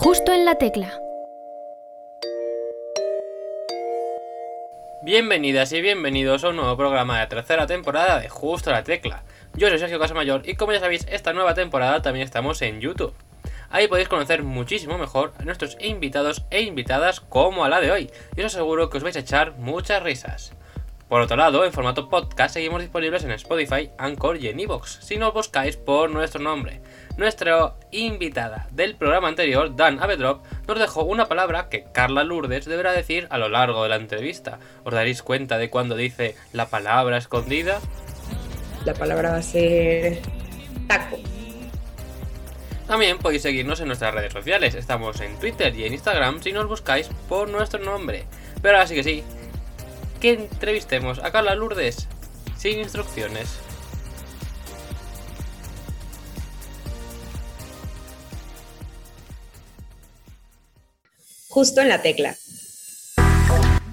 Justo 0.00 0.32
en 0.32 0.44
la 0.44 0.54
tecla. 0.54 0.96
Bienvenidas 5.02 5.72
y 5.72 5.80
bienvenidos 5.80 6.44
a 6.44 6.50
un 6.50 6.56
nuevo 6.56 6.76
programa 6.76 7.14
de 7.14 7.24
la 7.24 7.28
tercera 7.28 7.66
temporada 7.66 8.20
de 8.20 8.28
Justo 8.28 8.70
en 8.70 8.76
la 8.76 8.84
Tecla. 8.84 9.24
Yo 9.54 9.68
soy 9.68 9.80
Sergio 9.80 9.98
Casamayor 9.98 10.48
y 10.48 10.54
como 10.54 10.72
ya 10.72 10.78
sabéis, 10.78 11.04
esta 11.10 11.32
nueva 11.32 11.54
temporada 11.54 12.00
también 12.00 12.24
estamos 12.24 12.62
en 12.62 12.80
YouTube. 12.80 13.12
Ahí 13.70 13.88
podéis 13.88 14.08
conocer 14.08 14.44
muchísimo 14.44 14.98
mejor 14.98 15.32
a 15.36 15.42
nuestros 15.42 15.76
invitados 15.80 16.44
e 16.50 16.60
invitadas 16.60 17.18
como 17.18 17.64
a 17.64 17.68
la 17.68 17.80
de 17.80 17.90
hoy, 17.90 18.08
y 18.36 18.42
os 18.42 18.54
aseguro 18.54 18.90
que 18.90 18.98
os 18.98 19.02
vais 19.02 19.16
a 19.16 19.20
echar 19.20 19.56
muchas 19.56 20.00
risas. 20.00 20.52
Por 21.08 21.22
otro 21.22 21.38
lado, 21.38 21.64
en 21.64 21.72
formato 21.72 22.10
podcast 22.10 22.52
seguimos 22.52 22.82
disponibles 22.82 23.24
en 23.24 23.30
Spotify, 23.30 23.90
Anchor 23.96 24.36
y 24.36 24.48
en 24.48 24.60
Evox, 24.60 24.98
si 25.00 25.16
nos 25.16 25.32
buscáis 25.32 25.78
por 25.78 26.10
nuestro 26.10 26.42
nombre. 26.42 26.82
Nuestra 27.16 27.76
invitada 27.90 28.68
del 28.72 28.94
programa 28.94 29.28
anterior, 29.28 29.74
Dan 29.74 30.02
Avedrop, 30.02 30.44
nos 30.66 30.78
dejó 30.78 31.04
una 31.04 31.26
palabra 31.26 31.70
que 31.70 31.86
Carla 31.92 32.24
Lourdes 32.24 32.66
deberá 32.66 32.92
decir 32.92 33.26
a 33.30 33.38
lo 33.38 33.48
largo 33.48 33.82
de 33.82 33.88
la 33.88 33.96
entrevista. 33.96 34.58
¿Os 34.84 34.92
daréis 34.92 35.22
cuenta 35.22 35.56
de 35.56 35.70
cuando 35.70 35.96
dice 35.96 36.36
la 36.52 36.66
palabra 36.66 37.16
escondida? 37.16 37.80
La 38.84 38.92
palabra 38.92 39.30
va 39.30 39.36
a 39.38 39.42
ser 39.42 40.20
taco. 40.88 41.18
También 42.86 43.18
podéis 43.18 43.42
seguirnos 43.42 43.80
en 43.80 43.88
nuestras 43.88 44.14
redes 44.14 44.32
sociales. 44.32 44.74
Estamos 44.74 45.20
en 45.22 45.38
Twitter 45.38 45.74
y 45.74 45.84
en 45.84 45.94
Instagram 45.94 46.42
si 46.42 46.52
nos 46.52 46.68
buscáis 46.68 47.08
por 47.28 47.48
nuestro 47.48 47.80
nombre. 47.82 48.24
Pero 48.62 48.76
ahora 48.76 48.86
sí 48.86 48.94
que 48.94 49.04
sí, 49.04 49.24
que 50.20 50.32
entrevistemos 50.32 51.18
a 51.20 51.30
Carla 51.30 51.54
Lourdes 51.54 52.08
sin 52.56 52.78
instrucciones. 52.80 53.60
Justo 61.48 61.80
en 61.80 61.88
la 61.88 62.02
tecla. 62.02 62.34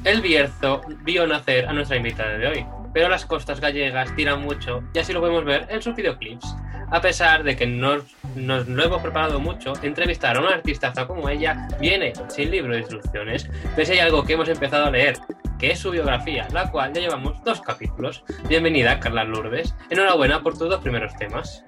El 0.03 0.21
Bierzo 0.21 0.81
vio 1.03 1.25
nacer 1.25 1.67
a 1.67 1.73
nuestra 1.73 1.97
invitada 1.97 2.37
de 2.37 2.47
hoy, 2.47 2.65
pero 2.93 3.09
las 3.09 3.25
costas 3.25 3.59
gallegas 3.59 4.15
tiran 4.15 4.41
mucho 4.41 4.83
y 4.93 4.99
así 4.99 5.13
lo 5.13 5.19
podemos 5.19 5.45
ver 5.45 5.65
en 5.69 5.81
sus 5.81 5.95
videoclips. 5.95 6.45
A 6.91 7.01
pesar 7.01 7.43
de 7.43 7.55
que 7.55 7.65
no 7.65 8.05
nos 8.35 8.67
lo 8.67 8.83
hemos 8.83 9.01
preparado 9.01 9.39
mucho, 9.39 9.73
entrevistar 9.81 10.37
a 10.37 10.39
una 10.39 10.55
artistaza 10.55 11.07
como 11.07 11.27
ella 11.29 11.67
viene 11.79 12.13
sin 12.27 12.51
libro 12.51 12.73
de 12.73 12.79
instrucciones, 12.79 13.49
pero 13.75 13.85
si 13.85 13.93
hay 13.93 13.99
algo 13.99 14.23
que 14.23 14.33
hemos 14.33 14.49
empezado 14.49 14.85
a 14.85 14.91
leer, 14.91 15.17
que 15.57 15.71
es 15.71 15.79
su 15.79 15.91
biografía, 15.91 16.47
la 16.53 16.69
cual 16.69 16.93
ya 16.93 17.01
llevamos 17.01 17.43
dos 17.43 17.61
capítulos. 17.61 18.23
Bienvenida, 18.47 18.99
Carla 18.99 19.23
Lourdes. 19.23 19.73
Enhorabuena 19.89 20.43
por 20.43 20.57
tus 20.57 20.69
dos 20.69 20.81
primeros 20.81 21.15
temas. 21.15 21.65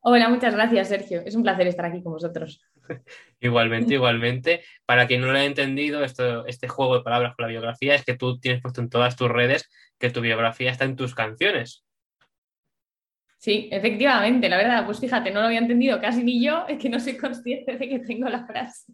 Hola, 0.00 0.28
muchas 0.28 0.54
gracias, 0.54 0.88
Sergio. 0.88 1.22
Es 1.24 1.36
un 1.36 1.44
placer 1.44 1.68
estar 1.68 1.86
aquí 1.86 2.02
con 2.02 2.12
vosotros. 2.12 2.60
igualmente, 3.40 3.94
igualmente. 3.94 4.64
Para 4.84 5.06
quien 5.06 5.20
no 5.20 5.28
lo 5.28 5.34
haya 5.34 5.44
entendido, 5.44 6.02
esto, 6.02 6.44
este 6.46 6.68
juego 6.68 6.96
de 6.96 7.04
palabras 7.04 7.34
con 7.36 7.44
la 7.44 7.50
biografía 7.50 7.94
es 7.94 8.04
que 8.04 8.16
tú 8.16 8.40
tienes 8.40 8.60
puesto 8.60 8.80
en 8.80 8.90
todas 8.90 9.16
tus 9.16 9.30
redes 9.30 9.70
que 9.98 10.10
tu 10.10 10.20
biografía 10.20 10.70
está 10.70 10.84
en 10.84 10.96
tus 10.96 11.14
canciones. 11.14 11.84
Sí, 13.42 13.68
efectivamente, 13.72 14.48
la 14.48 14.56
verdad, 14.56 14.86
pues 14.86 15.00
fíjate, 15.00 15.32
no 15.32 15.40
lo 15.40 15.46
había 15.46 15.58
entendido 15.58 16.00
casi 16.00 16.22
ni 16.22 16.44
yo, 16.44 16.64
es 16.68 16.78
que 16.78 16.88
no 16.88 17.00
soy 17.00 17.16
consciente 17.16 17.76
de 17.76 17.88
que 17.88 17.98
tengo 17.98 18.28
la 18.28 18.46
frase. 18.46 18.92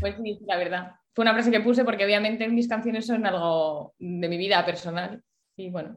Pues 0.00 0.16
sí, 0.22 0.38
la 0.46 0.58
verdad. 0.58 0.92
Fue 1.14 1.22
una 1.22 1.32
frase 1.32 1.50
que 1.50 1.60
puse 1.60 1.82
porque 1.82 2.04
obviamente 2.04 2.46
mis 2.48 2.68
canciones 2.68 3.06
son 3.06 3.24
algo 3.24 3.94
de 3.98 4.28
mi 4.28 4.36
vida 4.36 4.66
personal. 4.66 5.22
Y 5.56 5.70
bueno, 5.70 5.96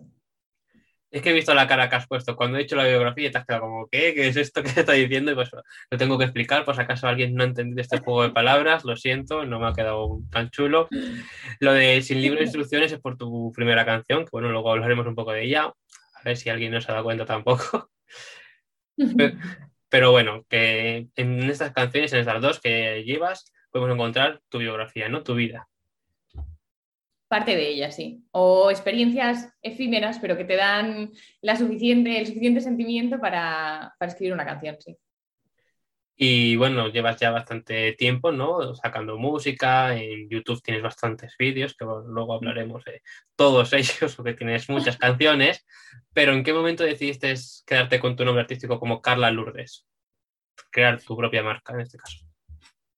es 1.14 1.22
que 1.22 1.30
he 1.30 1.34
visto 1.34 1.54
la 1.54 1.68
cara 1.68 1.90
que 1.90 1.96
has 1.96 2.08
puesto 2.08 2.36
cuando 2.36 2.58
he 2.58 2.64
hecho 2.64 2.76
la 2.76 2.88
biografía 2.88 3.28
y 3.28 3.32
te 3.32 3.38
has 3.38 3.46
quedado 3.46 3.62
como, 3.62 3.88
¿qué? 3.88 4.16
¿Qué 4.16 4.30
es 4.30 4.36
esto 4.36 4.64
que 4.64 4.70
está 4.70 4.94
diciendo? 4.94 5.32
Y 5.32 5.36
pues 5.36 5.52
lo 5.54 5.98
tengo 5.98 6.18
que 6.18 6.24
explicar, 6.24 6.66
si 6.66 6.82
acaso 6.82 7.08
alguien 7.08 7.36
no 7.36 7.44
ha 7.44 7.46
entendido 7.46 7.80
este 7.82 8.00
juego 8.00 8.24
de 8.24 8.32
palabras, 8.32 8.84
lo 8.84 8.96
siento, 8.96 9.46
no 9.46 9.60
me 9.60 9.68
ha 9.68 9.74
quedado 9.74 10.22
tan 10.32 10.50
chulo. 10.50 10.88
Lo 11.60 11.72
de 11.74 12.02
Sin 12.02 12.20
libro 12.20 12.40
de 12.40 12.46
instrucciones 12.46 12.92
es 12.92 13.00
por 13.00 13.16
tu 13.16 13.52
primera 13.52 13.86
canción, 13.86 14.24
que 14.24 14.32
bueno, 14.32 14.50
luego 14.50 14.72
hablaremos 14.72 15.06
un 15.06 15.14
poco 15.14 15.34
de 15.34 15.44
ella, 15.44 15.72
a 16.24 16.30
ver 16.30 16.38
si 16.38 16.50
alguien 16.50 16.72
no 16.72 16.82
se 16.82 16.90
ha 16.90 16.96
dado 16.96 17.06
cuenta 17.06 17.26
tampoco. 17.26 17.92
Pero, 19.90 20.12
bueno, 20.12 20.46
que 20.50 21.08
en 21.16 21.50
estas 21.50 21.72
canciones, 21.72 22.14
en 22.14 22.20
estas 22.20 22.42
dos 22.42 22.60
que 22.60 23.04
llevas, 23.04 23.52
podemos 23.70 23.94
encontrar 23.94 24.42
tu 24.50 24.60
biografía, 24.60 25.10
¿no? 25.10 25.24
Tu 25.24 25.36
vida. 25.36 25.68
Parte 27.28 27.56
de 27.56 27.68
ella, 27.68 27.92
sí. 27.92 28.24
O 28.32 28.72
experiencias 28.72 29.50
efímeras, 29.62 30.20
pero 30.20 30.38
que 30.38 30.46
te 30.46 30.56
dan 30.56 31.12
la 31.42 31.56
suficiente, 31.56 32.20
el 32.20 32.28
suficiente 32.28 32.62
sentimiento 32.62 33.20
para, 33.20 33.94
escribir 34.00 34.34
una 34.34 34.46
canción, 34.46 34.78
sí. 34.80 34.96
Y 36.16 36.56
bueno, 36.58 36.90
llevas 36.90 37.20
ya 37.20 37.32
bastante 37.32 37.94
tiempo, 37.94 38.32
¿no? 38.32 38.76
Sacando 38.76 39.18
música, 39.18 39.96
en 39.98 40.30
YouTube 40.30 40.62
tienes 40.62 40.84
bastantes 40.84 41.36
vídeos, 41.38 41.76
que 41.76 41.86
luego 41.86 42.34
hablaremos 42.34 42.84
de 42.86 43.02
todos 43.36 43.74
ellos, 43.74 44.16
porque 44.16 44.34
tienes 44.34 44.70
muchas 44.70 44.98
canciones, 45.00 45.66
pero 46.14 46.34
¿en 46.34 46.44
qué 46.44 46.54
momento 46.54 46.84
decidiste 46.84 47.34
quedarte 47.66 48.00
con 48.00 48.16
tu 48.16 48.26
nombre 48.26 48.42
artístico 48.42 48.80
como 48.80 49.02
Carla 49.02 49.32
Lourdes? 49.32 49.88
Crear 50.70 51.02
tu 51.02 51.18
propia 51.18 51.42
marca 51.44 51.74
en 51.74 51.82
este 51.82 51.98
caso. 51.98 52.18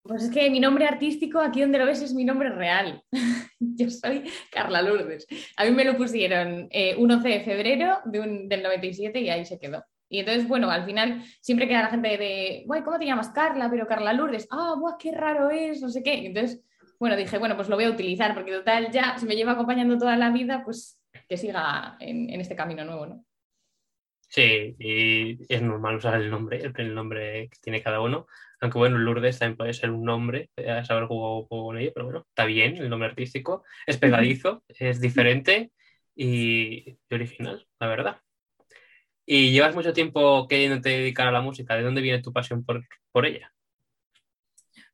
Pues 0.04 0.26
es 0.26 0.30
que 0.30 0.52
mi 0.52 0.60
nombre 0.60 0.86
artístico, 0.86 1.40
aquí 1.40 1.62
donde 1.62 1.80
lo 1.80 1.86
ves, 1.88 2.02
es 2.02 2.14
mi 2.14 2.26
nombre 2.26 2.50
real. 2.50 3.02
Yo 3.60 3.90
soy 3.90 4.30
Carla 4.52 4.84
Lourdes. 4.84 5.26
A 5.58 5.66
mí 5.66 5.72
me 5.72 5.84
lo 5.84 5.98
pusieron 5.98 6.68
eh, 6.70 6.96
un 6.96 7.10
11 7.10 7.28
de 7.28 7.40
febrero 7.44 7.98
del 8.06 8.62
97 8.62 9.20
y 9.20 9.30
ahí 9.30 9.46
se 9.46 9.58
quedó. 9.58 9.84
Y 10.16 10.20
entonces, 10.20 10.48
bueno, 10.48 10.72
al 10.72 10.86
final 10.86 11.24
siempre 11.42 11.68
queda 11.68 11.84
la 11.84 11.90
gente 11.90 12.18
de, 12.18 12.64
guay, 12.66 12.84
¿cómo 12.84 12.98
te 12.98 13.06
llamas 13.06 13.30
Carla? 13.30 13.70
Pero 13.70 13.88
Carla 13.88 14.14
Lourdes, 14.14 14.48
ah, 14.50 14.76
guau, 14.80 14.98
qué 14.98 15.12
raro 15.12 15.50
es, 15.50 15.82
no 15.82 15.90
sé 15.90 16.04
qué. 16.04 16.26
Entonces, 16.26 16.64
bueno, 17.00 17.18
dije, 17.18 17.38
bueno, 17.38 17.56
pues 17.56 17.68
lo 17.68 17.76
voy 17.76 17.86
a 17.86 17.90
utilizar 17.90 18.34
porque 18.34 18.54
total 18.54 18.92
ya, 18.92 19.18
si 19.18 19.26
me 19.26 19.36
lleva 19.36 19.52
acompañando 19.52 19.98
toda 19.98 20.16
la 20.16 20.32
vida, 20.32 20.64
pues 20.64 21.00
que 21.28 21.38
siga 21.38 21.98
en, 22.00 22.30
en 22.30 22.40
este 22.40 22.56
camino 22.56 22.86
nuevo, 22.86 23.06
¿no? 23.08 23.26
Sí, 24.30 24.76
y 24.80 25.54
es 25.54 25.62
normal 25.62 25.96
usar 25.98 26.16
el 26.16 26.30
nombre, 26.30 26.62
el 26.78 26.96
nombre 26.96 27.50
que 27.50 27.60
tiene 27.62 27.82
cada 27.82 28.02
uno. 28.02 28.28
Aunque 28.60 28.78
bueno, 28.78 28.98
Lourdes 28.98 29.40
también 29.40 29.58
puede 29.58 29.74
ser 29.74 29.92
un 29.92 30.04
nombre, 30.04 30.50
a 30.68 30.84
saber 30.84 31.06
jugado 31.06 31.48
con 31.48 31.78
ello, 31.78 31.92
pero 31.94 32.06
bueno, 32.06 32.26
está 32.28 32.46
bien 32.46 32.78
el 32.78 32.90
nombre 32.90 33.10
artístico, 33.10 33.64
es 33.86 33.98
pegadizo, 33.98 34.64
es 34.68 35.00
diferente 35.00 35.72
y, 36.16 36.98
original, 37.12 37.68
la 37.80 37.88
verdad. 37.88 38.22
Y 39.26 39.52
llevas 39.52 39.76
mucho 39.76 39.94
tiempo 39.94 40.48
queriéndote 40.48 40.90
dedicar 40.90 41.28
a 41.28 41.32
la 41.32 41.42
música, 41.42 41.76
¿de 41.76 41.84
dónde 41.84 42.02
viene 42.02 42.22
tu 42.22 42.32
pasión 42.32 42.64
por, 42.64 42.86
por 43.12 43.26
ella? 43.26 43.52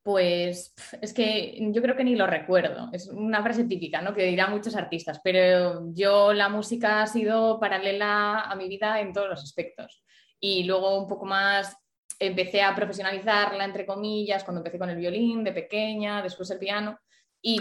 Pues 0.04 0.74
es 1.00 1.14
que 1.14 1.58
yo 1.72 1.82
creo 1.82 1.96
que 1.96 2.04
ni 2.04 2.16
lo 2.16 2.26
recuerdo. 2.26 2.90
Es 2.92 3.08
una 3.08 3.44
frase 3.44 3.66
típica, 3.66 4.02
¿no? 4.02 4.16
Que 4.16 4.26
dirán 4.26 4.52
muchos 4.52 4.76
artistas, 4.76 5.22
pero 5.24 5.94
yo 5.94 6.34
la 6.34 6.50
música 6.50 7.04
ha 7.04 7.08
sido 7.08 7.60
paralela 7.60 8.42
a 8.42 8.56
mi 8.56 8.68
vida 8.68 9.00
en 9.00 9.14
todos 9.14 9.30
los 9.30 9.44
aspectos. 9.44 10.04
Y 10.40 10.64
luego 10.64 11.00
un 11.00 11.08
poco 11.08 11.26
más 11.26 11.78
empecé 12.18 12.64
a 12.64 12.76
profesionalizarla, 12.76 13.64
entre 13.64 13.86
comillas, 13.86 14.44
cuando 14.44 14.62
empecé 14.62 14.80
con 14.80 14.90
el 14.90 14.98
violín 14.98 15.44
de 15.44 15.52
pequeña, 15.52 16.24
después 16.24 16.50
el 16.50 16.60
piano. 16.60 16.98
Y 17.40 17.60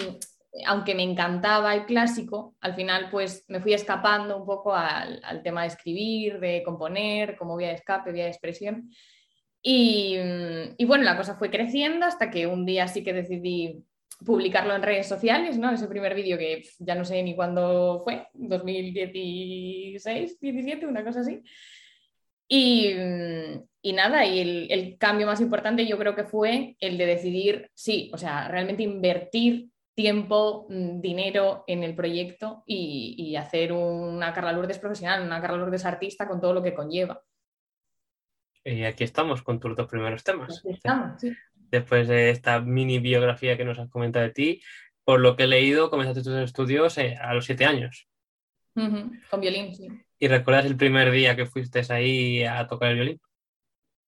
aunque 0.67 0.95
me 0.95 1.03
encantaba 1.03 1.75
el 1.75 1.87
clásico, 1.87 2.57
al 2.61 2.75
final 2.75 3.09
pues 3.11 3.45
me 3.49 3.61
fui 3.61 3.73
escapando 3.73 4.37
un 4.37 4.47
poco 4.47 4.75
al, 4.75 5.21
tema 5.43 5.63
de 5.63 5.69
escribir, 5.69 6.41
de 6.41 6.63
componer, 6.65 7.37
como 7.37 7.57
vía 7.57 7.69
de 7.69 7.75
escape, 7.75 8.13
vía 8.13 8.25
de 8.25 8.31
expresión. 8.31 8.91
Y, 9.63 10.17
bueno, 10.87 11.05
la 11.05 11.17
cosa 11.17 11.37
fue 11.37 11.51
creciendo 11.51 12.07
hasta 12.07 12.31
que 12.31 12.47
un 12.47 12.65
día 12.65 12.89
sí 12.89 13.05
que 13.05 13.13
decidí 13.13 13.85
publicarlo 14.25 14.75
en 14.75 14.83
redes 14.83 15.07
sociales, 15.07 15.59
¿no? 15.59 15.71
Ese 15.71 15.87
primer 15.87 16.15
vídeo 16.15 16.39
que 16.39 16.63
ya 16.79 16.95
no 16.95 17.05
sé 17.05 17.23
ni 17.23 17.35
cuándo 17.35 18.03
fue, 18.05 18.27
2016, 18.35 20.41
17, 20.41 20.87
una 20.87 21.05
cosa 21.05 21.21
así. 21.21 21.43
Y, 22.49 22.95
y 23.83 23.93
nada, 23.93 24.27
y 24.27 24.41
el, 24.41 24.67
el, 24.71 24.99
cambio 24.99 25.27
más 25.27 25.41
importante 25.41 25.87
yo 25.87 25.97
creo 25.97 26.17
que 26.17 26.25
fue 26.25 26.77
el 26.81 26.99
de 26.99 27.07
decidir, 27.07 27.71
sí, 27.75 28.11
o 28.13 28.19
sea, 28.19 28.49
realmente 28.49 28.83
invertir 28.83 29.71
tiempo, 30.01 30.67
mm, 30.71 31.01
dinero 31.03 31.65
en 31.67 31.83
el 31.85 31.95
proyecto 31.95 32.63
y, 32.67 33.15
y 33.19 33.37
hacer 33.37 33.71
una 33.73 34.33
Carla 34.33 34.53
Lourdes 34.53 34.79
profesional, 34.79 35.23
una 35.23 35.43
Carla 35.43 35.59
Lourdes 35.59 35.85
artista 35.85 36.27
con 36.27 36.41
todo 36.41 36.55
lo 36.55 36.63
que 36.63 36.73
conlleva. 36.73 37.23
Y 38.65 38.85
aquí 38.85 39.05
estamos 39.05 39.43
con 39.43 39.61
tus 39.61 39.77
dos 39.77 39.87
primeros 39.89 40.25
temas. 40.25 40.63
Después 41.71 42.09
de 42.09 42.31
esta 42.31 42.61
mini 42.61 42.99
biografía 42.99 43.59
que 43.59 43.65
nos 43.65 43.79
has 43.79 43.91
comentado 43.91 44.25
de 44.25 44.33
ti, 44.33 44.63
por 45.05 45.21
lo 45.21 45.37
que 45.37 45.45
he 45.45 45.47
leído, 45.47 45.91
comenzaste 45.91 46.23
tus 46.23 46.35
estudios 46.35 46.97
eh, 46.97 47.17
a 47.21 47.35
los 47.35 47.45
siete 47.45 47.67
años. 47.67 48.09
Con 48.75 49.41
violín, 49.41 49.75
sí. 49.75 49.89
¿Y 50.19 50.29
recuerdas 50.29 50.65
el 50.65 50.77
primer 50.77 51.11
día 51.11 51.37
que 51.37 51.45
fuiste 51.45 51.83
ahí 51.91 52.45
a 52.45 52.67
tocar 52.67 52.91
el 52.91 52.97
violín? 52.97 53.21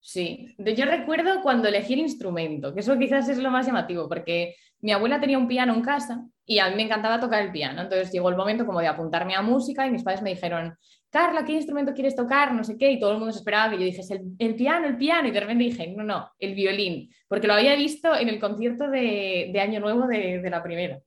Sí, 0.03 0.55
yo 0.57 0.85
recuerdo 0.85 1.41
cuando 1.43 1.67
elegí 1.67 1.93
el 1.93 1.99
instrumento, 1.99 2.73
que 2.73 2.79
eso 2.79 2.97
quizás 2.97 3.29
es 3.29 3.37
lo 3.37 3.51
más 3.51 3.67
llamativo, 3.67 4.09
porque 4.09 4.55
mi 4.79 4.91
abuela 4.91 5.19
tenía 5.19 5.37
un 5.37 5.47
piano 5.47 5.75
en 5.75 5.81
casa 5.81 6.25
y 6.43 6.57
a 6.57 6.69
mí 6.69 6.75
me 6.75 6.83
encantaba 6.83 7.19
tocar 7.19 7.43
el 7.43 7.51
piano. 7.51 7.83
Entonces 7.83 8.11
llegó 8.11 8.29
el 8.29 8.35
momento 8.35 8.65
como 8.65 8.79
de 8.79 8.87
apuntarme 8.87 9.35
a 9.35 9.41
música 9.41 9.85
y 9.85 9.91
mis 9.91 10.03
padres 10.03 10.23
me 10.23 10.31
dijeron, 10.31 10.75
Carla, 11.11 11.45
¿qué 11.45 11.51
instrumento 11.51 11.93
quieres 11.93 12.15
tocar? 12.15 12.53
No 12.53 12.63
sé 12.63 12.77
qué. 12.77 12.91
Y 12.91 12.99
todo 12.99 13.11
el 13.11 13.17
mundo 13.17 13.31
se 13.31 13.39
esperaba 13.39 13.69
que 13.69 13.77
yo 13.77 13.85
dijese 13.85 14.21
el, 14.39 14.55
piano, 14.55 14.87
el 14.87 14.97
piano. 14.97 15.27
Y 15.27 15.31
de 15.31 15.39
repente 15.39 15.65
dije, 15.65 15.93
no, 15.95 16.03
no, 16.03 16.31
el 16.39 16.55
violín. 16.55 17.13
Porque 17.27 17.47
lo 17.47 17.53
había 17.53 17.75
visto 17.75 18.15
en 18.15 18.29
el 18.29 18.39
concierto 18.39 18.89
de, 18.89 19.53
Año 19.61 19.79
Nuevo 19.81 20.07
de, 20.07 20.41
la 20.49 20.63
primera. 20.63 20.99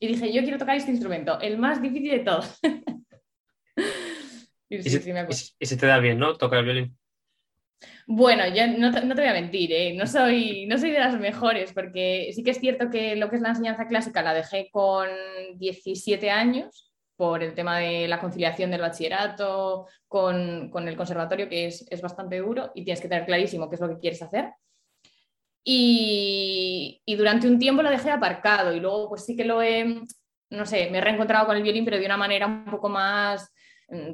Y 0.00 0.06
dije, 0.06 0.32
yo 0.32 0.42
quiero 0.42 0.58
tocar 0.58 0.76
este 0.76 0.92
instrumento, 0.92 1.40
el 1.40 1.58
más 1.58 1.82
difícil 1.82 2.10
de 2.10 2.20
todos. 2.20 2.58
y, 4.68 4.82
se, 4.82 5.76
te 5.76 5.86
da 5.86 5.98
bien, 5.98 6.18
¿no? 6.18 6.36
Tocar 6.36 6.60
el 6.60 6.64
violín. 6.64 6.98
Bueno, 8.10 8.44
yo 8.48 8.66
no 8.66 8.90
te, 8.90 9.02
voy 9.02 9.24
a 9.26 9.34
mentir, 9.34 9.70
¿eh? 9.70 9.92
no, 9.92 10.06
soy, 10.06 10.64
no 10.64 10.78
soy 10.78 10.92
de 10.92 10.98
las 10.98 11.20
mejores, 11.20 11.74
porque 11.74 12.30
sí 12.34 12.42
que 12.42 12.52
es 12.52 12.58
cierto 12.58 12.88
que 12.88 13.16
lo 13.16 13.28
que 13.28 13.36
es 13.36 13.42
la 13.42 13.50
enseñanza 13.50 13.86
clásica 13.86 14.22
la 14.22 14.32
dejé 14.32 14.70
con 14.72 15.06
17 15.56 16.30
años 16.30 16.90
por 17.16 17.42
el 17.42 17.52
tema 17.52 17.76
de 17.78 18.08
la 18.08 18.18
conciliación 18.18 18.70
del 18.70 18.80
bachillerato 18.80 19.88
con, 20.06 20.88
el 20.88 20.96
conservatorio, 20.96 21.50
que 21.50 21.66
es, 21.66 22.00
bastante 22.00 22.38
duro 22.38 22.72
y 22.74 22.82
tienes 22.82 23.02
que 23.02 23.08
tener 23.08 23.26
clarísimo 23.26 23.68
qué 23.68 23.74
es 23.74 23.80
lo 23.82 23.90
que 23.90 23.98
quieres 23.98 24.22
hacer. 24.22 24.54
Y, 25.62 27.02
y, 27.04 27.14
durante 27.16 27.46
un 27.46 27.58
tiempo 27.58 27.82
lo 27.82 27.90
dejé 27.90 28.10
aparcado 28.10 28.72
y 28.72 28.80
luego 28.80 29.10
pues 29.10 29.26
sí 29.26 29.36
que 29.36 29.44
lo 29.44 29.60
he, 29.60 30.00
no 30.48 30.64
sé, 30.64 30.88
me 30.90 30.96
he 30.96 31.00
reencontrado 31.02 31.46
con 31.46 31.58
el 31.58 31.62
violín, 31.62 31.84
pero 31.84 31.98
de 31.98 32.06
una 32.06 32.16
manera 32.16 32.46
un 32.46 32.64
poco 32.64 32.88
más 32.88 33.52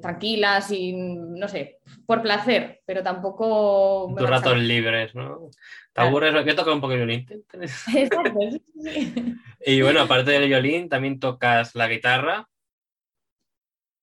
tranquilas 0.01 0.71
y 0.71 0.93
no 0.93 1.49
sé, 1.49 1.81
por 2.07 2.23
placer, 2.23 2.83
pero 2.87 3.03
tampoco. 3.03 4.15
Tus 4.17 4.29
ratos 4.29 4.57
libres, 4.59 5.15
¿no? 5.15 5.51
¿Te 5.93 6.01
aburres? 6.01 6.33
Yo 6.47 6.55
toco 6.55 6.73
un 6.73 6.81
poco 6.81 6.93
el 6.93 7.07
violín. 7.07 7.27
Exacto, 7.53 8.33
Y 9.67 9.83
bueno, 9.83 10.03
aparte 10.03 10.31
del 10.31 10.49
violín, 10.49 10.89
también 10.89 11.19
tocas 11.19 11.75
la 11.75 11.89
guitarra. 11.89 12.49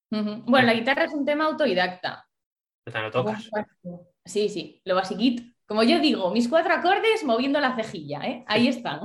Bueno, 0.09 0.67
la 0.67 0.73
guitarra 0.73 1.05
es 1.05 1.13
un 1.13 1.25
tema 1.25 1.45
autodidacta. 1.45 2.27
¿Pero 2.83 3.01
lo 3.01 3.11
tocas? 3.11 3.49
Sí, 4.25 4.49
sí, 4.49 4.81
lo 4.83 4.95
basiquito. 4.95 5.43
Como 5.65 5.83
yo 5.83 5.99
digo, 5.99 6.31
mis 6.31 6.49
cuatro 6.49 6.73
acordes 6.73 7.23
moviendo 7.23 7.61
la 7.61 7.75
cejilla, 7.75 8.19
¿eh? 8.25 8.43
Ahí 8.47 8.67
están. 8.67 9.01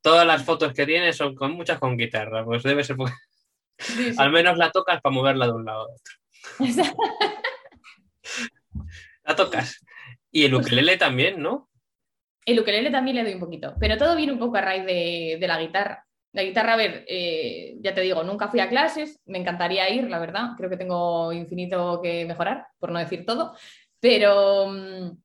Todas 0.00 0.24
las 0.24 0.44
fotos 0.44 0.72
que 0.72 0.86
tienes 0.86 1.16
son 1.16 1.34
con 1.34 1.52
muchas 1.52 1.80
con 1.80 1.96
guitarra, 1.96 2.44
pues 2.44 2.62
debe 2.62 2.84
ser 2.84 2.96
al 4.18 4.30
menos 4.30 4.56
la 4.56 4.70
tocas 4.70 5.00
para 5.00 5.14
moverla 5.14 5.46
de 5.46 5.52
un 5.52 5.64
lado 5.64 5.80
a 5.80 5.92
otro. 5.92 6.14
la 9.24 9.36
tocas. 9.36 9.84
Y 10.30 10.44
el 10.44 10.52
pues 10.52 10.66
ukelele 10.66 10.96
también, 10.96 11.40
¿no? 11.40 11.70
El 12.44 12.60
ukelele 12.60 12.90
también 12.90 13.16
le 13.16 13.24
doy 13.24 13.34
un 13.34 13.40
poquito, 13.40 13.74
pero 13.80 13.96
todo 13.96 14.16
viene 14.16 14.32
un 14.32 14.38
poco 14.38 14.56
a 14.56 14.60
raíz 14.60 14.84
de, 14.84 15.38
la 15.46 15.60
guitarra. 15.60 16.04
La 16.32 16.42
guitarra, 16.42 16.74
a 16.74 16.76
ver, 16.76 17.04
eh, 17.08 17.76
ya 17.80 17.94
te 17.94 18.00
digo, 18.00 18.24
nunca 18.24 18.48
fui 18.48 18.58
a 18.60 18.68
clases, 18.68 19.20
me 19.24 19.38
encantaría 19.38 19.88
ir, 19.90 20.10
la 20.10 20.18
verdad, 20.18 20.50
creo 20.56 20.68
que 20.68 20.76
tengo 20.76 21.32
infinito 21.32 22.00
que 22.02 22.26
mejorar, 22.26 22.66
por 22.80 22.90
no 22.90 22.98
decir 22.98 23.24
todo, 23.24 23.54
pero, 24.00 24.66
mm, 24.66 25.23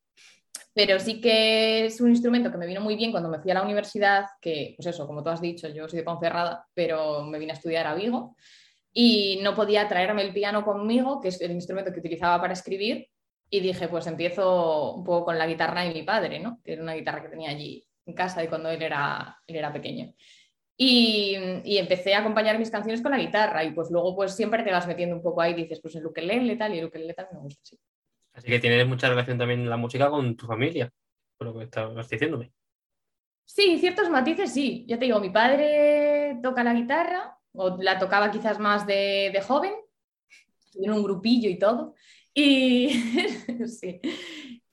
pero 0.74 1.00
sí 1.00 1.20
que 1.20 1.86
es 1.86 2.00
un 2.02 2.10
instrumento 2.10 2.52
que 2.52 2.58
me 2.58 2.68
vino 2.68 2.82
muy 2.82 2.96
bien 2.96 3.12
cuando 3.12 3.30
me 3.30 3.40
fui 3.40 3.52
a 3.52 3.56
la 3.56 3.64
universidad, 3.64 4.26
que, 4.42 4.74
pues 4.78 4.88
eso, 4.88 5.08
como 5.08 5.24
tú 5.24 5.30
has 5.30 5.42
dicho, 5.42 5.68
yo 5.70 5.88
soy 5.90 6.00
de 6.00 6.04
Ponferrada, 6.04 6.66
pero 6.74 7.24
me 7.24 7.40
vine 7.40 7.52
a 7.52 7.56
estudiar 7.56 7.88
a 7.88 7.96
Vigo 7.96 8.36
y 8.94 9.40
no 9.44 9.56
podía 9.56 9.88
traerme 9.88 10.24
el 10.24 10.34
piano 10.34 10.64
conmigo, 10.64 11.20
que 11.22 11.30
es 11.30 11.42
el 11.42 11.52
instrumento 11.52 11.92
que 11.92 12.00
utilizaba 12.00 12.40
para 12.42 12.54
escribir, 12.54 13.08
y 13.50 13.60
dije, 13.62 13.88
pues 13.88 14.06
empiezo 14.08 14.94
un 14.96 15.04
poco 15.04 15.26
con 15.26 15.38
la 15.38 15.48
guitarra 15.48 15.84
de 15.84 15.94
mi 15.94 16.04
padre, 16.04 16.40
¿no? 16.40 16.60
Que 16.64 16.74
era 16.74 16.84
una 16.84 16.94
guitarra 16.94 17.22
que 17.24 17.30
tenía 17.30 17.50
allí 17.50 17.86
en 18.06 18.14
casa 18.14 18.42
de 18.42 18.50
cuando 18.50 18.70
él 18.70 18.82
era, 18.82 19.38
él 19.48 19.56
era 19.56 19.74
pequeño. 19.74 20.14
Y, 20.78 21.36
empecé 21.78 22.14
a 22.14 22.20
acompañar 22.20 22.58
mis 22.58 22.72
canciones 22.72 23.02
con 23.02 23.12
la 23.12 23.18
guitarra 23.18 23.64
y 23.64 23.72
pues 23.72 23.90
luego 23.92 24.16
pues 24.16 24.36
siempre 24.36 24.64
te 24.64 24.72
vas 24.72 24.88
metiendo 24.88 25.16
un 25.16 25.22
poco 25.22 25.42
ahí 25.42 25.54
dices, 25.54 25.82
pues 25.82 25.96
el 25.96 26.06
ukelele 26.06 26.56
tal 26.56 26.74
y 26.74 26.80
el 26.80 26.86
ukelele 26.86 27.14
tal 27.14 27.28
me 27.34 27.40
gusta, 27.40 27.62
sí. 27.64 27.78
Así 28.40 28.48
que 28.48 28.60
tienes 28.60 28.88
mucha 28.88 29.10
relación 29.10 29.38
también 29.38 29.70
la 29.70 29.76
música 29.76 30.10
con 30.10 30.38
tu 30.38 30.48
familia, 30.48 30.90
por 31.38 31.48
lo 31.48 31.58
que 31.58 31.66
estabas 31.66 32.08
diciéndome. 32.08 32.54
Sí, 33.44 33.78
ciertos 33.80 34.10
matices 34.10 34.54
sí. 34.54 34.86
Ya 34.88 34.98
te 34.98 35.06
digo, 35.06 35.20
mi 35.20 35.30
padre 35.30 36.40
toca 36.42 36.64
la 36.64 36.74
guitarra, 36.74 37.38
o 37.52 37.78
la 37.82 38.00
tocaba 38.00 38.32
quizás 38.32 38.58
más 38.58 38.88
de, 38.88 39.44
joven, 39.46 39.74
en 40.76 40.92
un 40.92 41.04
grupillo 41.04 41.50
y 41.50 41.60
todo. 41.60 41.96
Y, 42.34 42.90
sí. 43.68 44.00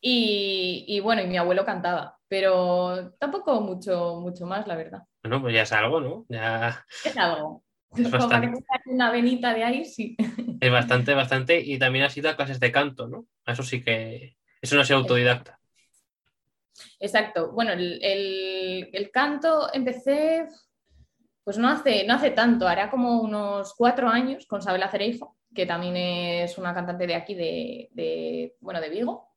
y, 0.01 1.01
bueno, 1.01 1.23
y 1.23 1.27
mi 1.27 1.37
abuelo 1.37 1.65
cantaba, 1.65 2.21
pero 2.29 3.15
tampoco 3.19 3.61
mucho, 3.61 4.21
mucho 4.21 4.47
más, 4.47 4.65
la 4.69 4.77
verdad. 4.77 5.03
Bueno, 5.25 5.43
pues 5.43 5.55
ya 5.55 5.63
es 5.63 5.73
algo, 5.73 6.01
¿no? 6.01 6.25
Ya... 6.29 6.87
Es 7.05 7.17
algo. 7.17 7.65
Es 7.95 8.11
bastante... 8.11 8.65
una 8.87 9.11
venita 9.11 9.55
de 9.55 9.65
ahí, 9.65 9.85
sí. 9.85 10.17
Es 10.61 10.73
bastante, 10.73 11.15
bastante. 11.15 11.61
Y 11.61 11.79
también 11.79 12.05
has 12.05 12.17
ido 12.17 12.31
a 12.31 12.37
clases 12.37 12.61
de 12.61 12.73
canto, 12.73 13.09
¿no? 13.09 13.27
Eso 13.47 13.63
sí 13.63 13.83
que. 13.83 14.37
Eso 14.61 14.75
no 14.75 14.83
es 14.83 14.91
autodidacta. 14.91 15.61
Exacto. 16.99 17.53
Bueno, 17.53 17.73
el, 17.73 19.11
canto 19.13 19.73
empecé, 19.73 20.49
pues 21.45 21.59
no 21.59 21.69
hace, 21.69 22.07
no 22.07 22.15
hace 22.15 22.31
tanto, 22.31 22.67
hará 22.67 22.91
como 22.91 23.21
unos 23.21 23.75
cuatro 23.75 24.09
años 24.09 24.47
con 24.47 24.63
Sabela 24.63 24.91
Cereijo, 24.91 25.37
que 25.55 25.67
también 25.67 25.97
es 25.97 26.59
una 26.59 26.75
cantante 26.75 27.07
de 27.07 27.15
aquí, 27.15 27.35
de, 27.35 28.55
bueno, 28.61 28.81
de 28.81 28.91
Vigo. 28.91 29.29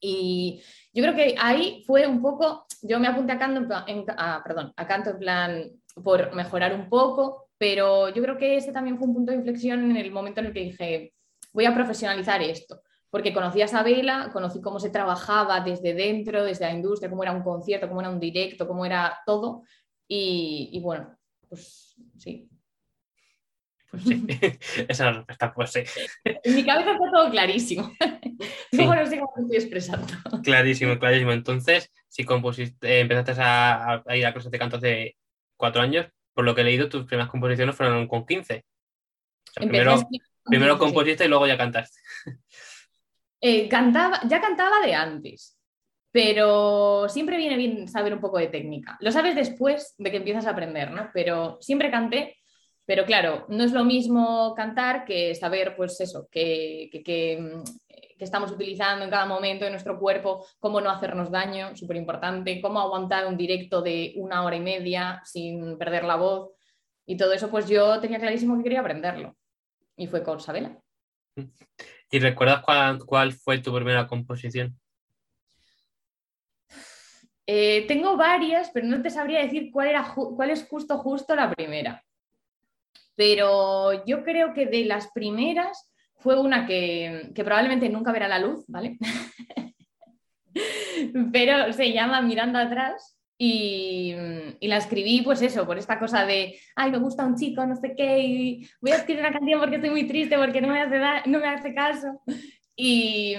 Y 0.00 0.62
yo 0.92 1.02
creo 1.02 1.14
que 1.14 1.34
ahí 1.38 1.82
fue 1.86 2.06
un 2.06 2.20
poco, 2.20 2.66
yo 2.82 3.00
me 3.00 3.08
apunté 3.08 3.32
a 3.32 3.38
canto 3.38 3.74
en, 3.86 4.04
ah, 4.08 4.42
perdón, 4.44 4.72
a 4.76 4.86
canto 4.86 5.10
en 5.10 5.18
plan 5.18 5.72
por 6.02 6.34
mejorar 6.34 6.74
un 6.74 6.88
poco, 6.90 7.43
pero 7.58 8.08
yo 8.08 8.22
creo 8.22 8.36
que 8.36 8.56
ese 8.56 8.72
también 8.72 8.98
fue 8.98 9.06
un 9.06 9.14
punto 9.14 9.32
de 9.32 9.38
inflexión 9.38 9.90
en 9.90 9.96
el 9.96 10.10
momento 10.10 10.40
en 10.40 10.46
el 10.46 10.52
que 10.52 10.60
dije, 10.60 11.14
voy 11.52 11.64
a 11.64 11.74
profesionalizar 11.74 12.42
esto, 12.42 12.82
porque 13.10 13.32
conocí 13.32 13.62
a 13.62 13.68
Sabela, 13.68 14.30
conocí 14.32 14.60
cómo 14.60 14.80
se 14.80 14.90
trabajaba 14.90 15.60
desde 15.60 15.94
dentro, 15.94 16.44
desde 16.44 16.66
la 16.66 16.72
industria, 16.72 17.08
cómo 17.08 17.22
era 17.22 17.32
un 17.32 17.42
concierto, 17.42 17.88
cómo 17.88 18.00
era 18.00 18.10
un 18.10 18.20
directo, 18.20 18.66
cómo 18.66 18.84
era 18.84 19.20
todo, 19.24 19.62
y, 20.06 20.78
bueno, 20.82 21.16
pues 21.48 21.96
sí. 22.18 22.48
Pues 23.90 24.02
sí, 24.02 24.26
esa 24.88 24.90
es 24.90 24.98
la 25.00 25.12
respuesta, 25.12 25.54
pues 25.54 25.70
sí. 25.70 25.80
En 26.24 26.54
mi 26.54 26.64
cabeza 26.64 26.92
está 26.92 27.10
todo 27.12 27.30
clarísimo. 27.30 27.92
Luego 28.72 28.94
no 28.94 29.06
sé 29.06 29.18
cómo 29.18 29.32
estoy 29.38 29.56
expresando. 29.56 30.06
Clarísimo, 30.42 30.98
clarísimo. 30.98 31.32
Entonces, 31.32 31.92
si 32.08 32.24
compusiste, 32.24 33.00
empezaste 33.00 33.40
a, 33.40 34.02
a 34.04 34.16
ir 34.16 34.26
a 34.26 34.32
clases 34.32 34.50
de 34.50 34.58
canto 34.58 34.76
hace 34.76 35.16
cuatro 35.56 35.80
años, 35.80 36.06
por 36.34 36.44
lo 36.44 36.54
que 36.54 36.60
he 36.60 36.64
leído, 36.64 36.88
tus 36.88 37.04
primeras 37.04 37.30
composiciones 37.30 37.76
fueron 37.76 38.06
con 38.08 38.26
15. 38.26 38.64
primero, 39.54 40.02
primero 40.44 40.78
compusiste 40.78 41.24
y 41.24 41.28
luego 41.28 41.46
ya 41.46 41.56
cantaste. 41.56 42.00
Eh, 43.40 43.68
cantaba, 43.68 44.20
ya 44.26 44.40
cantaba 44.40 44.80
de 44.80 44.94
antes, 44.94 45.58
pero 46.10 47.10
siempre 47.10 47.36
viene 47.36 47.58
bien 47.58 47.86
saber 47.88 48.14
un 48.14 48.20
poco 48.20 48.38
de 48.38 48.46
técnica. 48.46 48.96
Lo 49.00 49.12
sabes 49.12 49.34
después 49.34 49.94
de 49.98 50.10
que 50.10 50.16
empiezas 50.16 50.46
a 50.46 50.50
aprender, 50.52 50.90
¿no? 50.90 51.10
Pero 51.12 51.58
siempre 51.60 51.90
canté, 51.90 52.38
pero 52.86 53.04
claro, 53.04 53.44
no 53.50 53.62
es 53.62 53.72
lo 53.72 53.84
mismo 53.84 54.54
cantar 54.54 55.04
que 55.04 55.34
saber, 55.34 55.76
pues 55.76 56.00
eso, 56.00 56.26
que, 56.30 56.88
que 56.90 57.02
que 57.02 57.62
estamos 58.18 58.50
utilizando 58.52 59.04
en 59.04 59.10
cada 59.10 59.26
momento 59.26 59.64
de 59.64 59.70
nuestro 59.70 59.98
cuerpo, 59.98 60.46
cómo 60.58 60.80
no 60.80 60.90
hacernos 60.90 61.30
daño, 61.30 61.76
súper 61.76 61.96
importante, 61.96 62.60
cómo 62.60 62.80
aguantar 62.80 63.26
un 63.26 63.36
directo 63.36 63.82
de 63.82 64.14
una 64.16 64.44
hora 64.44 64.56
y 64.56 64.60
media 64.60 65.20
sin 65.24 65.76
perder 65.78 66.04
la 66.04 66.16
voz. 66.16 66.50
Y 67.06 67.16
todo 67.16 67.32
eso, 67.32 67.50
pues 67.50 67.68
yo 67.68 68.00
tenía 68.00 68.18
clarísimo 68.18 68.56
que 68.56 68.62
quería 68.62 68.80
aprenderlo. 68.80 69.36
Y 69.96 70.06
fue 70.06 70.22
con 70.22 70.40
Sabela. 70.40 70.78
¿Y 72.10 72.18
recuerdas 72.18 72.62
cuál, 73.06 73.32
fue 73.32 73.58
tu 73.58 73.74
primera 73.74 74.06
composición? 74.06 74.78
Eh, 77.46 77.84
tengo 77.86 78.16
varias, 78.16 78.70
pero 78.70 78.86
no 78.86 79.02
te 79.02 79.10
sabría 79.10 79.40
decir 79.40 79.70
cuál, 79.70 79.88
era 79.88 80.14
cuál 80.14 80.50
es 80.50 80.66
justo, 80.66 80.96
justo 80.98 81.34
la 81.36 81.50
primera. 81.50 82.02
Pero 83.16 84.04
yo 84.06 84.24
creo 84.24 84.54
que 84.54 84.66
de 84.66 84.84
las 84.84 85.10
primeras 85.12 85.93
fue 86.24 86.40
una 86.40 86.66
que, 86.66 87.30
probablemente 87.34 87.90
nunca 87.90 88.10
verá 88.10 88.26
la 88.26 88.38
luz, 88.38 88.64
¿vale? 88.66 88.96
Pero 91.32 91.70
se 91.74 91.92
llama 91.92 92.22
Mirando 92.22 92.58
atrás 92.58 93.18
y, 93.36 94.14
la 94.62 94.78
escribí, 94.78 95.20
pues 95.20 95.42
eso, 95.42 95.66
por 95.66 95.76
esta 95.76 95.98
cosa 95.98 96.24
de, 96.24 96.58
ay, 96.76 96.90
me 96.90 96.98
gusta 96.98 97.26
un 97.26 97.36
chico, 97.36 97.66
no 97.66 97.76
sé 97.76 97.94
qué, 97.94 98.20
y 98.20 98.66
voy 98.80 98.92
a 98.92 98.96
escribir 98.96 99.22
una 99.22 99.34
canción 99.34 99.60
porque 99.60 99.76
estoy 99.76 99.90
muy 99.90 100.06
triste, 100.06 100.38
porque 100.38 100.62
no 100.62 100.68
me 100.68 100.80
hace, 100.80 101.28
no 101.28 101.40
me 101.40 101.48
hace 101.48 101.74
caso. 101.74 102.22
Y, 102.74 103.34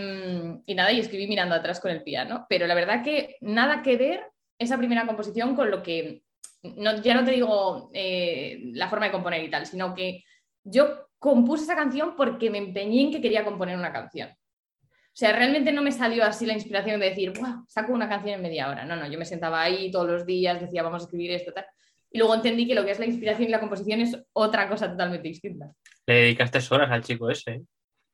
nada, 0.68 0.92
y 0.92 1.00
escribí 1.00 1.28
mirando 1.28 1.56
atrás 1.56 1.80
con 1.80 1.90
el 1.90 2.04
piano. 2.04 2.46
Pero 2.48 2.68
la 2.68 2.76
verdad 2.76 3.04
que 3.04 3.38
nada 3.42 3.82
que 3.82 3.98
ver 3.98 4.28
esa 4.60 4.78
primera 4.78 5.08
composición 5.08 5.56
con 5.56 5.72
lo 5.72 5.82
que, 5.82 6.22
ya 6.62 7.16
no 7.16 7.26
te 7.26 7.32
digo 7.32 7.90
eh, 7.96 8.60
la 8.74 8.90
forma 8.90 9.08
de 9.08 9.12
componer 9.12 9.44
y 9.44 9.50
tal, 9.50 9.66
sino 9.66 9.96
que 9.96 10.24
yo 10.64 11.05
compuse 11.20 11.64
esa 11.64 11.76
canción 11.76 12.16
porque 12.16 12.50
me 12.50 12.58
empeñé 12.58 13.04
en 13.04 13.12
que 13.12 13.22
quería 13.22 13.44
componer 13.44 13.78
una 13.78 13.92
canción. 13.92 14.30
O 14.30 15.18
sea, 15.18 15.32
realmente 15.32 15.72
no 15.72 15.82
me 15.82 15.94
salió 15.94 16.26
así 16.26 16.46
la 16.46 16.54
inspiración 16.54 17.00
de 17.00 17.10
decir, 17.10 17.32
wow, 17.40 17.64
saco 17.70 17.94
una 17.94 18.10
canción 18.10 18.36
en 18.36 18.42
media 18.42 18.70
hora. 18.70 18.84
No, 18.84 18.98
no, 18.98 19.10
yo 19.10 19.18
me 19.18 19.24
sentaba 19.24 19.62
ahí 19.62 19.90
todos 19.90 20.10
los 20.10 20.26
días, 20.26 20.60
decía, 20.60 20.84
vamos 20.84 21.04
a 21.04 21.06
escribir 21.06 21.32
esto, 21.32 21.54
tal. 21.54 21.66
Y 22.12 22.18
luego 22.18 22.36
entendí 22.36 22.68
que 22.68 22.76
lo 22.76 22.84
que 22.84 22.92
es 22.92 23.00
la 23.00 23.06
inspiración 23.06 23.48
y 23.48 23.52
la 23.52 23.62
composición 23.62 24.02
es 24.02 24.22
otra 24.34 24.68
cosa 24.68 24.92
totalmente 24.92 25.28
distinta. 25.28 25.72
Le 26.06 26.16
dedicaste 26.16 26.60
horas 26.70 26.92
al 26.92 27.04
chico 27.04 27.30
ese, 27.30 27.52
¿eh? 27.52 27.62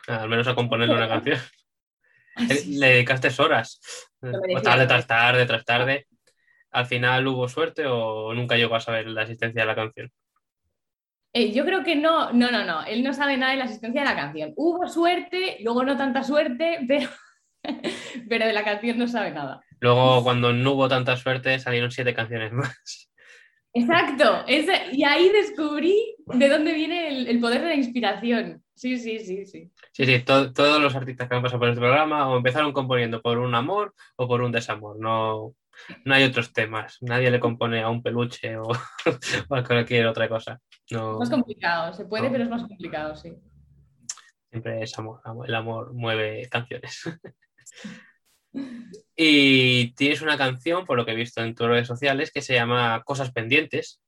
al 0.08 0.29
menos 0.29 0.48
a 0.48 0.53
componerle 0.53 0.93
una 0.93 1.08
canción. 1.08 1.39
Le 2.67 2.88
dedicaste 2.88 3.29
horas, 3.41 3.79
tarde 4.63 4.86
tras 4.86 5.08
tarde, 5.08 5.46
tras 5.48 5.65
tarde. 5.65 6.08
¿Al 6.70 6.86
final 6.86 7.27
hubo 7.27 7.50
suerte 7.50 7.86
o 7.88 8.34
nunca 8.34 8.55
llegó 8.55 8.75
a 8.75 8.79
saber 8.79 9.08
la 9.08 9.24
existencia 9.24 9.63
de 9.63 9.67
la 9.67 9.75
canción? 9.75 10.12
Eh, 11.33 11.53
yo 11.53 11.63
creo 11.63 11.83
que 11.83 11.95
no, 11.95 12.33
no, 12.33 12.51
no, 12.51 12.65
no. 12.65 12.83
Él 12.83 13.03
no 13.03 13.13
sabe 13.13 13.38
nada 13.38 13.53
de 13.53 13.57
la 13.57 13.65
existencia 13.65 14.01
de 14.01 14.07
la 14.07 14.15
canción. 14.15 14.53
Hubo 14.55 14.88
suerte, 14.88 15.57
luego 15.61 15.83
no 15.83 15.95
tanta 15.95 16.23
suerte, 16.23 16.79
pero, 16.88 17.09
pero 18.27 18.45
de 18.45 18.53
la 18.53 18.63
canción 18.63 18.97
no 18.97 19.07
sabe 19.07 19.31
nada. 19.31 19.61
Luego, 19.79 20.23
cuando 20.23 20.53
no 20.53 20.73
hubo 20.73 20.88
tanta 20.88 21.15
suerte, 21.17 21.57
salieron 21.59 21.91
siete 21.91 22.13
canciones 22.13 22.51
más. 22.51 23.09
Exacto, 23.73 24.43
y 24.91 25.03
ahí 25.05 25.29
descubrí 25.29 26.17
de 26.25 26.50
dónde 26.50 26.73
viene 26.73 27.29
el, 27.29 27.39
poder 27.39 27.61
de 27.61 27.69
la 27.69 27.75
inspiración. 27.75 28.61
Sí, 28.75 28.97
sí, 28.97 29.19
sí, 29.19 29.45
sí. 29.45 29.71
Sí, 29.93 30.05
sí, 30.05 30.19
todos 30.19 30.81
los 30.81 30.93
artistas 30.93 31.29
que 31.29 31.35
han 31.35 31.41
pasado 31.41 31.59
por 31.59 31.69
este 31.69 31.79
programa 31.79 32.29
o 32.29 32.35
empezaron 32.35 32.73
componiendo 32.73 33.21
por 33.21 33.38
un 33.38 33.55
amor 33.55 33.93
o 34.17 34.27
por 34.27 34.41
un 34.41 34.51
desamor. 34.51 35.00
No, 35.00 35.55
no 36.03 36.13
hay 36.13 36.23
otros 36.23 36.51
temas. 36.51 36.97
Nadie 37.01 37.31
le 37.31 37.39
compone 37.39 37.81
a 37.81 37.89
un 37.89 38.03
peluche 38.03 38.57
o, 38.57 38.71
a 39.50 39.63
cualquier 39.63 40.07
otra 40.07 40.27
cosa. 40.27 40.59
No, 40.91 41.13
es 41.13 41.19
más 41.19 41.29
complicado, 41.29 41.93
se 41.93 42.05
puede, 42.05 42.29
pero 42.29 42.43
es 42.43 42.50
más 42.50 42.63
complicado, 42.63 43.15
sí. 43.15 43.33
Siempre 44.50 44.83
es 44.83 44.98
amor. 45.00 45.21
El 45.48 45.55
amor 45.55 45.93
mueve 45.93 46.48
canciones. 46.50 47.03
y 49.15 49.93
tienes 49.93 50.21
una 50.21 50.38
canción, 50.38 50.86
por 50.86 50.98
lo 50.98 51.05
que 51.05 51.12
he 51.12 51.15
visto 51.15 51.41
en 51.41 51.55
tus 51.55 51.67
redes 51.67 51.88
sociales, 51.88 52.31
que 52.31 52.41
se 52.41 52.55
llama 52.55 53.01
Cosas 53.05 53.31
Pendientes. 53.31 54.01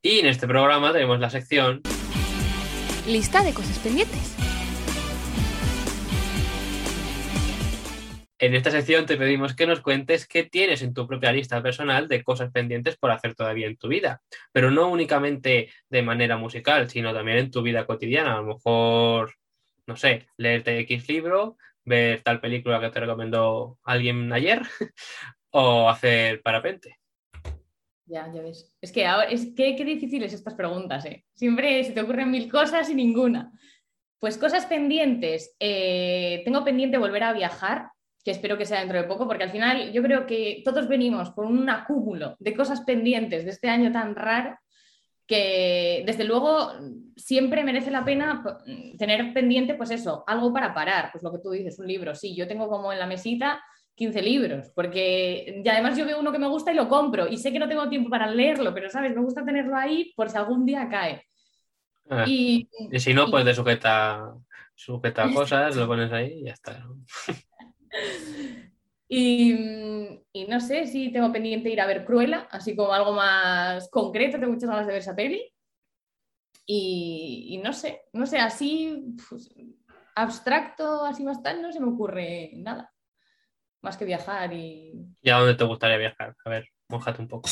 Y 0.00 0.20
en 0.20 0.26
este 0.26 0.46
programa 0.46 0.92
tenemos 0.92 1.20
la 1.20 1.28
sección... 1.28 1.82
Lista 3.06 3.42
de 3.42 3.52
cosas 3.52 3.78
pendientes. 3.78 4.47
En 8.40 8.54
esta 8.54 8.70
sección 8.70 9.04
te 9.04 9.16
pedimos 9.16 9.56
que 9.56 9.66
nos 9.66 9.80
cuentes 9.80 10.28
qué 10.28 10.44
tienes 10.44 10.82
en 10.82 10.94
tu 10.94 11.08
propia 11.08 11.32
lista 11.32 11.60
personal 11.60 12.06
de 12.06 12.22
cosas 12.22 12.52
pendientes 12.52 12.96
por 12.96 13.10
hacer 13.10 13.34
todavía 13.34 13.66
en 13.66 13.76
tu 13.76 13.88
vida, 13.88 14.22
pero 14.52 14.70
no 14.70 14.88
únicamente 14.88 15.70
de 15.88 16.02
manera 16.02 16.36
musical, 16.36 16.88
sino 16.88 17.12
también 17.12 17.38
en 17.38 17.50
tu 17.50 17.62
vida 17.62 17.84
cotidiana. 17.84 18.34
A 18.34 18.40
lo 18.40 18.54
mejor, 18.54 19.34
no 19.88 19.96
sé, 19.96 20.28
leerte 20.36 20.78
X 20.78 21.08
libro, 21.08 21.56
ver 21.84 22.22
tal 22.22 22.40
película 22.40 22.80
que 22.80 22.90
te 22.90 23.00
recomendó 23.00 23.76
alguien 23.82 24.32
ayer 24.32 24.62
o 25.50 25.88
hacer 25.88 26.40
parapente. 26.40 26.96
Ya, 28.06 28.32
ya 28.32 28.40
ves. 28.40 28.72
Es 28.80 28.92
que 28.92 29.04
ahora, 29.04 29.28
es 29.28 29.46
que 29.56 29.74
qué 29.74 29.84
difíciles 29.84 30.32
estas 30.32 30.54
preguntas, 30.54 31.04
¿eh? 31.06 31.24
Siempre 31.34 31.82
se 31.82 31.90
te 31.90 32.02
ocurren 32.02 32.30
mil 32.30 32.48
cosas 32.48 32.88
y 32.88 32.94
ninguna. 32.94 33.50
Pues 34.20 34.38
cosas 34.38 34.64
pendientes. 34.66 35.56
Eh, 35.58 36.42
tengo 36.44 36.64
pendiente 36.64 36.98
volver 36.98 37.24
a 37.24 37.32
viajar 37.32 37.90
que 38.24 38.30
espero 38.30 38.58
que 38.58 38.66
sea 38.66 38.80
dentro 38.80 38.98
de 38.98 39.08
poco, 39.08 39.26
porque 39.26 39.44
al 39.44 39.50
final 39.50 39.92
yo 39.92 40.02
creo 40.02 40.26
que 40.26 40.62
todos 40.64 40.88
venimos 40.88 41.30
con 41.30 41.46
un 41.46 41.68
acúmulo 41.70 42.36
de 42.38 42.54
cosas 42.54 42.82
pendientes 42.82 43.44
de 43.44 43.50
este 43.50 43.68
año 43.68 43.92
tan 43.92 44.14
raro 44.14 44.58
que 45.28 46.02
desde 46.06 46.24
luego 46.24 46.72
siempre 47.14 47.62
merece 47.62 47.90
la 47.90 48.04
pena 48.04 48.42
tener 48.98 49.34
pendiente, 49.34 49.74
pues 49.74 49.90
eso, 49.90 50.24
algo 50.26 50.52
para 50.54 50.72
parar, 50.72 51.10
pues 51.12 51.22
lo 51.22 51.30
que 51.30 51.38
tú 51.38 51.50
dices, 51.50 51.78
un 51.78 51.86
libro. 51.86 52.14
Sí, 52.14 52.34
yo 52.34 52.48
tengo 52.48 52.66
como 52.66 52.92
en 52.92 52.98
la 52.98 53.06
mesita 53.06 53.62
15 53.94 54.22
libros, 54.22 54.72
porque 54.74 55.60
y 55.62 55.68
además 55.68 55.98
yo 55.98 56.06
veo 56.06 56.18
uno 56.18 56.32
que 56.32 56.38
me 56.38 56.48
gusta 56.48 56.72
y 56.72 56.76
lo 56.76 56.88
compro 56.88 57.28
y 57.28 57.36
sé 57.36 57.52
que 57.52 57.58
no 57.58 57.68
tengo 57.68 57.90
tiempo 57.90 58.08
para 58.08 58.30
leerlo, 58.30 58.72
pero 58.72 58.88
sabes, 58.88 59.14
me 59.14 59.20
gusta 59.20 59.44
tenerlo 59.44 59.76
ahí 59.76 60.12
por 60.16 60.30
si 60.30 60.38
algún 60.38 60.64
día 60.64 60.88
cae. 60.88 61.24
Ah, 62.08 62.24
y, 62.26 62.66
si 62.96 63.12
no, 63.12 63.30
pues 63.30 63.44
de 63.44 63.54
sujeta, 63.54 64.34
sujeta 64.74 65.28
cosas, 65.34 65.76
lo 65.76 65.86
pones 65.86 66.10
ahí 66.10 66.40
y 66.40 66.44
ya 66.44 66.52
está. 66.52 66.86
Y, 69.10 69.54
no 70.48 70.60
sé 70.60 70.86
si 70.86 71.10
tengo 71.10 71.32
pendiente 71.32 71.70
ir 71.70 71.80
a 71.80 71.86
ver 71.86 72.04
Cruella, 72.04 72.46
así 72.50 72.76
como 72.76 72.92
algo 72.92 73.12
más 73.12 73.88
concreto, 73.90 74.38
tengo 74.38 74.52
muchas 74.52 74.68
ganas 74.68 74.86
de 74.86 74.92
ver 74.92 75.00
esa 75.00 75.16
peli. 75.16 75.50
Y, 76.66 77.58
no 77.64 77.72
sé, 77.72 78.02
no 78.12 78.26
sé, 78.26 78.38
así 78.38 79.16
pues, 79.28 79.48
abstracto, 80.14 81.06
así 81.06 81.24
más 81.24 81.42
tal, 81.42 81.62
no 81.62 81.72
se 81.72 81.80
me 81.80 81.88
ocurre 81.88 82.50
nada. 82.56 82.92
Más 83.80 83.96
que 83.96 84.04
viajar 84.04 84.52
y... 84.52 84.92
¿Y 85.22 85.30
a 85.30 85.38
dónde 85.38 85.54
te 85.54 85.64
gustaría 85.64 85.96
viajar? 85.96 86.36
A 86.44 86.50
ver, 86.50 86.68
mojate 86.88 87.22
un 87.22 87.28
poco. 87.28 87.48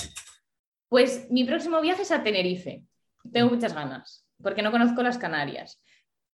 Pues 0.88 1.30
mi 1.30 1.44
próximo 1.44 1.80
viaje 1.80 2.02
es 2.02 2.10
a 2.10 2.22
Tenerife. 2.22 2.84
Tengo 3.32 3.48
muchas 3.48 3.74
ganas, 3.74 4.26
porque 4.42 4.62
no 4.62 4.70
conozco 4.70 5.02
las 5.02 5.18
Canarias. 5.18 5.82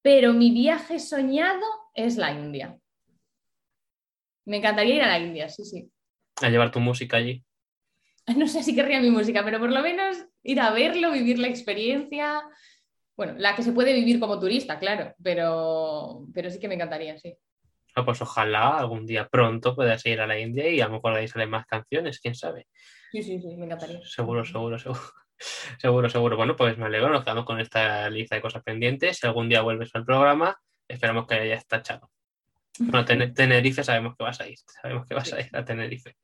Pero 0.02 0.34
mi 0.34 0.52
viaje 0.52 0.98
soñado 0.98 1.66
es 1.94 2.18
la 2.18 2.32
India. 2.32 2.81
Me 4.46 4.58
encantaría 4.58 4.96
ir 4.96 5.02
a 5.04 5.08
la 5.08 5.20
India, 5.20 5.50
sí, 5.50 5.66
sí. 5.66 5.92
A 6.42 6.50
llevar 6.50 6.72
tu 6.72 6.80
música 6.80 7.18
allí. 7.18 7.44
No 8.38 8.48
sé 8.48 8.64
si 8.64 8.76
querría 8.76 9.02
mi 9.02 9.10
música, 9.10 9.44
pero 9.44 9.60
por 9.60 9.72
lo 9.72 9.82
menos 9.82 10.26
ir 10.44 10.60
a 10.60 10.72
verlo, 10.72 11.12
vivir 11.12 11.40
la 11.40 11.48
experiencia. 11.48 12.42
Bueno, 13.18 13.34
la 13.38 13.56
que 13.56 13.64
se 13.64 13.74
puede 13.74 13.94
vivir 13.94 14.20
como 14.20 14.40
turista, 14.40 14.80
claro, 14.80 15.14
pero, 15.22 16.26
pero 16.34 16.50
sí 16.50 16.60
que 16.60 16.68
me 16.68 16.76
encantaría, 16.76 17.18
sí. 17.18 17.36
Ah, 17.96 18.06
pues 18.06 18.22
ojalá 18.22 18.78
algún 18.78 19.06
día 19.06 19.28
pronto 19.28 19.76
puedas 19.76 20.06
ir 20.06 20.22
a 20.22 20.28
la 20.28 20.40
India 20.40 20.70
y 20.70 20.80
a 20.80 20.88
lo 20.88 20.94
mejor 20.94 21.14
ahí 21.14 21.28
salen 21.28 21.50
más 21.50 21.66
canciones, 21.66 22.20
quién 22.20 22.36
sabe. 22.36 22.68
Sí, 23.12 23.22
sí, 23.22 23.40
sí, 23.42 23.58
me 23.58 23.66
encantaría. 23.66 24.00
Seguro, 24.04 24.46
seguro, 24.46 24.80
seguro. 24.80 25.02
Seguro, 25.80 26.08
seguro. 26.08 26.38
Bueno, 26.38 26.56
pues 26.56 26.78
me 26.78 26.86
alegro, 26.86 27.10
nos 27.10 27.24
quedamos 27.24 27.46
con 27.46 27.60
esta 27.60 28.08
lista 28.12 28.36
de 28.36 28.44
cosas 28.44 28.62
pendientes. 28.62 29.18
Si 29.18 29.26
algún 29.26 29.50
día 29.50 29.64
vuelves 29.64 29.90
al 29.96 30.06
programa, 30.06 30.56
esperamos 30.88 31.26
que 31.26 31.34
haya 31.34 31.60
tachado. 31.68 32.12
Bueno, 32.80 33.06
Tenerife 33.06 33.84
sabemos 33.84 34.16
que 34.18 34.24
vas 34.24 34.40
a 34.42 34.48
ir, 34.48 34.58
sabemos 34.82 35.06
que 35.06 35.14
vas 35.14 35.32
a 35.34 35.42
ir 35.42 35.50
a 35.56 35.66
Tenerife. 35.66 36.16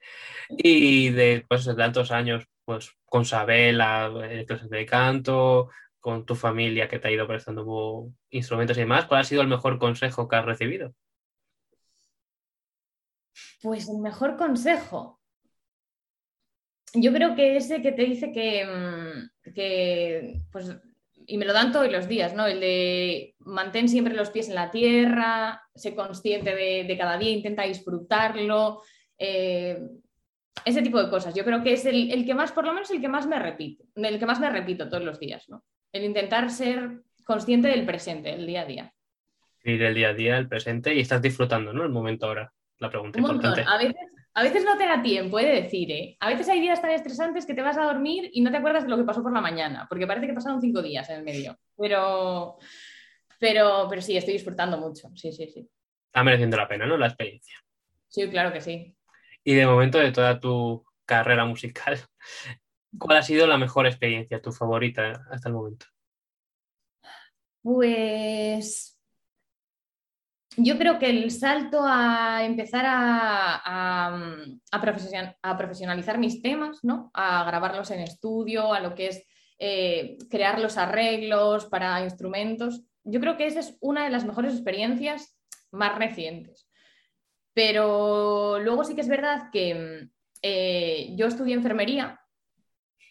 Y 0.50 1.10
después 1.10 1.66
de 1.66 1.75
tantos 1.75 2.12
años, 2.12 2.46
pues 2.66 2.92
con 3.06 3.25
Sabela, 3.25 4.12
clases 4.48 4.70
de 4.70 4.86
canto, 4.86 5.70
con 6.00 6.25
tu 6.25 6.36
familia 6.36 6.88
que 6.88 7.00
te 7.00 7.08
ha 7.08 7.12
ido 7.12 7.27
prestando 7.27 8.12
instrumentos 8.30 8.77
y 8.77 8.82
demás, 8.82 9.06
¿cuál 9.06 9.22
ha 9.22 9.24
sido 9.24 9.42
el 9.42 9.48
mejor 9.48 9.77
consejo 9.77 10.27
que 10.27 10.36
has 10.38 10.46
recibido? 10.46 10.94
Pues 13.62 13.89
el 13.89 13.98
mejor 13.98 14.38
consejo. 14.38 15.20
Yo 16.94 17.12
creo 17.13 17.36
que 17.36 17.58
ese 17.58 17.82
que 17.82 17.92
te 17.92 18.04
dice 18.06 18.32
que, 18.32 18.66
mm, 18.66 19.54
que 19.54 20.39
pues 20.51 20.77
y 21.29 21.38
me 21.38 21.46
lo 21.46 21.51
dan 21.51 21.74
todos 21.74 21.91
los 21.91 22.07
días, 22.07 22.34
¿no? 22.34 22.48
El 22.48 22.62
de 22.62 23.36
mantén 23.39 23.89
siempre 23.89 24.15
los 24.15 24.29
pies 24.29 24.48
en 24.48 24.55
la 24.55 24.72
tierra, 24.72 25.62
sé 25.75 25.93
consciente 25.93 26.55
de, 26.55 26.98
cada 26.98 27.17
día, 27.17 27.31
intenta 27.31 27.63
disfrutarlo, 27.63 28.81
eh, 29.19 29.77
ese 30.63 30.81
tipo 30.81 31.03
de 31.03 31.10
cosas. 31.10 31.36
Yo 31.36 31.43
creo 31.43 31.62
que 31.63 31.74
es 31.74 31.86
el, 31.86 32.25
que 32.25 32.34
más, 32.34 32.53
por 32.53 32.65
lo 32.65 32.74
menos 32.74 32.89
el 32.91 33.01
que 33.01 33.10
más 33.10 33.27
me 33.27 33.39
repito, 33.39 33.84
el 33.96 34.17
que 34.19 34.25
más 34.25 34.39
me 34.39 34.50
repito 34.50 34.88
todos 34.88 35.03
los 35.03 35.19
días, 35.19 35.50
¿no? 35.50 35.65
El 35.91 36.05
intentar 36.05 36.50
ser 36.50 37.01
consciente 37.25 37.67
del 37.67 37.86
presente, 37.86 38.34
el 38.34 38.48
día 38.48 38.62
a 38.62 38.65
día. 38.65 38.93
Ir 39.65 39.84
el 39.84 39.96
día 39.96 40.10
a 40.10 40.13
día, 40.13 40.38
el 40.38 40.48
presente 40.48 40.96
y 40.96 41.01
estás 41.01 41.22
disfrutando, 41.22 41.74
¿no? 41.74 41.84
El 41.84 41.91
momento 41.91 42.25
ahora, 42.25 42.53
la 42.79 42.89
pregunta 42.89 43.19
importante. 43.19 43.65
A 43.67 43.77
veces 43.77 43.96
a 44.38 44.44
veces 44.44 44.63
no 44.63 44.77
te 44.77 44.86
da 44.86 45.01
tiempo, 45.01 45.39
he 45.39 45.46
de 45.46 45.63
decir, 45.63 45.91
¿eh? 45.91 46.15
A 46.20 46.29
veces 46.29 46.48
hay 46.48 46.62
días 46.62 46.79
tan 46.79 46.91
estresantes 46.91 47.44
que 47.44 47.56
te 47.56 47.63
vas 47.63 47.75
a 47.75 47.86
dormir 47.86 48.29
y 48.32 48.41
no 48.41 48.51
te 48.51 48.58
acuerdas 48.58 48.84
de 48.84 48.89
lo 48.89 48.96
que 48.96 49.03
pasó 49.03 49.24
por 49.24 49.34
la 49.34 49.41
mañana, 49.41 49.88
porque 49.89 50.06
parece 50.06 50.27
que 50.27 50.34
pasaron 50.34 50.62
cinco 50.62 50.84
días 50.84 51.10
en 51.10 51.15
el 51.17 51.24
medio. 51.24 51.58
Pero, 51.75 52.60
pero, 53.39 53.88
pero 53.89 54.00
sí, 54.00 54.15
estoy 54.15 54.36
disfrutando 54.36 54.77
mucho. 54.77 55.10
Sí, 55.15 55.32
sí, 55.32 55.48
sí. 55.48 55.67
Está 56.06 56.24
mereciendo 56.24 56.56
la 56.56 56.67
pena, 56.67 56.86
¿no? 56.86 56.98
La 56.98 57.08
experiencia. 57.08 57.58
Sí, 58.08 58.29
claro 58.29 58.53
que 58.53 58.62
sí. 58.62 58.96
Y 59.44 59.56
de 59.56 59.65
momento 59.65 59.98
de 59.98 60.12
toda 60.12 60.39
tu 60.39 60.86
carrera 61.03 61.44
musical, 61.46 61.98
¿cuál 63.00 63.17
ha 63.17 63.24
sido 63.24 63.48
la 63.48 63.58
mejor 63.58 63.88
experiencia, 63.88 64.39
tu 64.39 64.51
favorita 64.51 65.25
hasta 65.32 65.50
el 65.50 65.56
momento? 65.56 65.88
Pues 67.63 68.97
yo 70.58 70.78
creo 70.78 70.98
que 70.98 71.10
el 71.10 71.30
salto 71.32 71.82
a 71.86 72.44
empezar 72.44 72.84
a, 72.88 74.50
profesionalizar 75.58 76.18
mis 76.18 76.42
temas, 76.42 76.80
¿no? 76.84 77.12
a 77.14 77.44
grabarlos 77.44 77.92
en 77.92 78.00
estudio, 78.02 78.74
a 78.74 78.80
lo 78.80 78.96
que 78.96 79.08
es 79.08 79.24
eh, 79.60 80.18
crear 80.30 80.60
los 80.60 80.78
arreglos 80.78 81.66
para 81.66 82.04
instrumentos, 82.04 82.84
yo 83.04 83.20
creo 83.20 83.38
que 83.38 83.46
esa 83.48 83.60
es 83.60 83.78
una 83.80 84.04
de 84.04 84.10
las 84.10 84.26
mejores 84.26 84.54
experiencias 84.54 85.38
más 85.72 85.98
recientes. 85.98 86.68
Pero 87.54 88.60
luego 88.60 88.84
sí 88.84 88.96
que 88.96 89.02
es 89.02 89.08
verdad 89.08 89.50
que 89.52 90.10
eh, 90.42 91.14
yo 91.16 91.28
estudié 91.28 91.54
enfermería 91.54 92.20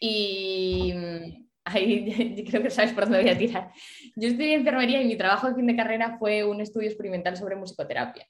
y, 0.01 0.93
ahí 1.65 2.45
creo 2.49 2.63
que 2.63 2.71
sabes 2.71 2.93
por 2.93 3.05
dónde 3.05 3.23
voy 3.23 3.31
a 3.31 3.39
tirar. 3.39 3.73
Yo 4.17 4.29
estudié 4.29 4.55
enfermería 4.55 5.01
y 5.01 5.07
mi 5.07 5.17
trabajo 5.17 5.47
de 5.47 5.55
fin 5.55 5.67
de 5.67 5.77
carrera 5.77 6.17
fue 6.19 6.43
un 6.43 6.61
estudio 6.61 6.89
experimental 6.89 7.37
sobre 7.37 7.55
musicoterapia. 7.55 8.27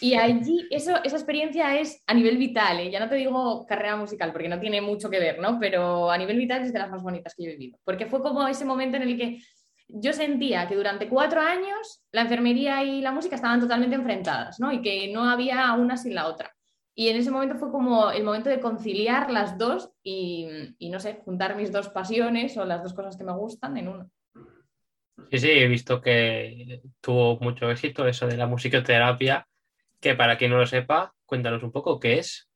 Y 0.00 0.14
allí, 0.14 0.66
eso, 0.70 1.02
esa 1.02 1.16
experiencia 1.16 1.78
es 1.78 2.02
a 2.06 2.14
nivel 2.14 2.38
vital, 2.38 2.80
¿eh? 2.80 2.90
ya 2.90 3.00
no 3.00 3.08
te 3.08 3.16
digo 3.16 3.66
carrera 3.66 3.96
musical, 3.96 4.32
porque 4.32 4.48
no 4.48 4.60
tiene 4.60 4.80
mucho 4.80 5.10
que 5.10 5.18
ver, 5.18 5.40
¿no? 5.40 5.58
Pero 5.58 6.10
a 6.10 6.16
nivel 6.16 6.38
vital 6.38 6.62
es 6.62 6.72
de 6.72 6.78
las 6.78 6.90
más 6.90 7.02
bonitas 7.02 7.34
que 7.34 7.44
yo 7.44 7.50
he 7.50 7.56
vivido, 7.56 7.78
porque 7.84 8.06
fue 8.06 8.22
como 8.22 8.46
ese 8.46 8.64
momento 8.64 8.96
en 8.96 9.02
el 9.02 9.18
que 9.18 9.40
yo 9.88 10.12
sentía 10.12 10.68
que 10.68 10.76
durante 10.76 11.08
cuatro 11.08 11.40
años 11.40 12.02
la 12.12 12.22
enfermería 12.22 12.82
y 12.84 13.00
la 13.00 13.12
música 13.12 13.36
estaban 13.36 13.60
totalmente 13.60 13.96
enfrentadas, 13.96 14.60
¿no? 14.60 14.72
Y 14.72 14.82
que 14.82 15.10
no 15.12 15.24
había 15.28 15.72
una 15.72 15.96
sin 15.96 16.14
la 16.14 16.28
otra. 16.28 16.54
Y 16.94 17.08
en 17.08 17.16
ese 17.16 17.30
momento 17.30 17.56
fue 17.56 17.70
como 17.70 18.10
el 18.10 18.24
momento 18.24 18.50
de 18.50 18.60
conciliar 18.60 19.30
las 19.30 19.56
dos 19.56 19.90
y, 20.02 20.48
no 20.80 20.98
sé, 20.98 21.20
juntar 21.24 21.56
mis 21.56 21.70
dos 21.70 21.88
pasiones 21.90 22.56
o 22.56 22.64
las 22.64 22.82
dos 22.82 22.92
cosas 22.92 23.16
que 23.16 23.22
me 23.22 23.32
gustan 23.32 23.76
en 23.76 23.88
uno. 23.88 24.10
Sí, 25.30 25.38
sí, 25.38 25.50
he 25.50 25.68
visto 25.68 26.00
que 26.00 26.80
tuvo 27.00 27.38
mucho 27.40 27.70
éxito 27.70 28.06
eso 28.06 28.26
de 28.26 28.36
la 28.36 28.46
musicoterapia, 28.46 29.46
que 30.00 30.14
para 30.14 30.38
quien 30.38 30.50
no 30.50 30.58
lo 30.58 30.66
sepa, 30.66 31.14
cuéntanos 31.26 31.62
un 31.62 31.72
poco 31.72 31.98
qué 32.00 32.18
es. 32.18 32.48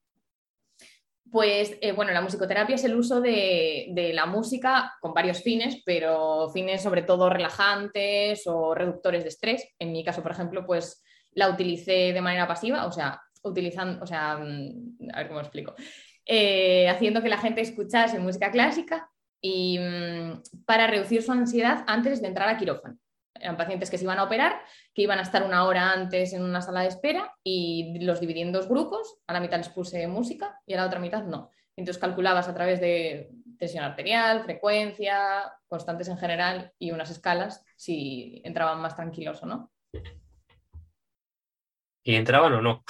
Pues 1.30 1.78
eh, 1.80 1.92
bueno, 1.92 2.12
la 2.12 2.20
musicoterapia 2.20 2.74
es 2.74 2.84
el 2.84 2.94
uso 2.94 3.20
de, 3.20 3.88
de, 3.92 4.12
la 4.12 4.26
música 4.26 4.94
con 5.00 5.14
varios 5.14 5.42
fines, 5.42 5.82
pero 5.84 6.50
fines 6.50 6.82
sobre 6.82 7.02
todo 7.02 7.30
relajantes 7.30 8.46
o 8.46 8.74
reductores 8.74 9.22
de 9.22 9.30
estrés. 9.30 9.66
En 9.78 9.92
mi 9.92 10.04
caso, 10.04 10.22
por 10.22 10.32
ejemplo, 10.32 10.66
pues 10.66 11.02
la 11.32 11.48
utilicé 11.48 12.12
de 12.12 12.20
manera 12.20 12.46
pasiva, 12.46 12.86
o 12.86 12.92
sea, 12.92 13.20
utilizando, 13.42 14.02
o 14.02 14.06
sea, 14.06 14.36
mm, 14.38 15.10
a 15.12 15.18
ver 15.18 15.28
cómo 15.28 15.40
explico, 15.40 15.74
eh, 16.26 16.88
haciendo 16.88 17.22
que 17.22 17.28
la 17.28 17.38
gente 17.38 17.60
escuchase 17.60 18.18
música 18.18 18.50
clásica 18.50 19.10
y 19.42 19.78
mm, 19.78 20.42
para 20.64 20.86
reducir 20.86 21.22
su 21.22 21.32
ansiedad 21.32 21.84
antes 21.86 22.22
de 22.22 22.28
entrar 22.28 22.48
a 22.48 22.56
quirófano. 22.56 22.96
Eran 23.34 23.56
pacientes 23.56 23.90
que 23.90 23.98
se 23.98 24.04
iban 24.04 24.20
a 24.20 24.24
operar, 24.24 24.62
que 24.94 25.02
iban 25.02 25.18
a 25.18 25.22
estar 25.22 25.42
una 25.42 25.64
hora 25.64 25.92
antes 25.92 26.32
en 26.32 26.44
una 26.44 26.62
sala 26.62 26.82
de 26.82 26.88
espera 26.88 27.34
y 27.42 27.98
los 28.04 28.20
dividí 28.20 28.40
en 28.40 28.52
dos 28.52 28.68
grupos. 28.68 29.18
A 29.26 29.32
la 29.32 29.40
mitad 29.40 29.58
les 29.58 29.68
puse 29.68 30.06
música 30.06 30.60
y 30.64 30.74
a 30.74 30.76
la 30.76 30.86
otra 30.86 31.00
mitad 31.00 31.24
no. 31.24 31.50
Entonces 31.76 32.00
calculabas 32.00 32.48
a 32.48 32.54
través 32.54 32.80
de 32.80 33.30
tensión 33.58 33.84
arterial, 33.84 34.44
frecuencia, 34.44 35.52
constantes 35.66 36.08
en 36.08 36.18
general 36.18 36.72
y 36.78 36.92
unas 36.92 37.10
escalas 37.10 37.64
si 37.76 38.40
entraban 38.44 38.80
más 38.80 38.94
tranquilos 38.94 39.42
o 39.42 39.46
no. 39.46 39.72
¿Y 42.04 42.14
entraban 42.14 42.52
o 42.52 42.62
no? 42.62 42.84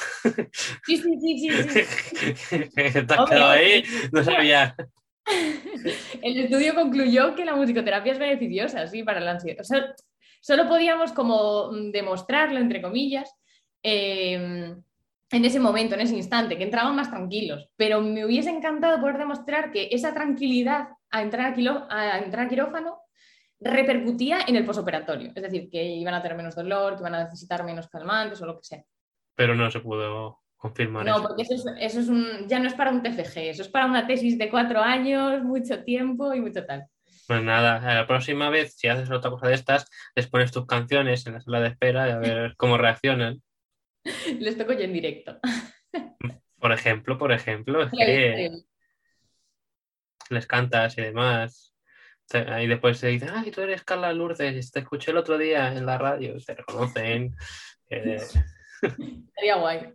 Sí, 0.85 0.97
sí, 0.97 1.19
sí, 1.21 1.39
sí. 1.39 2.59
Te 2.75 3.07
quedado 3.07 3.51
ahí, 3.51 3.85
no 4.11 4.25
sabía. 4.25 4.75
El 6.23 6.39
estudio 6.39 6.75
concluyó 6.75 7.35
que 7.35 7.45
la 7.45 7.57
musicoterapia 7.57 8.13
es 8.13 8.19
beneficiosa, 8.19 8.87
sí, 8.87 9.03
para 9.03 9.21
la 9.21 9.33
ansiedad. 9.33 9.65
Solo 10.41 10.69
podíamos 10.69 11.13
como 11.13 11.71
demostrarlo, 11.93 12.59
entre 12.59 12.83
comillas, 12.83 13.33
em, 13.83 14.83
en 15.31 15.45
ese 15.45 15.61
momento, 15.61 15.95
en 15.95 16.03
ese 16.03 16.17
instante, 16.17 16.59
que 16.59 16.65
entraban 16.65 16.97
más 16.97 17.11
tranquilos. 17.11 17.69
Pero 17.77 18.01
me 18.01 18.25
hubiese 18.25 18.51
encantado 18.51 19.01
poder 19.01 19.19
demostrar 19.19 19.71
que 19.71 19.89
esa 19.93 20.13
tranquilidad 20.13 20.89
a 21.11 21.23
entrar 21.23 21.55
a, 21.91 22.19
entrar 22.19 22.47
a 22.47 22.49
quirófano 22.49 22.99
repercutía 23.61 24.41
en 24.47 24.57
el 24.57 24.65
posoperatorio. 24.65 25.33
Es 25.35 25.43
decir, 25.43 25.71
que 25.71 25.85
iban 25.85 26.15
a 26.15 26.23
tener 26.23 26.37
menos 26.37 26.55
dolor, 26.55 26.95
que 26.95 27.01
iban 27.01 27.15
a 27.15 27.25
necesitar 27.25 27.65
menos 27.65 27.89
calmantes 27.89 28.43
o 28.43 28.47
lo 28.47 28.57
que 28.59 28.65
sea 28.65 28.85
pero 29.35 29.55
no 29.55 29.71
se 29.71 29.81
pudo 29.81 30.42
confirmar. 30.63 31.05
No, 31.05 31.21
porque 31.21 31.43
eso, 31.43 31.55
es, 31.77 32.09
un, 32.09 32.47
ya 32.47 32.61
no 32.61 32.69
es 32.69 32.75
para 32.75 32.93
un 32.93 33.03
TFG, 33.03 33.39
eso 33.51 33.63
es 33.63 33.69
para 33.69 33.87
una 33.87 34.07
tesis 34.07 34.39
de 34.39 34.49
cuatro 34.49 34.81
años, 34.81 35.43
mucho 35.43 35.83
tiempo 35.83 36.33
y 36.33 36.41
mucho 36.41 36.65
tal. 36.65 36.87
Pues 37.27 37.43
nada, 37.43 37.81
la 37.81 38.07
próxima 38.07 38.49
vez, 38.49 38.77
si 38.77 38.87
haces 38.87 39.11
otra 39.11 39.33
cosa 39.33 39.49
de 39.49 39.55
estas, 39.55 39.91
les 40.15 40.29
pones 40.29 40.53
tus 40.53 40.65
canciones 40.67 41.27
en 41.27 41.33
la 41.35 41.41
sala 41.41 41.61
de 41.61 41.69
espera 41.69 42.09
y 42.09 42.13
a 42.13 42.19
ver 42.19 42.55
cómo 42.57 42.79
reaccionan. 42.79 43.43
Les 44.39 44.57
toco 44.57 44.73
yo 44.73 44.83
en 44.83 44.93
directo. 44.93 45.41
Por 46.61 46.73
ejemplo, 46.73 47.19
por 47.19 47.33
ejemplo, 47.33 47.83
es 47.83 47.91
que 47.91 48.51
les 50.31 50.47
cantas 50.47 50.97
y 50.97 51.03
demás. 51.03 51.75
Y 52.61 52.69
después 52.69 52.99
se 52.99 53.09
dicen, 53.09 53.31
ay, 53.35 53.51
tú 53.51 53.63
eres 53.63 53.83
Carla 53.83 54.13
Lourdes, 54.13 54.71
te 54.71 54.79
escuché 54.79 55.11
el 55.11 55.17
otro 55.17 55.39
día 55.39 55.73
en 55.73 55.87
la 55.87 55.99
radio, 55.99 56.37
te 56.39 56.55
reconocen. 56.55 57.35
Sería 59.35 59.57
guay. 59.57 59.93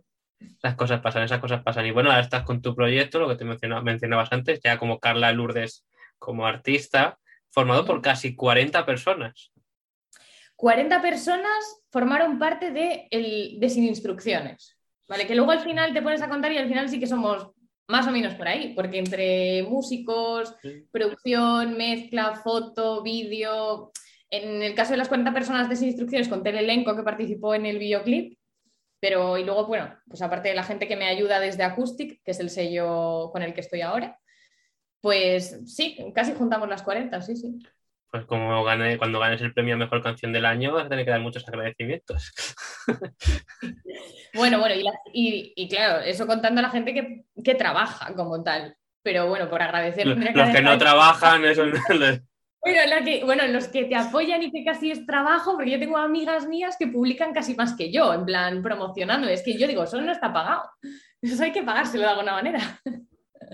Las 0.62 0.74
cosas 0.74 1.00
pasan, 1.00 1.22
esas 1.22 1.40
cosas 1.40 1.62
pasan. 1.62 1.86
Y 1.86 1.90
bueno, 1.90 2.10
ahora 2.10 2.22
estás 2.22 2.42
con 2.42 2.62
tu 2.62 2.74
proyecto, 2.74 3.18
lo 3.18 3.28
que 3.28 3.36
te 3.36 3.44
mencionabas, 3.44 3.84
mencionabas 3.84 4.32
antes, 4.32 4.60
ya 4.62 4.78
como 4.78 4.98
Carla 4.98 5.32
Lourdes 5.32 5.84
como 6.18 6.46
artista, 6.46 7.18
formado 7.50 7.84
por 7.84 8.02
casi 8.02 8.34
40 8.34 8.84
personas. 8.84 9.52
40 10.56 11.00
personas 11.00 11.82
formaron 11.90 12.38
parte 12.38 12.72
de, 12.72 13.06
el, 13.10 13.60
de 13.60 13.70
Sin 13.70 13.84
Instrucciones, 13.84 14.76
¿vale? 15.08 15.26
Que 15.26 15.36
luego 15.36 15.52
al 15.52 15.60
final 15.60 15.92
te 15.92 16.02
pones 16.02 16.22
a 16.22 16.28
contar 16.28 16.52
y 16.52 16.58
al 16.58 16.68
final 16.68 16.88
sí 16.88 16.98
que 16.98 17.06
somos 17.06 17.50
más 17.88 18.06
o 18.06 18.10
menos 18.10 18.34
por 18.34 18.46
ahí, 18.48 18.74
porque 18.74 18.98
entre 18.98 19.62
músicos, 19.62 20.54
producción, 20.90 21.76
mezcla, 21.76 22.34
foto, 22.34 23.02
vídeo, 23.02 23.92
en 24.30 24.62
el 24.62 24.74
caso 24.74 24.92
de 24.92 24.98
las 24.98 25.08
40 25.08 25.32
personas 25.32 25.68
de 25.68 25.76
Sin 25.76 25.88
Instrucciones, 25.88 26.28
conté 26.28 26.50
el 26.50 26.58
elenco 26.58 26.94
que 26.94 27.02
participó 27.02 27.54
en 27.54 27.64
el 27.64 27.78
videoclip, 27.78 28.37
pero 29.00 29.38
y 29.38 29.44
luego, 29.44 29.66
bueno, 29.66 29.94
pues 30.08 30.22
aparte 30.22 30.48
de 30.48 30.54
la 30.54 30.64
gente 30.64 30.88
que 30.88 30.96
me 30.96 31.06
ayuda 31.06 31.40
desde 31.40 31.64
Acoustic, 31.64 32.22
que 32.24 32.30
es 32.32 32.40
el 32.40 32.50
sello 32.50 33.30
con 33.32 33.42
el 33.42 33.54
que 33.54 33.60
estoy 33.60 33.82
ahora, 33.82 34.18
pues 35.00 35.60
sí, 35.66 35.96
casi 36.14 36.34
juntamos 36.34 36.68
las 36.68 36.82
40, 36.82 37.20
sí, 37.22 37.36
sí. 37.36 37.58
Pues 38.10 38.24
como 38.24 38.64
gane, 38.64 38.96
cuando 38.96 39.20
ganes 39.20 39.42
el 39.42 39.52
premio 39.52 39.74
a 39.74 39.78
Mejor 39.78 40.02
Canción 40.02 40.32
del 40.32 40.46
Año 40.46 40.72
vas 40.72 40.86
a 40.86 40.88
tener 40.88 41.04
que 41.04 41.10
dar 41.10 41.20
muchos 41.20 41.46
agradecimientos. 41.46 42.32
bueno, 44.34 44.58
bueno, 44.58 44.74
y, 45.12 45.52
y, 45.54 45.68
claro, 45.68 46.00
eso 46.00 46.26
contando 46.26 46.60
a 46.60 46.62
la 46.62 46.70
gente 46.70 46.94
que, 46.94 47.24
que, 47.44 47.54
trabaja 47.54 48.14
como 48.14 48.42
tal. 48.42 48.74
Pero 49.02 49.28
bueno, 49.28 49.50
por 49.50 49.60
agradecer... 49.60 50.06
Los, 50.06 50.18
que, 50.18 50.62
no 50.62 50.78
trabajan, 50.78 51.44
eso 51.44 51.66
no, 51.66 51.78
bueno, 53.24 53.46
los 53.48 53.68
que 53.68 53.84
te 53.84 53.94
apoyan 53.94 54.42
y 54.42 54.50
que 54.50 54.64
casi 54.64 54.90
es 54.90 55.06
trabajo, 55.06 55.54
porque 55.54 55.70
yo 55.70 55.78
tengo 55.78 55.96
amigas 55.96 56.46
mías 56.46 56.76
que 56.78 56.86
publican 56.86 57.32
casi 57.32 57.54
más 57.54 57.74
que 57.74 57.92
yo, 57.92 58.12
en 58.12 58.24
plan 58.24 58.62
promocionando. 58.62 59.28
Es 59.28 59.42
que 59.42 59.58
yo 59.58 59.66
digo, 59.66 59.84
eso 59.84 60.00
no 60.00 60.12
está 60.12 60.32
pagado. 60.32 60.62
Eso 61.20 61.42
hay 61.42 61.52
que 61.52 61.62
pagárselo 61.62 62.04
de 62.04 62.10
alguna 62.10 62.32
manera. 62.32 62.80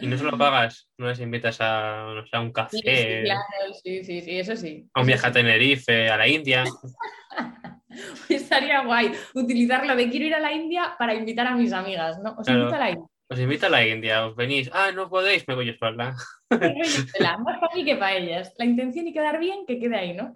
Y 0.00 0.06
no 0.06 0.18
se 0.18 0.24
lo 0.24 0.36
pagas, 0.36 0.88
no 0.98 1.08
les 1.08 1.20
invitas 1.20 1.58
a, 1.60 2.06
un 2.40 2.52
café. 2.52 2.78
Sí, 2.78 3.24
claro, 3.24 3.74
sí, 3.82 4.04
sí, 4.04 4.20
sí, 4.22 4.38
eso 4.38 4.56
sí. 4.56 4.88
A 4.92 5.00
un 5.00 5.06
viaje 5.06 5.26
a 5.26 5.32
Tenerife, 5.32 6.08
a 6.08 6.16
la 6.16 6.26
India. 6.26 6.64
Estaría 8.28 8.84
guay 8.84 9.12
utilizarlo 9.34 9.94
de 9.94 10.10
quiero 10.10 10.26
ir 10.26 10.34
a 10.34 10.40
la 10.40 10.52
India 10.52 10.94
para 10.98 11.14
invitar 11.14 11.46
a 11.46 11.54
mis 11.54 11.72
amigas, 11.72 12.18
¿no? 12.18 12.34
Os 12.36 12.48
invito 12.48 12.74
a 12.74 12.78
la 12.78 12.90
India. 12.90 13.13
Os 13.34 13.40
invito 13.40 13.66
a 13.66 13.68
la 13.68 13.84
India, 13.84 14.24
os 14.28 14.36
venís. 14.36 14.70
Ah, 14.72 14.92
no 14.94 15.10
podéis, 15.10 15.42
me 15.48 15.56
voy 15.56 15.66
yo 15.66 15.74
sola. 15.74 16.14
Más 16.50 17.58
para 17.58 17.74
mí 17.74 17.84
que 17.84 17.96
para 17.96 18.14
ellas. 18.14 18.54
La 18.58 18.64
intención 18.64 19.08
y 19.08 19.12
quedar 19.12 19.40
bien, 19.40 19.66
que 19.66 19.80
quede 19.80 19.96
ahí, 19.96 20.14
¿no? 20.14 20.32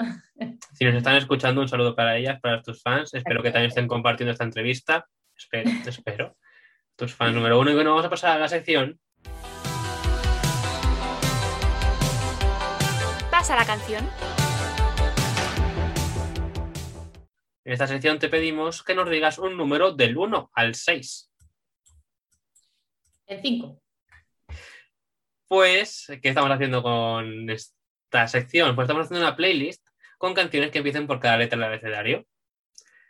Si 0.73 0.85
nos 0.85 0.97
están 0.97 1.15
escuchando, 1.15 1.61
un 1.61 1.69
saludo 1.69 1.95
para 1.95 2.17
ellas, 2.17 2.41
para 2.41 2.61
tus 2.61 2.83
fans. 2.83 3.15
Espero 3.15 3.41
que 3.41 3.53
también 3.53 3.69
estén 3.69 3.87
compartiendo 3.87 4.33
esta 4.33 4.43
entrevista. 4.43 5.07
Espero, 5.37 5.71
te 5.85 5.91
espero. 5.91 6.37
Tus 6.97 7.15
fans 7.15 7.37
número 7.37 7.61
uno. 7.61 7.71
Y 7.71 7.75
bueno, 7.75 7.91
vamos 7.91 8.07
a 8.07 8.11
pasar 8.11 8.37
a 8.37 8.41
la 8.41 8.49
sección. 8.49 8.99
Pasa 13.31 13.55
la 13.55 13.65
canción. 13.65 14.05
En 17.65 17.73
esta 17.73 17.87
sección 17.87 18.19
te 18.19 18.29
pedimos 18.29 18.83
que 18.83 18.97
nos 18.97 19.09
digas 19.09 19.39
un 19.39 19.57
número 19.57 19.93
del 19.93 20.17
1 20.17 20.51
al 20.53 20.75
6. 20.75 21.28
El 23.29 23.43
5. 23.43 23.83
Pues, 25.49 26.07
¿qué 26.23 26.31
estamos 26.31 26.51
haciendo 26.51 26.83
con 26.83 27.51
esta 27.51 28.27
sección? 28.27 28.75
Pues 28.75 28.87
estamos 28.87 29.05
haciendo 29.05 29.27
una 29.27 29.37
playlist 29.37 29.87
con 30.17 30.33
canciones 30.33 30.71
que 30.71 30.79
empiecen 30.79 31.07
por 31.07 31.21
cada 31.21 31.37
letra 31.37 31.59
del 31.59 31.67
abecedario. 31.67 32.27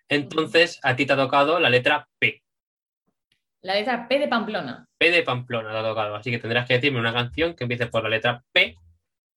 Entonces, 0.09 0.81
a 0.83 0.97
ti 0.97 1.07
te 1.07 1.13
ha 1.13 1.17
tocado 1.17 1.61
la 1.61 1.71
letra 1.71 2.09
P. 2.19 2.43
La 3.63 3.75
letra 3.75 4.09
P 4.09 4.19
de 4.19 4.27
Pamplona. 4.27 4.89
P 4.99 5.11
de 5.13 5.23
Pamplona 5.23 5.71
te 5.71 5.79
ha 5.79 5.83
tocado. 5.83 6.17
Así 6.17 6.33
que 6.33 6.39
tendrás 6.39 6.67
que 6.67 6.75
decirme 6.75 6.99
una 6.99 7.13
canción 7.13 7.55
que 7.55 7.65
empiece 7.65 7.87
por 7.87 8.03
la 8.03 8.09
letra 8.09 8.45
P 8.51 8.75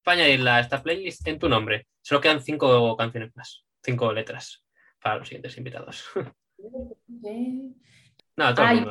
para 0.03 0.17
añadirla 0.17 0.55
a 0.55 0.59
esta 0.61 0.81
playlist 0.81 1.27
en 1.27 1.37
tu 1.37 1.47
nombre. 1.47 1.87
Solo 2.01 2.21
quedan 2.21 2.41
cinco 2.41 2.97
canciones 2.97 3.35
más. 3.35 3.65
Cinco 3.83 4.11
letras 4.13 4.65
para 4.99 5.17
los 5.17 5.27
siguientes 5.27 5.55
invitados. 5.57 6.05
Ay, 8.37 8.85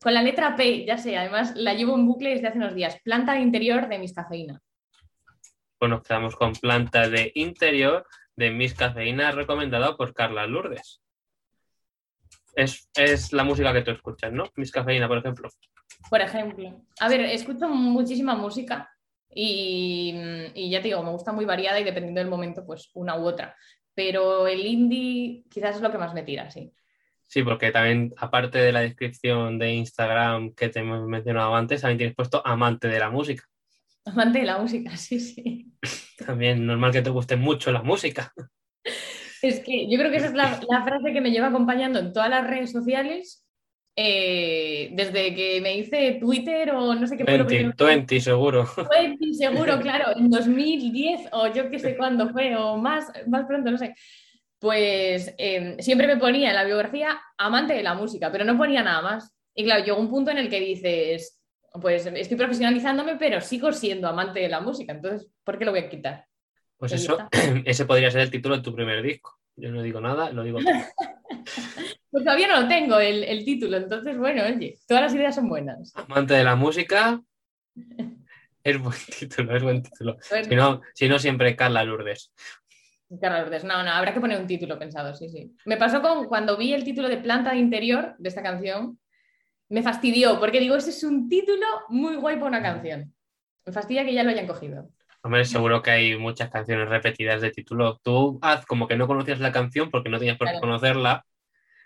Con 0.00 0.14
la 0.14 0.22
letra 0.22 0.54
P, 0.54 0.84
ya 0.84 0.98
sé, 0.98 1.16
además 1.16 1.54
la 1.56 1.74
llevo 1.74 1.94
en 1.94 2.06
bucle 2.06 2.30
desde 2.30 2.48
hace 2.48 2.58
unos 2.58 2.74
días. 2.74 2.98
Planta 3.02 3.32
de 3.32 3.40
interior 3.40 3.88
de 3.88 3.98
mis 3.98 4.12
cafeína. 4.12 4.60
Bueno, 5.80 6.02
quedamos 6.02 6.36
con 6.36 6.52
planta 6.52 7.08
de 7.08 7.32
interior 7.34 8.06
de 8.36 8.50
mis 8.50 8.74
cafeína 8.74 9.30
recomendada 9.30 9.96
por 9.96 10.12
Carla 10.12 10.46
Lourdes. 10.46 11.00
Es, 12.54 12.90
es, 12.94 13.32
la 13.32 13.44
música 13.44 13.72
que 13.72 13.82
tú 13.82 13.92
escuchas, 13.92 14.32
¿no? 14.32 14.44
Mis 14.56 14.72
cafeína, 14.72 15.06
por 15.06 15.18
ejemplo. 15.18 15.48
Por 16.10 16.20
ejemplo. 16.20 16.82
A 17.00 17.08
ver, 17.08 17.20
escucho 17.20 17.68
muchísima 17.68 18.34
música, 18.34 18.90
Y, 19.30 20.14
y 20.54 20.70
ya 20.70 20.80
te 20.80 20.88
digo, 20.88 21.02
me 21.02 21.10
gusta 21.10 21.32
muy 21.32 21.44
variada 21.44 21.78
y 21.78 21.84
dependiendo 21.84 22.20
del 22.20 22.30
momento, 22.30 22.64
pues 22.66 22.90
una 22.94 23.16
u 23.16 23.24
otra. 23.24 23.54
Pero 23.94 24.46
el 24.46 24.64
indie 24.66 25.44
quizás 25.50 25.76
es 25.76 25.82
lo 25.82 25.92
que 25.92 25.98
más 25.98 26.14
me 26.14 26.22
tira, 26.22 26.50
sí. 26.50 26.72
Sí, 27.28 27.42
porque 27.42 27.70
también, 27.70 28.14
aparte 28.16 28.56
de 28.58 28.72
la 28.72 28.80
descripción 28.80 29.58
de 29.58 29.74
Instagram 29.74 30.54
que 30.54 30.70
te 30.70 30.80
hemos 30.80 31.06
mencionado 31.06 31.54
antes, 31.54 31.82
también 31.82 31.98
tienes 31.98 32.16
puesto 32.16 32.44
amante 32.44 32.88
de 32.88 32.98
la 32.98 33.10
música. 33.10 33.44
Amante 34.06 34.38
de 34.38 34.46
la 34.46 34.58
música, 34.58 34.96
sí, 34.96 35.20
sí. 35.20 35.72
También 36.24 36.66
normal 36.66 36.90
que 36.90 37.02
te 37.02 37.10
guste 37.10 37.36
mucho 37.36 37.70
la 37.70 37.82
música. 37.82 38.32
Es 39.42 39.60
que 39.60 39.90
yo 39.90 39.98
creo 39.98 40.10
que 40.10 40.16
esa 40.16 40.28
es 40.28 40.34
la, 40.34 40.58
la 40.70 40.82
frase 40.82 41.12
que 41.12 41.20
me 41.20 41.30
lleva 41.30 41.48
acompañando 41.48 41.98
en 41.98 42.14
todas 42.14 42.30
las 42.30 42.46
redes 42.46 42.72
sociales 42.72 43.44
eh, 44.00 44.90
desde 44.92 45.34
que 45.34 45.60
me 45.60 45.76
hice 45.76 46.18
Twitter 46.20 46.70
o 46.70 46.94
no 46.94 47.04
sé 47.08 47.16
qué 47.16 47.24
fue 47.24 47.36
lo 47.36 47.44
20, 47.44 47.74
primero. 47.74 47.86
20 47.86 48.20
seguro. 48.20 48.68
20, 48.96 49.34
seguro, 49.34 49.80
claro, 49.80 50.16
en 50.16 50.30
2010 50.30 51.28
o 51.32 51.52
yo 51.52 51.68
qué 51.68 51.80
sé 51.80 51.96
cuándo 51.96 52.30
fue, 52.30 52.54
o 52.54 52.76
más, 52.76 53.10
más 53.26 53.44
pronto, 53.46 53.72
no 53.72 53.76
sé. 53.76 53.94
Pues 54.58 55.34
eh, 55.38 55.76
siempre 55.80 56.06
me 56.06 56.16
ponía 56.16 56.48
en 56.48 56.56
la 56.56 56.64
biografía 56.64 57.20
amante 57.36 57.74
de 57.74 57.82
la 57.82 57.94
música, 57.94 58.32
pero 58.32 58.44
no 58.44 58.58
ponía 58.58 58.82
nada 58.82 59.02
más. 59.02 59.34
Y 59.54 59.64
claro, 59.64 59.84
llegó 59.84 59.98
un 59.98 60.10
punto 60.10 60.30
en 60.30 60.38
el 60.38 60.48
que 60.48 60.60
dices, 60.60 61.40
pues 61.80 62.06
estoy 62.06 62.36
profesionalizándome, 62.36 63.16
pero 63.16 63.40
sigo 63.40 63.72
siendo 63.72 64.08
amante 64.08 64.40
de 64.40 64.48
la 64.48 64.60
música, 64.60 64.92
entonces, 64.92 65.30
¿por 65.44 65.58
qué 65.58 65.64
lo 65.64 65.72
voy 65.72 65.80
a 65.80 65.88
quitar? 65.88 66.26
Pues 66.76 66.92
eso, 66.92 67.18
ese 67.64 67.84
podría 67.86 68.10
ser 68.10 68.22
el 68.22 68.30
título 68.30 68.56
de 68.56 68.62
tu 68.62 68.74
primer 68.74 69.02
disco. 69.02 69.38
Yo 69.56 69.70
no 69.70 69.82
digo 69.82 70.00
nada, 70.00 70.30
lo 70.30 70.42
digo. 70.42 70.58
Pues 72.10 72.24
todavía 72.24 72.48
no 72.48 72.62
lo 72.62 72.68
tengo 72.68 72.98
el, 72.98 73.22
el 73.22 73.44
título, 73.44 73.76
entonces, 73.76 74.16
bueno, 74.16 74.42
oye, 74.44 74.78
todas 74.86 75.02
las 75.02 75.14
ideas 75.14 75.34
son 75.34 75.46
buenas. 75.46 75.92
Amante 75.94 76.32
de 76.32 76.42
la 76.42 76.56
música. 76.56 77.20
Es 78.64 78.78
buen 78.78 78.96
título, 79.18 79.56
es 79.56 79.62
buen 79.62 79.82
título. 79.82 80.16
Si 80.20 80.54
no, 80.56 80.80
si 80.94 81.08
no 81.08 81.18
siempre 81.18 81.54
Carla 81.54 81.84
Lourdes. 81.84 82.32
Carla 83.20 83.40
Lourdes. 83.40 83.64
No, 83.64 83.82
no, 83.82 83.90
habrá 83.90 84.12
que 84.12 84.20
poner 84.20 84.38
un 84.40 84.46
título 84.46 84.78
pensado, 84.78 85.14
sí, 85.14 85.28
sí. 85.28 85.54
Me 85.64 85.76
pasó 85.76 86.02
con 86.02 86.26
cuando 86.26 86.56
vi 86.56 86.74
el 86.74 86.84
título 86.84 87.08
de 87.08 87.16
Planta 87.18 87.50
de 87.52 87.56
Interior 87.58 88.14
de 88.18 88.28
esta 88.28 88.42
canción, 88.42 88.98
me 89.70 89.82
fastidió, 89.82 90.38
porque 90.40 90.60
digo, 90.60 90.76
ese 90.76 90.90
es 90.90 91.02
un 91.04 91.28
título 91.28 91.66
muy 91.88 92.16
guay 92.16 92.36
para 92.36 92.48
una 92.48 92.62
canción. 92.62 93.14
Me 93.64 93.72
fastidia 93.72 94.04
que 94.04 94.14
ya 94.14 94.22
lo 94.24 94.30
hayan 94.30 94.46
cogido. 94.46 94.88
Hombre, 95.22 95.44
seguro 95.44 95.82
que 95.82 95.90
hay 95.90 96.16
muchas 96.16 96.48
canciones 96.50 96.88
repetidas 96.88 97.40
de 97.42 97.50
título. 97.50 97.98
Tú 98.02 98.38
haz 98.40 98.64
como 98.64 98.86
que 98.86 98.96
no 98.96 99.06
conocías 99.06 99.40
la 99.40 99.52
canción 99.52 99.90
porque 99.90 100.08
no 100.08 100.18
tenías 100.18 100.38
por 100.38 100.46
qué 100.46 100.52
Claro. 100.52 100.66
conocerla. 100.66 101.24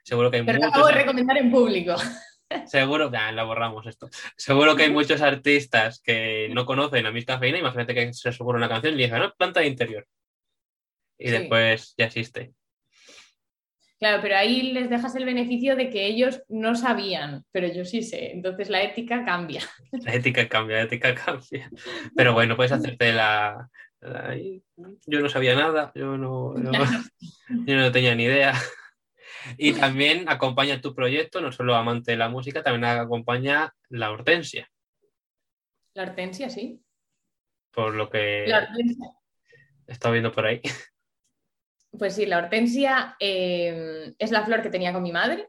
Seguro 0.04 0.30
que 0.30 0.38
hay 0.38 0.42
Pero 0.44 0.58
muchos. 0.58 0.70
acabo 0.72 0.86
de 0.88 0.92
recomendar 0.94 1.36
en 1.38 1.50
público. 1.50 1.94
Seguro, 2.66 3.10
ya, 3.10 3.32
la 3.32 3.44
borramos 3.44 3.86
esto. 3.86 4.10
Seguro 4.36 4.76
que 4.76 4.82
hay 4.84 4.90
muchos 4.92 5.22
artistas 5.22 6.00
que 6.04 6.50
no 6.52 6.66
conocen 6.66 7.06
a 7.06 7.10
Miss 7.10 7.24
Cafeína. 7.24 7.58
Imagínate 7.58 7.94
que 7.94 8.12
se 8.12 8.28
les 8.28 8.40
ocurre 8.40 8.58
una 8.58 8.68
canción 8.68 8.94
y 8.94 8.98
dicen, 9.04 9.18
no, 9.20 9.32
planta 9.34 9.60
de 9.60 9.66
interior. 9.68 10.06
Y 11.22 11.28
Sí. 11.28 11.30
después 11.38 11.94
ya 11.96 12.06
existe. 12.06 12.52
Claro, 13.98 14.20
pero 14.20 14.36
ahí 14.36 14.72
les 14.72 14.90
dejas 14.90 15.14
el 15.14 15.24
beneficio 15.24 15.76
de 15.76 15.88
que 15.88 16.06
ellos 16.06 16.42
no 16.48 16.74
sabían, 16.74 17.44
pero 17.52 17.68
yo 17.68 17.84
sí 17.84 18.02
sé. 18.02 18.32
Entonces 18.32 18.68
la 18.68 18.82
ética 18.82 19.24
cambia. 19.24 19.62
La 19.92 20.14
ética 20.14 20.48
cambia, 20.48 20.78
la 20.78 20.82
ética 20.84 21.14
cambia. 21.14 21.70
Pero 22.16 22.32
bueno, 22.32 22.56
puedes 22.56 22.72
hacerte 22.72 23.12
la. 23.12 23.68
la- 24.00 24.36
Yo 25.06 25.20
no 25.20 25.28
sabía 25.28 25.54
nada, 25.54 25.92
yo 25.94 26.16
no, 26.18 26.54
no- 26.54 26.72
yo 27.66 27.76
no 27.76 27.92
tenía 27.92 28.14
ni 28.16 28.24
idea. 28.24 28.54
Y 29.56 29.72
también 29.74 30.28
acompaña 30.28 30.80
tu 30.80 30.94
proyecto, 30.94 31.40
no 31.40 31.52
solo 31.52 31.74
amante 31.76 32.10
de 32.12 32.16
la 32.16 32.28
música, 32.28 32.62
también 32.64 32.84
acompaña 32.84 33.72
la 33.88 34.10
hortensia, 34.10 34.68
La 35.94 36.02
hortensia, 36.04 36.48
sí. 36.50 36.80
por 37.72 37.94
lo 37.94 38.08
que 38.10 38.44
La 38.48 38.58
hortensia. 38.64 39.06
he 39.86 39.92
estado 39.92 40.12
viendo 40.12 40.32
por 40.32 40.46
ahí. 40.46 40.60
Pues 41.98 42.14
sí, 42.14 42.26
la 42.26 42.38
hortensia 42.38 43.16
eh, 43.20 44.14
es 44.18 44.30
la 44.30 44.44
flor 44.44 44.62
que 44.62 44.70
tenía 44.70 44.92
con 44.92 45.02
mi 45.02 45.12
madre, 45.12 45.48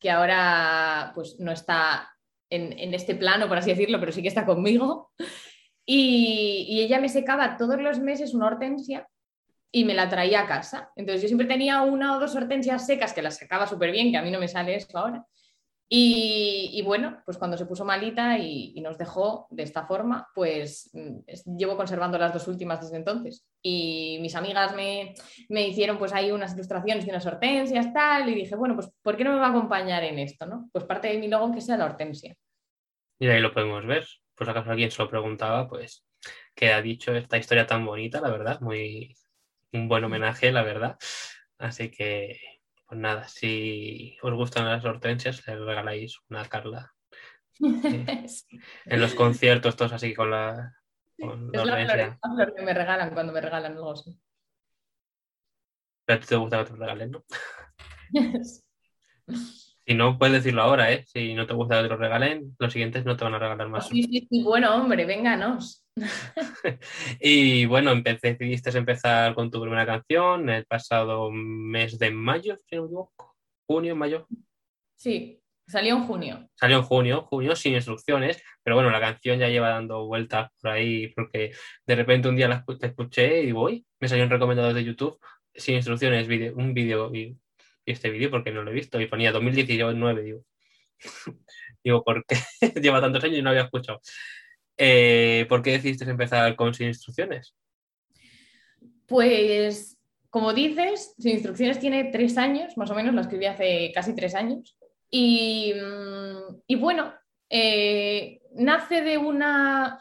que 0.00 0.10
ahora 0.10 1.12
pues 1.14 1.36
no 1.38 1.52
está 1.52 2.12
en, 2.50 2.78
en 2.78 2.92
este 2.92 3.14
plano, 3.14 3.48
por 3.48 3.58
así 3.58 3.70
decirlo, 3.70 4.00
pero 4.00 4.12
sí 4.12 4.20
que 4.22 4.28
está 4.28 4.44
conmigo. 4.44 5.12
Y, 5.84 6.66
y 6.68 6.80
ella 6.80 7.00
me 7.00 7.08
secaba 7.08 7.56
todos 7.56 7.80
los 7.80 8.00
meses 8.00 8.34
una 8.34 8.48
hortensia 8.48 9.08
y 9.70 9.84
me 9.84 9.94
la 9.94 10.08
traía 10.08 10.40
a 10.40 10.46
casa. 10.46 10.90
Entonces 10.96 11.22
yo 11.22 11.28
siempre 11.28 11.46
tenía 11.46 11.82
una 11.82 12.16
o 12.16 12.20
dos 12.20 12.34
hortensias 12.34 12.86
secas 12.86 13.12
que 13.12 13.22
las 13.22 13.36
secaba 13.36 13.66
súper 13.66 13.92
bien, 13.92 14.10
que 14.10 14.16
a 14.16 14.22
mí 14.22 14.30
no 14.30 14.40
me 14.40 14.48
sale 14.48 14.74
eso 14.74 14.98
ahora. 14.98 15.24
Y, 15.88 16.82
bueno, 16.84 17.22
pues 17.24 17.38
cuando 17.38 17.56
se 17.56 17.66
puso 17.66 17.84
malita 17.84 18.38
y, 18.38 18.80
nos 18.80 18.98
dejó 18.98 19.46
de 19.50 19.62
esta 19.62 19.86
forma, 19.86 20.28
pues 20.34 20.90
mm, 20.92 21.56
llevo 21.56 21.76
conservando 21.76 22.18
las 22.18 22.32
dos 22.32 22.48
últimas 22.48 22.80
desde 22.80 22.96
entonces. 22.96 23.46
Y 23.62 24.18
mis 24.20 24.34
amigas 24.34 24.74
me, 24.74 25.14
me 25.48 25.68
hicieron 25.68 25.98
pues 25.98 26.12
ahí 26.12 26.32
unas 26.32 26.54
ilustraciones 26.54 27.04
de 27.04 27.10
unas 27.10 27.26
hortensias, 27.26 27.92
tal, 27.92 28.28
y 28.28 28.34
dije, 28.34 28.56
bueno, 28.56 28.74
pues 28.74 28.90
¿por 29.02 29.16
qué 29.16 29.24
no 29.24 29.32
me 29.32 29.38
va 29.38 29.46
a 29.46 29.50
acompañar 29.50 30.02
en 30.04 30.18
esto, 30.18 30.46
no? 30.46 30.68
Pues 30.72 30.84
parte 30.84 31.08
de 31.08 31.18
mi 31.18 31.28
logo 31.28 31.52
que 31.52 31.60
sea 31.60 31.76
la 31.76 31.86
hortensia. 31.86 32.34
Y 33.18 33.28
ahí 33.28 33.40
lo 33.40 33.52
podemos 33.52 33.86
ver. 33.86 34.06
Pues 34.34 34.50
acaso 34.50 34.70
alguien 34.70 34.90
se 34.90 35.02
lo 35.02 35.08
preguntaba, 35.08 35.68
pues 35.68 36.04
que 36.54 36.72
ha 36.72 36.82
dicho 36.82 37.14
esta 37.14 37.38
historia 37.38 37.66
tan 37.66 37.84
bonita, 37.84 38.20
la 38.20 38.30
verdad, 38.30 38.60
muy 38.60 39.14
un 39.72 39.88
buen 39.88 40.04
homenaje, 40.04 40.52
la 40.52 40.62
verdad. 40.62 40.98
Así 41.58 41.90
que, 41.90 42.38
pues 42.86 43.00
nada, 43.00 43.26
si 43.28 44.16
os 44.22 44.34
gustan 44.34 44.66
las 44.66 44.84
hortensias, 44.84 45.46
le 45.46 45.56
regaláis 45.56 46.20
una 46.28 46.44
Carla. 46.48 46.92
En 48.84 49.00
los 49.00 49.14
conciertos, 49.14 49.76
todos 49.76 49.92
así 49.92 50.14
con 50.14 50.30
la, 50.30 50.74
con 51.18 51.50
es 51.54 51.64
la 51.64 51.84
la 51.84 52.18
flor 52.34 52.54
que 52.54 52.62
me 52.62 52.74
regalan 52.74 53.14
cuando 53.14 53.32
me 53.32 53.40
regalan 53.40 53.72
algo 53.72 53.92
así. 53.92 54.18
Pero 56.04 56.18
a 56.18 56.20
ti 56.20 56.26
te 56.26 56.36
gusta 56.36 56.64
que 56.64 56.70
te 56.70 56.76
regalen, 56.76 57.10
¿no? 57.10 57.24
Si 59.86 59.94
no, 59.94 60.18
puedes 60.18 60.34
decirlo 60.34 60.62
ahora, 60.62 60.92
¿eh? 60.92 61.04
Si 61.06 61.32
no 61.34 61.46
te 61.46 61.54
gusta 61.54 61.76
que 61.76 61.82
te 61.84 61.88
lo 61.90 61.96
regalen, 61.96 62.56
los 62.58 62.72
siguientes 62.72 63.04
no 63.04 63.16
te 63.16 63.24
van 63.24 63.34
a 63.34 63.38
regalar 63.38 63.68
más. 63.68 63.86
Sí, 63.88 64.02
sí, 64.02 64.26
sí, 64.28 64.42
bueno, 64.42 64.74
hombre, 64.74 65.04
vénganos. 65.04 65.84
Y 67.20 67.66
bueno, 67.66 67.90
empecé, 67.92 68.34
decidiste 68.34 68.76
empezar 68.76 69.34
con 69.34 69.50
tu 69.50 69.60
primera 69.60 69.86
canción 69.86 70.48
el 70.50 70.64
pasado 70.66 71.30
mes 71.30 71.98
de 71.98 72.10
mayo, 72.10 72.56
si 72.56 72.76
no 72.76 72.82
me 72.82 72.86
equivoco. 72.88 73.36
Junio, 73.68 73.96
mayo. 73.96 74.26
Sí, 74.96 75.40
salió 75.66 75.96
en 75.96 76.04
junio. 76.04 76.48
Salió 76.54 76.78
en 76.78 76.82
junio, 76.82 77.22
junio, 77.22 77.54
sin 77.56 77.74
instrucciones, 77.74 78.42
pero 78.62 78.76
bueno, 78.76 78.90
la 78.90 79.00
canción 79.00 79.38
ya 79.38 79.48
lleva 79.48 79.70
dando 79.70 80.06
vueltas 80.06 80.50
por 80.60 80.70
ahí 80.72 81.08
porque 81.14 81.52
de 81.86 81.94
repente 81.94 82.28
un 82.28 82.36
día 82.36 82.48
la 82.48 82.64
escuché 82.80 83.42
y 83.42 83.46
digo, 83.46 83.64
uy, 83.64 83.86
me 84.00 84.08
salió 84.08 84.24
un 84.24 84.30
recomendado 84.30 84.72
de 84.74 84.84
YouTube 84.84 85.18
sin 85.54 85.76
instrucciones, 85.76 86.28
vídeo- 86.28 86.54
un 86.56 86.74
vídeo 86.74 87.14
y 87.14 87.36
este 87.92 88.10
vídeo 88.10 88.30
porque 88.30 88.50
no 88.50 88.62
lo 88.62 88.70
he 88.70 88.74
visto 88.74 89.00
y 89.00 89.06
ponía 89.06 89.32
2019, 89.32 90.22
digo. 90.22 90.44
digo, 91.84 92.04
¿por 92.04 92.24
qué 92.26 92.36
lleva 92.80 93.00
tantos 93.00 93.24
años 93.24 93.38
y 93.38 93.42
no 93.42 93.50
había 93.50 93.62
escuchado? 93.62 94.00
Eh, 94.76 95.46
¿Por 95.48 95.62
qué 95.62 95.72
decidiste 95.72 96.04
empezar 96.04 96.54
con 96.56 96.74
sin 96.74 96.88
instrucciones? 96.88 97.54
Pues, 99.06 99.96
como 100.30 100.52
dices, 100.52 101.14
Sin 101.18 101.32
Instrucciones 101.32 101.78
tiene 101.78 102.10
tres 102.12 102.36
años, 102.36 102.76
más 102.76 102.90
o 102.90 102.94
menos, 102.94 103.14
la 103.14 103.22
escribí 103.22 103.46
hace 103.46 103.92
casi 103.94 104.14
tres 104.14 104.34
años. 104.34 104.76
Y, 105.10 105.72
mm, 105.74 106.62
y 106.66 106.74
bueno, 106.76 107.14
eh, 107.48 108.40
nace 108.54 109.02
de 109.02 109.18
una 109.18 110.00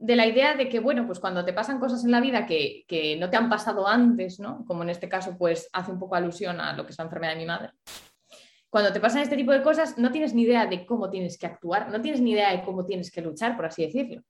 de 0.00 0.16
la 0.16 0.26
idea 0.26 0.54
de 0.54 0.68
que, 0.70 0.80
bueno, 0.80 1.06
pues 1.06 1.20
cuando 1.20 1.44
te 1.44 1.52
pasan 1.52 1.78
cosas 1.78 2.04
en 2.04 2.10
la 2.10 2.22
vida 2.22 2.46
que, 2.46 2.84
que 2.88 3.16
no 3.16 3.28
te 3.28 3.36
han 3.36 3.50
pasado 3.50 3.86
antes, 3.86 4.40
¿no? 4.40 4.64
Como 4.66 4.82
en 4.82 4.88
este 4.88 5.10
caso, 5.10 5.36
pues 5.36 5.68
hace 5.74 5.92
un 5.92 5.98
poco 5.98 6.14
alusión 6.14 6.58
a 6.58 6.72
lo 6.72 6.86
que 6.86 6.92
es 6.92 6.98
la 6.98 7.04
enfermedad 7.04 7.34
de 7.34 7.38
mi 7.38 7.44
madre. 7.44 7.72
Cuando 8.70 8.94
te 8.94 9.00
pasan 9.00 9.20
este 9.20 9.36
tipo 9.36 9.52
de 9.52 9.62
cosas, 9.62 9.98
no 9.98 10.10
tienes 10.10 10.32
ni 10.32 10.42
idea 10.42 10.64
de 10.64 10.86
cómo 10.86 11.10
tienes 11.10 11.36
que 11.36 11.46
actuar, 11.46 11.90
no 11.90 12.00
tienes 12.00 12.22
ni 12.22 12.32
idea 12.32 12.50
de 12.50 12.62
cómo 12.62 12.86
tienes 12.86 13.10
que 13.10 13.20
luchar, 13.20 13.56
por 13.56 13.66
así 13.66 13.84
decirlo. 13.84 14.22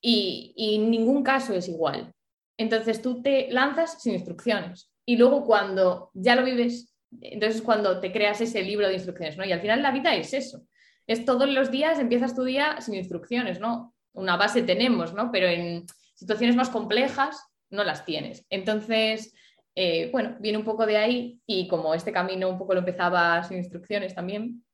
Y, 0.00 0.52
y 0.56 0.78
ningún 0.78 1.24
caso 1.24 1.52
es 1.52 1.68
igual. 1.68 2.12
Entonces 2.56 3.02
tú 3.02 3.20
te 3.20 3.48
lanzas 3.50 4.00
sin 4.00 4.14
instrucciones 4.14 4.92
y 5.04 5.16
luego 5.16 5.44
cuando 5.44 6.10
ya 6.14 6.36
lo 6.36 6.44
vives, 6.44 6.94
entonces 7.20 7.56
es 7.56 7.62
cuando 7.62 7.98
te 7.98 8.12
creas 8.12 8.40
ese 8.40 8.62
libro 8.62 8.86
de 8.86 8.94
instrucciones, 8.94 9.36
¿no? 9.36 9.44
Y 9.44 9.50
al 9.50 9.60
final 9.60 9.82
la 9.82 9.90
vida 9.90 10.14
es 10.14 10.32
eso. 10.32 10.62
Es 11.08 11.24
todos 11.24 11.48
los 11.48 11.72
días, 11.72 11.98
empiezas 11.98 12.36
tu 12.36 12.44
día 12.44 12.80
sin 12.80 12.94
instrucciones, 12.94 13.58
¿no? 13.58 13.94
Una 14.18 14.36
base 14.36 14.62
tenemos, 14.62 15.14
¿no? 15.14 15.30
Pero 15.30 15.46
en 15.46 15.86
situaciones 16.14 16.56
más 16.56 16.68
complejas 16.68 17.42
no 17.70 17.84
las 17.84 18.04
tienes. 18.04 18.44
Entonces, 18.50 19.32
eh, 19.74 20.10
bueno, 20.10 20.36
viene 20.40 20.58
un 20.58 20.64
poco 20.64 20.86
de 20.86 20.96
ahí 20.96 21.40
y 21.46 21.68
como 21.68 21.94
este 21.94 22.12
camino 22.12 22.48
un 22.48 22.58
poco 22.58 22.74
lo 22.74 22.80
empezaba 22.80 23.42
sin 23.44 23.58
instrucciones 23.58 24.14
también, 24.14 24.64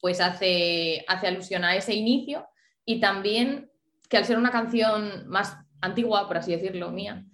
pues 0.00 0.20
hace, 0.20 1.04
hace 1.08 1.26
alusión 1.26 1.64
a 1.64 1.74
ese 1.74 1.94
inicio 1.94 2.46
y 2.84 3.00
también 3.00 3.70
que 4.08 4.16
al 4.16 4.24
ser 4.24 4.38
una 4.38 4.50
canción 4.50 5.26
más 5.28 5.56
antigua, 5.80 6.26
por 6.26 6.38
así 6.38 6.52
decirlo, 6.52 6.90
mía, 6.90 7.24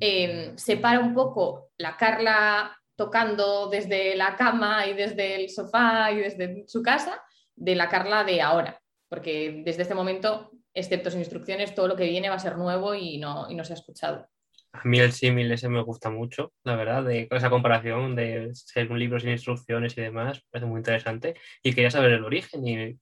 eh, 0.00 0.52
separa 0.56 1.00
un 1.00 1.14
poco 1.14 1.70
la 1.78 1.96
Carla 1.96 2.76
tocando 2.96 3.68
desde 3.68 4.16
la 4.16 4.36
cama 4.36 4.86
y 4.86 4.94
desde 4.94 5.36
el 5.36 5.50
sofá 5.50 6.10
y 6.10 6.16
desde 6.18 6.64
su 6.66 6.82
casa 6.82 7.22
de 7.54 7.74
la 7.74 7.88
Carla 7.88 8.24
de 8.24 8.40
ahora, 8.40 8.80
porque 9.08 9.62
desde 9.64 9.82
este 9.82 9.94
momento 9.94 10.50
excepto 10.74 11.10
sin 11.10 11.20
instrucciones, 11.20 11.74
todo 11.74 11.88
lo 11.88 11.96
que 11.96 12.08
viene 12.08 12.28
va 12.28 12.36
a 12.36 12.40
ser 12.40 12.56
nuevo 12.56 12.94
y 12.94 13.18
no, 13.18 13.50
y 13.50 13.54
no 13.54 13.64
se 13.64 13.72
ha 13.72 13.76
escuchado. 13.76 14.28
A 14.72 14.84
mí 14.84 14.98
el 14.98 15.12
símil 15.12 15.52
ese 15.52 15.68
me 15.68 15.82
gusta 15.82 16.08
mucho, 16.08 16.54
la 16.64 16.76
verdad, 16.76 17.04
de 17.04 17.28
esa 17.30 17.50
comparación 17.50 18.16
de 18.16 18.50
ser 18.54 18.90
un 18.90 18.98
libro 18.98 19.20
sin 19.20 19.30
instrucciones 19.30 19.96
y 19.98 20.00
demás, 20.00 20.38
me 20.38 20.44
parece 20.50 20.66
muy 20.66 20.78
interesante. 20.78 21.34
Y 21.62 21.74
quería 21.74 21.90
saber 21.90 22.12
el 22.12 22.24
origen 22.24 22.66
y, 22.66 22.74
y 22.84 22.98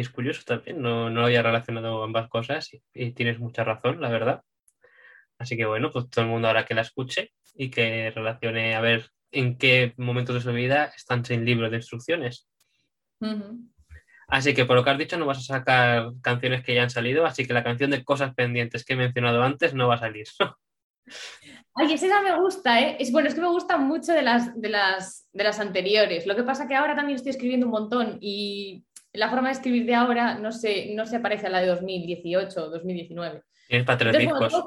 es 0.00 0.08
curioso 0.08 0.42
también, 0.46 0.80
no, 0.80 1.10
no 1.10 1.24
había 1.26 1.42
relacionado 1.42 2.02
ambas 2.02 2.28
cosas 2.28 2.72
y, 2.72 2.82
y, 2.94 3.12
tienes 3.12 3.38
mucha 3.38 3.62
razón, 3.62 4.00
la 4.00 4.08
verdad. 4.08 4.42
Así 5.38 5.56
que 5.56 5.66
bueno, 5.66 5.92
pues 5.92 6.08
todo 6.08 6.24
el 6.24 6.30
mundo 6.30 6.48
ahora 6.48 6.64
que 6.64 6.74
la 6.74 6.80
escuche 6.80 7.32
y 7.54 7.70
que 7.70 8.10
relacione 8.10 8.74
a 8.74 8.80
ver 8.80 9.10
en 9.32 9.58
qué 9.58 9.92
momentos 9.98 10.34
de 10.34 10.40
su 10.40 10.52
vida 10.52 10.92
están 10.96 11.26
sin 11.26 11.44
libros 11.44 11.70
de 11.70 11.76
instrucciones. 11.76 12.48
Uh 13.20 13.26
-huh. 13.26 13.75
Así 14.28 14.54
que 14.54 14.64
por 14.64 14.76
lo 14.76 14.84
que 14.84 14.90
has 14.90 14.98
dicho 14.98 15.16
no 15.16 15.26
vas 15.26 15.38
a 15.38 15.42
sacar 15.42 16.12
canciones 16.20 16.64
que 16.64 16.74
ya 16.74 16.82
han 16.82 16.90
salido, 16.90 17.26
así 17.26 17.46
que 17.46 17.52
la 17.52 17.62
canción 17.62 17.90
de 17.90 18.04
cosas 18.04 18.34
pendientes 18.34 18.84
que 18.84 18.94
he 18.94 18.96
mencionado 18.96 19.42
antes 19.42 19.74
no 19.74 19.88
va 19.88 19.94
a 19.94 19.98
salir. 19.98 20.26
Ay, 21.74 21.92
esa 21.92 22.22
me 22.22 22.36
gusta, 22.40 22.80
¿eh? 22.80 22.96
Es, 22.98 23.12
bueno, 23.12 23.28
es 23.28 23.34
que 23.34 23.40
me 23.40 23.48
gustan 23.48 23.86
mucho 23.86 24.12
de 24.12 24.22
las, 24.22 24.60
de, 24.60 24.70
las, 24.70 25.28
de 25.32 25.44
las 25.44 25.60
anteriores. 25.60 26.26
Lo 26.26 26.34
que 26.34 26.42
pasa 26.42 26.66
que 26.66 26.74
ahora 26.74 26.96
también 26.96 27.16
estoy 27.16 27.30
escribiendo 27.30 27.66
un 27.66 27.72
montón 27.72 28.18
y 28.20 28.84
la 29.12 29.30
forma 29.30 29.48
de 29.48 29.54
escribir 29.54 29.86
de 29.86 29.94
ahora 29.94 30.38
no 30.38 30.52
se, 30.52 30.94
no 30.94 31.06
se 31.06 31.20
parece 31.20 31.46
a 31.46 31.50
la 31.50 31.60
de 31.60 31.66
2018 31.68 32.64
o 32.64 32.70
2019. 32.70 33.42
Tienes 33.68 33.86
para 33.86 33.98
tres 33.98 34.14
Entonces, 34.16 34.52
discos. 34.52 34.64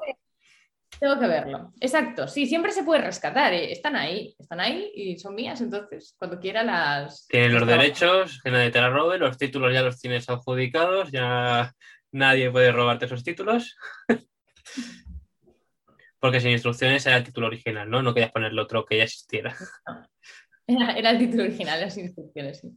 Tengo 0.99 1.19
que 1.19 1.27
verlo. 1.27 1.71
Exacto, 1.79 2.27
sí, 2.27 2.45
siempre 2.45 2.71
se 2.71 2.83
puede 2.83 3.01
rescatar. 3.01 3.53
¿eh? 3.53 3.71
Están 3.71 3.95
ahí, 3.95 4.35
están 4.37 4.59
ahí 4.59 4.91
y 4.93 5.17
son 5.17 5.35
mías, 5.35 5.61
entonces 5.61 6.15
cuando 6.17 6.39
quiera 6.39 6.63
las... 6.63 7.25
Tienes 7.27 7.53
los 7.53 7.67
derechos, 7.67 8.41
que 8.43 8.51
nadie 8.51 8.71
te 8.71 8.81
la 8.81 8.89
robe, 8.89 9.17
los 9.17 9.37
títulos 9.37 9.73
ya 9.73 9.81
los 9.81 9.99
tienes 9.99 10.29
adjudicados, 10.29 11.11
ya 11.11 11.73
nadie 12.11 12.51
puede 12.51 12.71
robarte 12.71 13.05
esos 13.05 13.23
títulos. 13.23 13.77
Porque 16.19 16.41
sin 16.41 16.51
instrucciones 16.51 17.05
era 17.05 17.15
el 17.17 17.23
título 17.23 17.47
original, 17.47 17.89
¿no? 17.89 18.01
No 18.01 18.13
querías 18.13 18.33
ponerle 18.33 18.61
otro 18.61 18.85
que 18.85 18.97
ya 18.97 19.03
existiera. 19.03 19.55
Era, 20.67 20.91
era 20.91 21.11
el 21.11 21.17
título 21.17 21.43
original, 21.43 21.79
las 21.79 21.97
instrucciones, 21.97 22.59
sí. 22.59 22.69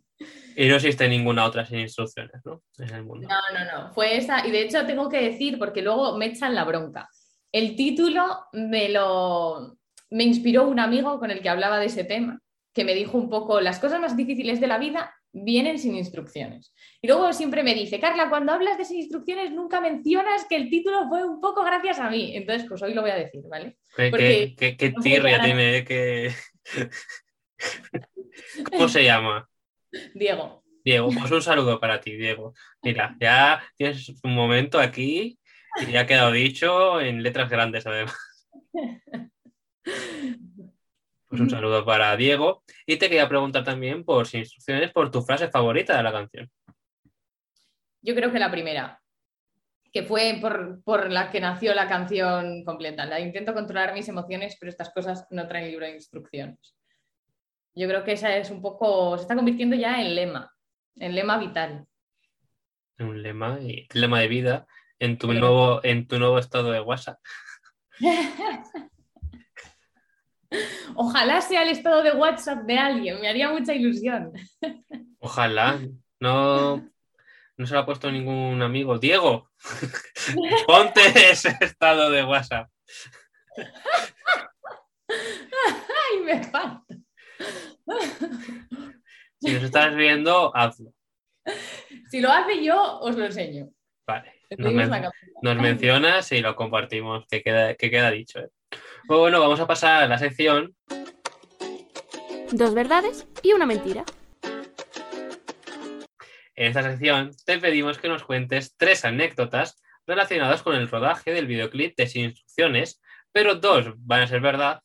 Y 0.57 0.69
no 0.69 0.77
existe 0.77 1.09
ninguna 1.09 1.45
otra 1.45 1.67
sin 1.67 1.81
instrucciones, 1.81 2.41
¿no? 2.45 2.63
En 2.79 2.95
el 2.95 3.05
mundo. 3.05 3.29
No, 3.29 3.59
no, 3.59 3.65
no. 3.71 3.93
Fue 3.93 4.17
esa. 4.17 4.47
Y 4.47 4.51
de 4.51 4.63
hecho 4.63 4.87
tengo 4.87 5.09
que 5.09 5.21
decir, 5.21 5.59
porque 5.59 5.83
luego 5.83 6.17
me 6.17 6.27
echan 6.27 6.55
la 6.55 6.65
bronca. 6.65 7.09
El 7.53 7.77
título 7.77 8.47
me 8.53 8.89
lo 8.89 9.77
me 10.11 10.25
inspiró 10.25 10.69
un 10.69 10.79
amigo 10.81 11.19
con 11.19 11.31
el 11.31 11.41
que 11.41 11.49
hablaba 11.49 11.79
de 11.79 11.87
ese 11.87 12.05
tema, 12.05 12.41
que 12.75 12.85
me 12.85 12.95
dijo 12.95 13.17
un 13.17 13.31
poco 13.31 13.61
las 13.61 13.79
cosas 13.79 14.01
más 14.01 14.17
difíciles 14.17 14.61
de 14.61 14.67
la 14.67 14.79
vida 14.79 15.15
vienen 15.33 15.79
sin 15.79 15.95
instrucciones. 15.97 16.75
Y 17.01 17.07
luego 17.09 17.33
siempre 17.33 17.63
me 17.63 17.75
dice, 17.75 17.99
Carla, 17.99 18.29
cuando 18.29 18.53
hablas 18.53 18.77
de 18.77 18.85
sin 18.85 18.99
instrucciones 18.99 19.51
nunca 19.53 19.81
mencionas 19.81 20.45
que 20.47 20.57
el 20.57 20.69
título 20.69 21.09
fue 21.09 21.25
un 21.25 21.41
poco 21.41 21.65
gracias 21.65 21.99
a 21.99 22.11
mí. 22.11 22.37
Entonces, 22.37 22.69
pues 22.69 22.83
hoy 22.83 22.93
lo 22.93 23.01
voy 23.01 23.11
a 23.13 23.17
decir, 23.17 23.41
¿vale? 23.49 23.79
Qué, 23.97 24.11
Porque 24.11 24.55
qué- 24.57 24.57
qué- 24.57 24.77
qué 24.77 24.89
no 24.91 24.95
puedo 25.01 25.05
tirria 25.05 25.41
tiene, 25.43 25.77
¿eh? 25.79 25.85
que... 25.85 26.31
¿Cómo 28.71 28.89
se 28.89 29.05
llama? 29.05 29.49
Diego. 30.15 30.63
Diego, 30.85 31.11
pues 31.19 31.31
un 31.31 31.43
saludo 31.43 31.79
para 31.79 32.01
ti, 32.01 32.17
Diego. 32.17 32.55
Mira, 32.83 33.17
ya 33.21 33.63
tienes 33.77 34.09
un 34.23 34.35
momento 34.35 34.79
aquí 34.81 35.39
y 35.81 35.93
ya 35.93 36.01
ha 36.01 36.07
quedado 36.07 36.33
dicho 36.33 37.01
en 37.01 37.23
letras 37.23 37.49
grandes, 37.49 37.87
además. 37.87 38.17
Pues 41.29 41.41
un 41.41 41.49
saludo 41.49 41.83
para 41.85 42.15
Diego. 42.15 42.63
Y 42.85 42.97
te 42.99 43.09
quería 43.09 43.27
preguntar 43.27 43.65
también 43.65 44.05
por 44.05 44.27
si 44.27 44.37
instrucciones 44.39 44.93
por 44.93 45.11
tu 45.11 45.23
frase 45.23 45.49
favorita 45.49 45.97
de 45.97 46.03
la 46.03 46.13
canción. 46.13 46.51
Yo 48.03 48.15
creo 48.15 48.31
que 48.31 48.39
la 48.39 48.51
primera, 48.51 49.01
que 49.93 50.03
fue 50.03 50.37
por, 50.41 50.83
por 50.83 51.11
la 51.11 51.31
que 51.31 51.41
nació 51.41 51.75
la 51.75 51.89
canción 51.89 52.65
completa. 52.65 53.07
La 53.07 53.19
intento 53.19 53.55
controlar 53.55 53.95
mis 53.95 54.09
emociones, 54.09 54.59
pero 54.61 54.69
estas 54.69 54.93
cosas 54.93 55.27
no 55.31 55.49
traen 55.49 55.69
libro 55.69 55.87
de 55.87 55.95
instrucciones. 55.95 56.77
Yo 57.75 57.89
creo 57.89 58.05
que 58.05 58.13
esa 58.13 58.37
es 58.37 58.51
un 58.51 58.61
poco, 58.61 59.17
se 59.17 59.23
está 59.23 59.35
convirtiendo 59.35 59.75
ya 59.75 60.03
en 60.03 60.15
lema, 60.15 60.53
en 60.97 61.15
lema 61.15 61.39
vital. 61.39 61.87
Un 62.99 63.23
lema, 63.23 63.59
y, 63.61 63.89
lema 63.95 64.21
de 64.21 64.29
vida 64.29 64.67
en 65.03 65.19
tu, 65.19 65.33
nuevo, 65.33 65.81
en 65.83 66.07
tu 66.07 66.17
nuevo 66.21 66.39
estado 66.39 66.71
de 66.71 66.81
WhatsApp. 66.81 67.19
Ojalá 70.95 71.41
sea 71.41 71.63
el 71.63 71.71
estado 71.71 72.05
de 72.05 72.13
WhatsApp 72.13 72.63
de 72.65 72.79
alguien, 72.79 73.21
me 73.21 73.29
haría 73.29 73.51
mucha 73.51 73.75
ilusión. 73.75 74.33
Ojalá. 75.19 75.81
No, 76.21 76.89
no 77.57 77.67
se 77.67 77.75
lo 77.75 77.81
ha 77.81 77.87
puesto 77.87 78.13
ningún 78.13 78.63
amigo. 78.63 79.01
Diego, 79.01 79.51
ponte 80.69 81.01
ese 81.33 81.57
estado 81.61 82.09
de 82.09 82.23
WhatsApp. 82.23 82.71
Ay, 85.09 86.21
me 86.25 86.45
falta. 86.45 86.95
Si 89.41 89.53
nos 89.53 89.65
estás 89.65 89.97
viendo, 89.97 90.57
hazlo. 90.57 90.95
Si 92.09 92.21
lo 92.21 92.31
hace 92.31 92.63
yo, 92.65 93.01
os 93.01 93.17
lo 93.17 93.25
enseño. 93.25 93.69
Vale. 94.07 94.42
Men- 94.59 94.91
nos 95.43 95.57
mencionas 95.57 96.31
y 96.33 96.41
lo 96.41 96.55
compartimos, 96.57 97.27
que 97.27 97.43
queda, 97.43 97.75
que 97.75 97.91
queda 97.91 98.11
dicho. 98.11 98.41
¿eh? 98.41 98.49
Pues 99.07 99.19
bueno, 99.19 99.41
vamos 99.41 99.61
a 99.61 99.67
pasar 99.67 100.03
a 100.05 100.07
la 100.09 100.19
sección 100.19 100.75
Dos 102.53 102.75
verdades 102.75 103.27
y 103.43 103.55
una 103.55 103.65
mentira. 103.65 104.05
En 106.55 106.67
esta 106.67 106.83
sección 106.83 107.31
te 107.47 107.59
pedimos 107.59 107.97
que 107.97 108.09
nos 108.09 108.25
cuentes 108.25 108.77
tres 108.77 109.07
anécdotas 109.07 109.83
relacionadas 110.07 110.63
con 110.63 110.77
el 110.77 110.89
rodaje 110.89 111.33
del 111.33 111.47
videoclip 111.47 111.97
de 111.97 112.07
Sin 112.07 112.25
Instrucciones, 112.27 113.01
pero 113.33 113.55
dos 113.55 113.95
van 113.97 114.21
a 114.21 114.27
ser 114.27 114.41
verdad, 114.41 114.83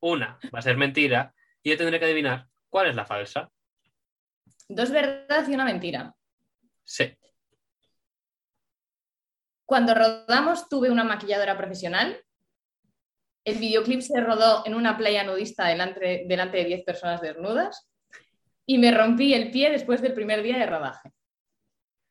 una 0.00 0.38
va 0.54 0.60
a 0.60 0.62
ser 0.62 0.76
mentira 0.76 1.34
y 1.64 1.70
yo 1.70 1.76
tendré 1.76 1.98
que 1.98 2.04
adivinar 2.04 2.46
cuál 2.68 2.88
es 2.88 2.94
la 2.94 3.06
falsa. 3.06 3.50
Dos 4.68 4.90
verdades 4.92 5.48
y 5.48 5.54
una 5.54 5.64
mentira. 5.64 6.14
Sí, 6.84 7.12
Cuando 9.66 9.94
rodamos 9.94 10.68
tuve 10.68 10.90
una 10.90 11.04
maquilladora 11.04 11.56
profesional. 11.56 12.20
El 13.46 13.58
videoclip 13.58 14.00
se 14.00 14.20
rodó 14.20 14.62
en 14.66 14.74
una 14.74 14.96
playa 14.96 15.22
nudista 15.24 15.66
delante, 15.66 16.24
delante 16.26 16.56
de 16.58 16.64
10 16.64 16.84
personas 16.84 17.20
desnudas. 17.20 17.88
Y 18.66 18.78
me 18.78 18.90
rompí 18.90 19.34
el 19.34 19.50
pie 19.50 19.70
después 19.70 20.00
del 20.00 20.14
primer 20.14 20.42
día 20.42 20.56
de 20.58 20.66
rodaje. 20.66 21.10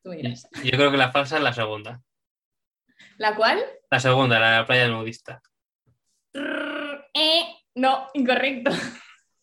Tú 0.04 0.10
dirás. 0.10 0.48
yo 0.62 0.70
creo 0.72 0.90
que 0.92 0.96
la 0.96 1.10
falsa 1.10 1.36
es 1.38 1.42
la 1.42 1.52
segunda. 1.52 2.00
¿La 3.18 3.34
cual? 3.34 3.64
La 3.90 3.98
segunda, 3.98 4.38
la 4.38 4.50
de 4.52 4.56
la 4.58 4.66
playa 4.66 4.88
nudista. 4.88 5.40
Eh, 6.34 7.42
no, 7.76 8.08
incorrecto. 8.14 8.70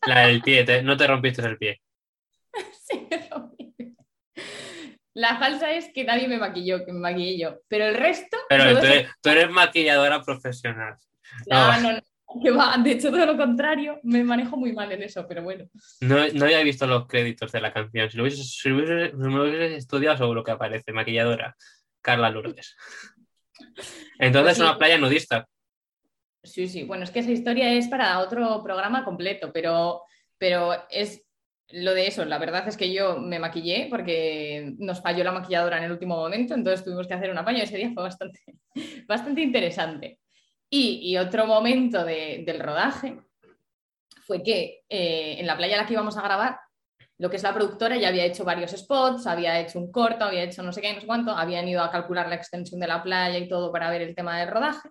La 0.06 0.28
del 0.28 0.41
pie, 0.41 0.63
te- 0.63 0.82
no 0.84 0.95
te 0.97 1.08
rompiste 1.08 1.41
el 1.41 1.58
pie. 1.58 1.82
Sí, 2.74 3.08
me 3.10 3.28
rompí. 3.30 3.61
La 5.13 5.38
falsa 5.38 5.71
es 5.74 5.89
que 5.93 6.04
nadie 6.06 6.28
me 6.28 6.38
maquilló, 6.38 6.86
que 6.86 6.93
me 6.93 7.00
maquillé 7.00 7.38
yo. 7.38 7.60
Pero 7.67 7.86
el 7.86 7.95
resto. 7.95 8.38
Pero 8.50 8.76
tú 8.76 8.82
se- 8.86 8.93
eres, 9.00 9.12
tú 9.21 9.30
eres 9.30 9.50
maquilladora 9.50 10.21
profesional. 10.21 10.95
No, 11.47 11.71
no. 11.74 11.82
no, 11.82 11.91
no, 11.93 12.41
que 12.41 12.52
va. 12.52 12.78
De 12.78 12.91
hecho, 12.91 13.10
todo 13.12 13.26
lo 13.26 13.36
contrario, 13.36 14.00
me 14.04 14.24
manejo 14.24 14.56
muy 14.56 14.71
mal 14.74 14.91
en 14.91 15.04
eso, 15.04 15.26
pero 15.28 15.43
bueno. 15.43 15.65
No, 16.00 16.15
no 16.34 16.45
había 16.45 16.63
visto 16.63 16.88
los 16.88 17.08
créditos 17.08 17.52
de 17.52 17.60
la 17.62 17.74
canción. 17.74 18.10
Si 18.10 18.17
lo 18.17 18.24
hubiese, 18.24 18.43
si 18.43 18.69
lo 18.69 18.78
hubiese- 18.78 19.12
si 19.12 19.17
me 19.17 19.36
lo 19.36 19.43
hubiese 19.43 19.76
estudiado, 19.76 20.17
seguro 20.17 20.43
que 20.43 20.52
aparece. 20.52 20.93
Maquilladora, 20.93 21.56
Carla 22.02 22.30
Lourdes. 22.30 22.76
Entonces, 24.19 24.56
sí. 24.58 24.62
una 24.63 24.78
playa 24.78 24.97
nudista. 24.97 25.47
Sí, 26.43 26.67
sí, 26.67 26.84
bueno, 26.84 27.04
es 27.04 27.12
que 27.12 27.19
esa 27.19 27.32
historia 27.32 27.71
es 27.74 27.88
para 27.88 28.17
otro 28.19 28.63
programa 28.63 29.04
completo, 29.04 29.52
pero, 29.54 30.02
pero 30.38 30.74
es 30.89 31.24
lo 31.73 31.93
de 31.93 32.07
eso. 32.07 32.25
La 32.25 32.38
verdad 32.38 32.67
es 32.67 32.77
que 32.77 32.91
yo 32.93 33.19
me 33.19 33.39
maquillé 33.39 33.88
porque 33.89 34.73
nos 34.77 35.01
falló 35.01 35.23
la 35.23 35.31
maquilladora 35.31 35.77
en 35.77 35.86
el 35.86 35.91
último 35.91 36.15
momento, 36.15 36.53
entonces 36.53 36.84
tuvimos 36.84 37.07
que 37.07 37.13
hacer 37.13 37.31
un 37.31 37.38
apaño. 37.38 37.63
Ese 37.63 37.77
día 37.77 37.91
fue 37.93 38.03
bastante, 38.03 38.39
bastante 39.07 39.41
interesante. 39.41 40.19
Y, 40.73 41.17
otro 41.17 41.45
momento 41.45 42.05
de- 42.05 42.43
del 42.45 42.60
rodaje 42.62 43.19
fue 44.25 44.41
que 44.41 44.84
eh, 44.88 45.36
en 45.39 45.45
la 45.45 45.57
playa 45.57 45.75
a 45.75 45.81
la 45.81 45.86
que 45.86 45.93
íbamos 45.93 46.15
a 46.17 46.21
grabar, 46.21 46.57
lo 47.17 47.29
que 47.29 47.36
es 47.36 47.43
la 47.43 47.53
productora 47.53 47.97
ya 47.97 48.07
había 48.07 48.25
hecho 48.25 48.45
varios 48.45 48.71
spots, 48.71 49.27
había 49.27 49.60
hecho 49.60 49.77
un 49.79 49.91
corto, 49.91 50.23
había 50.23 50.43
hecho 50.43 50.63
no 50.63 50.71
sé 50.71 50.81
qué, 50.81 50.93
no 50.93 51.01
sé 51.01 51.05
cuánto, 51.07 51.31
habían 51.31 51.67
ido 51.67 51.84
a 51.84 51.91
calcular 51.91 52.29
la 52.29 52.36
extensión 52.36 52.79
de 52.79 52.88
la 52.88 53.03
playa 53.03 53.38
y 53.38 53.47
todo 53.49 53.71
para 53.71 53.91
ver 53.91 54.01
el 54.01 54.15
tema 54.15 54.39
del 54.39 54.47
rodaje. 54.49 54.89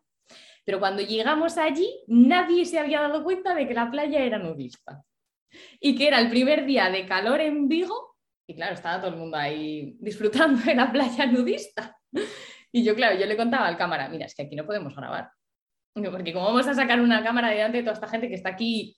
Pero 0.64 0.78
cuando 0.78 1.02
llegamos 1.02 1.56
allí, 1.58 1.88
nadie 2.06 2.66
se 2.66 2.78
había 2.78 3.00
dado 3.00 3.24
cuenta 3.24 3.54
de 3.54 3.66
que 3.66 3.74
la 3.74 3.90
playa 3.90 4.20
era 4.20 4.38
nudista. 4.38 5.02
Y 5.80 5.96
que 5.96 6.08
era 6.08 6.20
el 6.20 6.28
primer 6.28 6.64
día 6.66 6.90
de 6.90 7.06
calor 7.06 7.40
en 7.40 7.68
Vigo. 7.68 8.16
Y 8.46 8.54
claro, 8.54 8.74
estaba 8.74 9.00
todo 9.00 9.10
el 9.10 9.16
mundo 9.16 9.36
ahí 9.36 9.96
disfrutando 10.00 10.60
de 10.60 10.74
la 10.74 10.90
playa 10.90 11.26
nudista. 11.26 11.96
Y 12.72 12.84
yo, 12.84 12.94
claro, 12.94 13.18
yo 13.18 13.26
le 13.26 13.36
contaba 13.36 13.66
al 13.66 13.76
cámara, 13.76 14.08
mira, 14.08 14.26
es 14.26 14.34
que 14.36 14.42
aquí 14.42 14.54
no 14.54 14.64
podemos 14.64 14.94
grabar. 14.94 15.28
Porque 15.92 16.32
cómo 16.32 16.44
vamos 16.44 16.68
a 16.68 16.74
sacar 16.74 17.00
una 17.00 17.20
cámara 17.24 17.50
delante 17.50 17.78
de 17.78 17.82
toda 17.82 17.94
esta 17.94 18.06
gente 18.06 18.28
que 18.28 18.36
está 18.36 18.50
aquí 18.50 18.96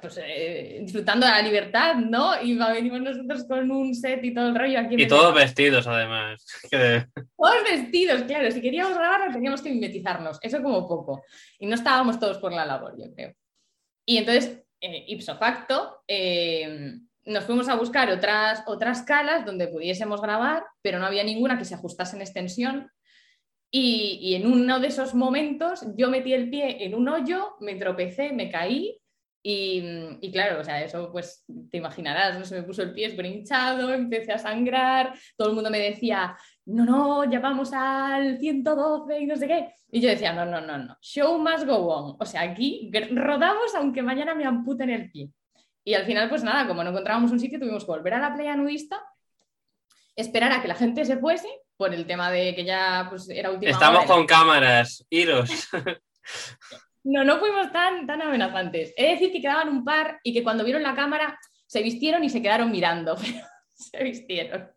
pues, 0.00 0.18
eh, 0.22 0.80
disfrutando 0.82 1.24
de 1.24 1.32
la 1.32 1.42
libertad, 1.42 1.94
¿no? 1.94 2.40
Y 2.42 2.56
venimos 2.56 3.00
nosotros 3.00 3.44
con 3.48 3.70
un 3.70 3.94
set 3.94 4.22
y 4.24 4.34
todo 4.34 4.48
el 4.48 4.54
rollo 4.54 4.80
aquí. 4.80 4.96
Y 4.98 5.06
todos 5.06 5.34
vestidos, 5.34 5.86
además. 5.86 6.44
Todos 7.36 7.62
vestidos, 7.64 8.22
claro. 8.22 8.50
Si 8.50 8.60
queríamos 8.60 8.94
grabar, 8.94 9.32
teníamos 9.32 9.62
que 9.62 9.70
mimetizarnos. 9.70 10.38
Eso 10.42 10.62
como 10.62 10.88
poco. 10.88 11.22
Y 11.58 11.66
no 11.66 11.74
estábamos 11.74 12.18
todos 12.18 12.38
por 12.38 12.52
la 12.52 12.64
labor, 12.64 12.94
yo 12.98 13.12
creo. 13.14 13.34
Y 14.06 14.18
entonces, 14.18 14.63
eh, 14.84 15.04
ipso 15.08 15.36
facto, 15.36 16.02
eh, 16.06 16.98
nos 17.24 17.44
fuimos 17.44 17.68
a 17.70 17.76
buscar 17.76 18.10
otras, 18.10 18.62
otras 18.66 19.02
calas 19.02 19.46
donde 19.46 19.68
pudiésemos 19.68 20.20
grabar, 20.20 20.64
pero 20.82 20.98
no 20.98 21.06
había 21.06 21.24
ninguna 21.24 21.56
que 21.56 21.64
se 21.64 21.74
ajustase 21.74 22.16
en 22.16 22.22
extensión. 22.22 22.90
Y, 23.70 24.18
y, 24.20 24.34
en 24.34 24.46
uno 24.46 24.78
de 24.78 24.88
esos 24.88 25.14
momentos 25.14 25.84
yo 25.96 26.10
metí 26.10 26.34
el 26.34 26.50
pie 26.50 26.84
en 26.84 26.94
un 26.94 27.08
hoyo, 27.08 27.56
me 27.60 27.74
tropecé, 27.76 28.32
me 28.32 28.50
caí 28.50 29.00
y, 29.46 30.32
claro, 30.32 30.60
o 30.60 30.64
sea, 30.64 30.82
eso 30.82 31.12
pues 31.12 31.44
te 31.70 31.76
imaginarás, 31.76 32.38
¿no? 32.38 32.46
Se 32.46 32.54
me 32.54 32.62
puso 32.62 32.82
el 32.82 32.94
pie 32.94 33.10
súper 33.10 33.26
hinchado, 33.26 33.92
empecé 33.92 34.32
a 34.32 34.38
sangrar, 34.38 35.12
todo 35.36 35.50
el 35.50 35.54
mundo 35.54 35.70
me 35.70 35.80
decía, 35.80 36.34
no, 36.64 36.86
no, 36.86 37.30
ya 37.30 37.40
vamos 37.40 37.70
al 37.74 38.38
112 38.38 39.20
y 39.20 39.26
no 39.26 39.36
sé 39.36 39.46
qué. 39.46 39.74
Y 39.90 40.00
yo 40.00 40.08
decía, 40.08 40.32
no, 40.32 40.46
no, 40.46 40.62
no, 40.62 40.78
no, 40.78 40.96
show 41.02 41.38
must 41.38 41.66
go 41.66 41.76
on. 41.76 42.16
O 42.18 42.24
sea, 42.24 42.40
aquí 42.40 42.90
rodamos 43.10 43.74
aunque 43.74 44.00
mañana 44.00 44.34
me 44.34 44.46
amputen 44.46 44.88
el 44.88 45.10
pie. 45.10 45.28
Y 45.84 45.92
al 45.92 46.06
final, 46.06 46.30
pues 46.30 46.42
nada, 46.42 46.66
como 46.66 46.82
no 46.82 46.88
encontrábamos 46.88 47.30
un 47.30 47.38
sitio, 47.38 47.60
tuvimos 47.60 47.84
que 47.84 47.90
volver 47.90 48.14
a 48.14 48.20
la 48.20 48.34
playa 48.34 48.56
nudista, 48.56 48.98
esperar 50.16 50.52
a 50.52 50.62
que 50.62 50.68
la 50.68 50.74
gente 50.74 51.04
se 51.04 51.18
fuese, 51.18 51.48
por 51.76 51.92
el 51.92 52.06
tema 52.06 52.30
de 52.30 52.54
que 52.54 52.64
ya 52.64 53.08
pues, 53.10 53.28
era 53.28 53.50
última 53.50 53.72
Estamos 53.72 54.06
con 54.06 54.24
cámaras, 54.24 55.04
iros. 55.10 55.68
No, 57.04 57.22
no 57.22 57.38
fuimos 57.38 57.70
tan, 57.70 58.06
tan 58.06 58.22
amenazantes. 58.22 58.92
Es 58.96 59.10
decir 59.12 59.30
que 59.30 59.40
quedaban 59.40 59.68
un 59.68 59.84
par 59.84 60.20
y 60.22 60.32
que 60.32 60.42
cuando 60.42 60.64
vieron 60.64 60.82
la 60.82 60.94
cámara 60.94 61.38
se 61.66 61.82
vistieron 61.82 62.24
y 62.24 62.30
se 62.30 62.42
quedaron 62.42 62.70
mirando, 62.70 63.16
se 63.74 64.02
vistieron. 64.02 64.70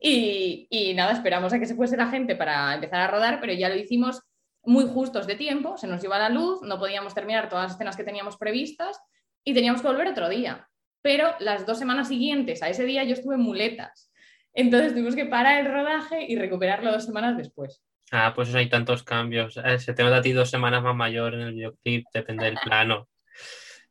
Y, 0.00 0.66
y, 0.70 0.94
nada, 0.94 1.12
esperamos 1.12 1.52
a 1.52 1.58
que 1.58 1.66
se 1.66 1.74
fuese 1.74 1.96
la 1.96 2.08
gente 2.08 2.34
para 2.34 2.74
empezar 2.74 3.00
a 3.00 3.08
rodar, 3.08 3.40
pero 3.40 3.52
ya 3.52 3.68
lo 3.68 3.76
hicimos 3.76 4.22
muy 4.64 4.84
justos 4.86 5.26
de 5.26 5.36
tiempo, 5.36 5.76
se 5.76 5.86
nos 5.86 6.02
iba 6.02 6.18
la 6.18 6.28
luz, 6.28 6.60
no 6.62 6.78
podíamos 6.78 7.14
terminar 7.14 7.48
todas 7.48 7.66
las 7.66 7.74
escenas 7.74 7.96
que 7.96 8.02
teníamos 8.02 8.36
previstas 8.36 8.98
y 9.44 9.54
teníamos 9.54 9.80
que 9.80 9.88
volver 9.88 10.08
otro 10.08 10.28
día. 10.28 10.68
Pero 11.02 11.34
las 11.38 11.66
dos 11.66 11.78
semanas 11.78 12.08
siguientes 12.08 12.62
a 12.62 12.68
ese 12.68 12.84
día 12.84 13.04
yo 13.04 13.14
estuve 13.14 13.36
en 13.36 13.42
muletas. 13.42 14.10
Entonces 14.52 14.92
tuvimos 14.92 15.14
que 15.14 15.26
parar 15.26 15.64
el 15.64 15.72
rodaje 15.72 16.24
y 16.26 16.36
recuperarlo 16.36 16.90
dos 16.90 17.04
semanas 17.04 17.36
después. 17.36 17.80
Ah, 18.12 18.32
pues 18.34 18.54
hay 18.54 18.68
tantos 18.68 19.02
cambios. 19.02 19.56
Eh, 19.64 19.78
se 19.78 19.92
te 19.94 20.02
nota 20.02 20.18
a 20.18 20.22
ti 20.22 20.32
dos 20.32 20.50
semanas 20.50 20.82
más 20.82 20.94
mayor 20.94 21.34
en 21.34 21.40
el 21.40 21.54
videoclip, 21.54 22.06
depende 22.12 22.46
del 22.46 22.58
plano. 22.62 23.08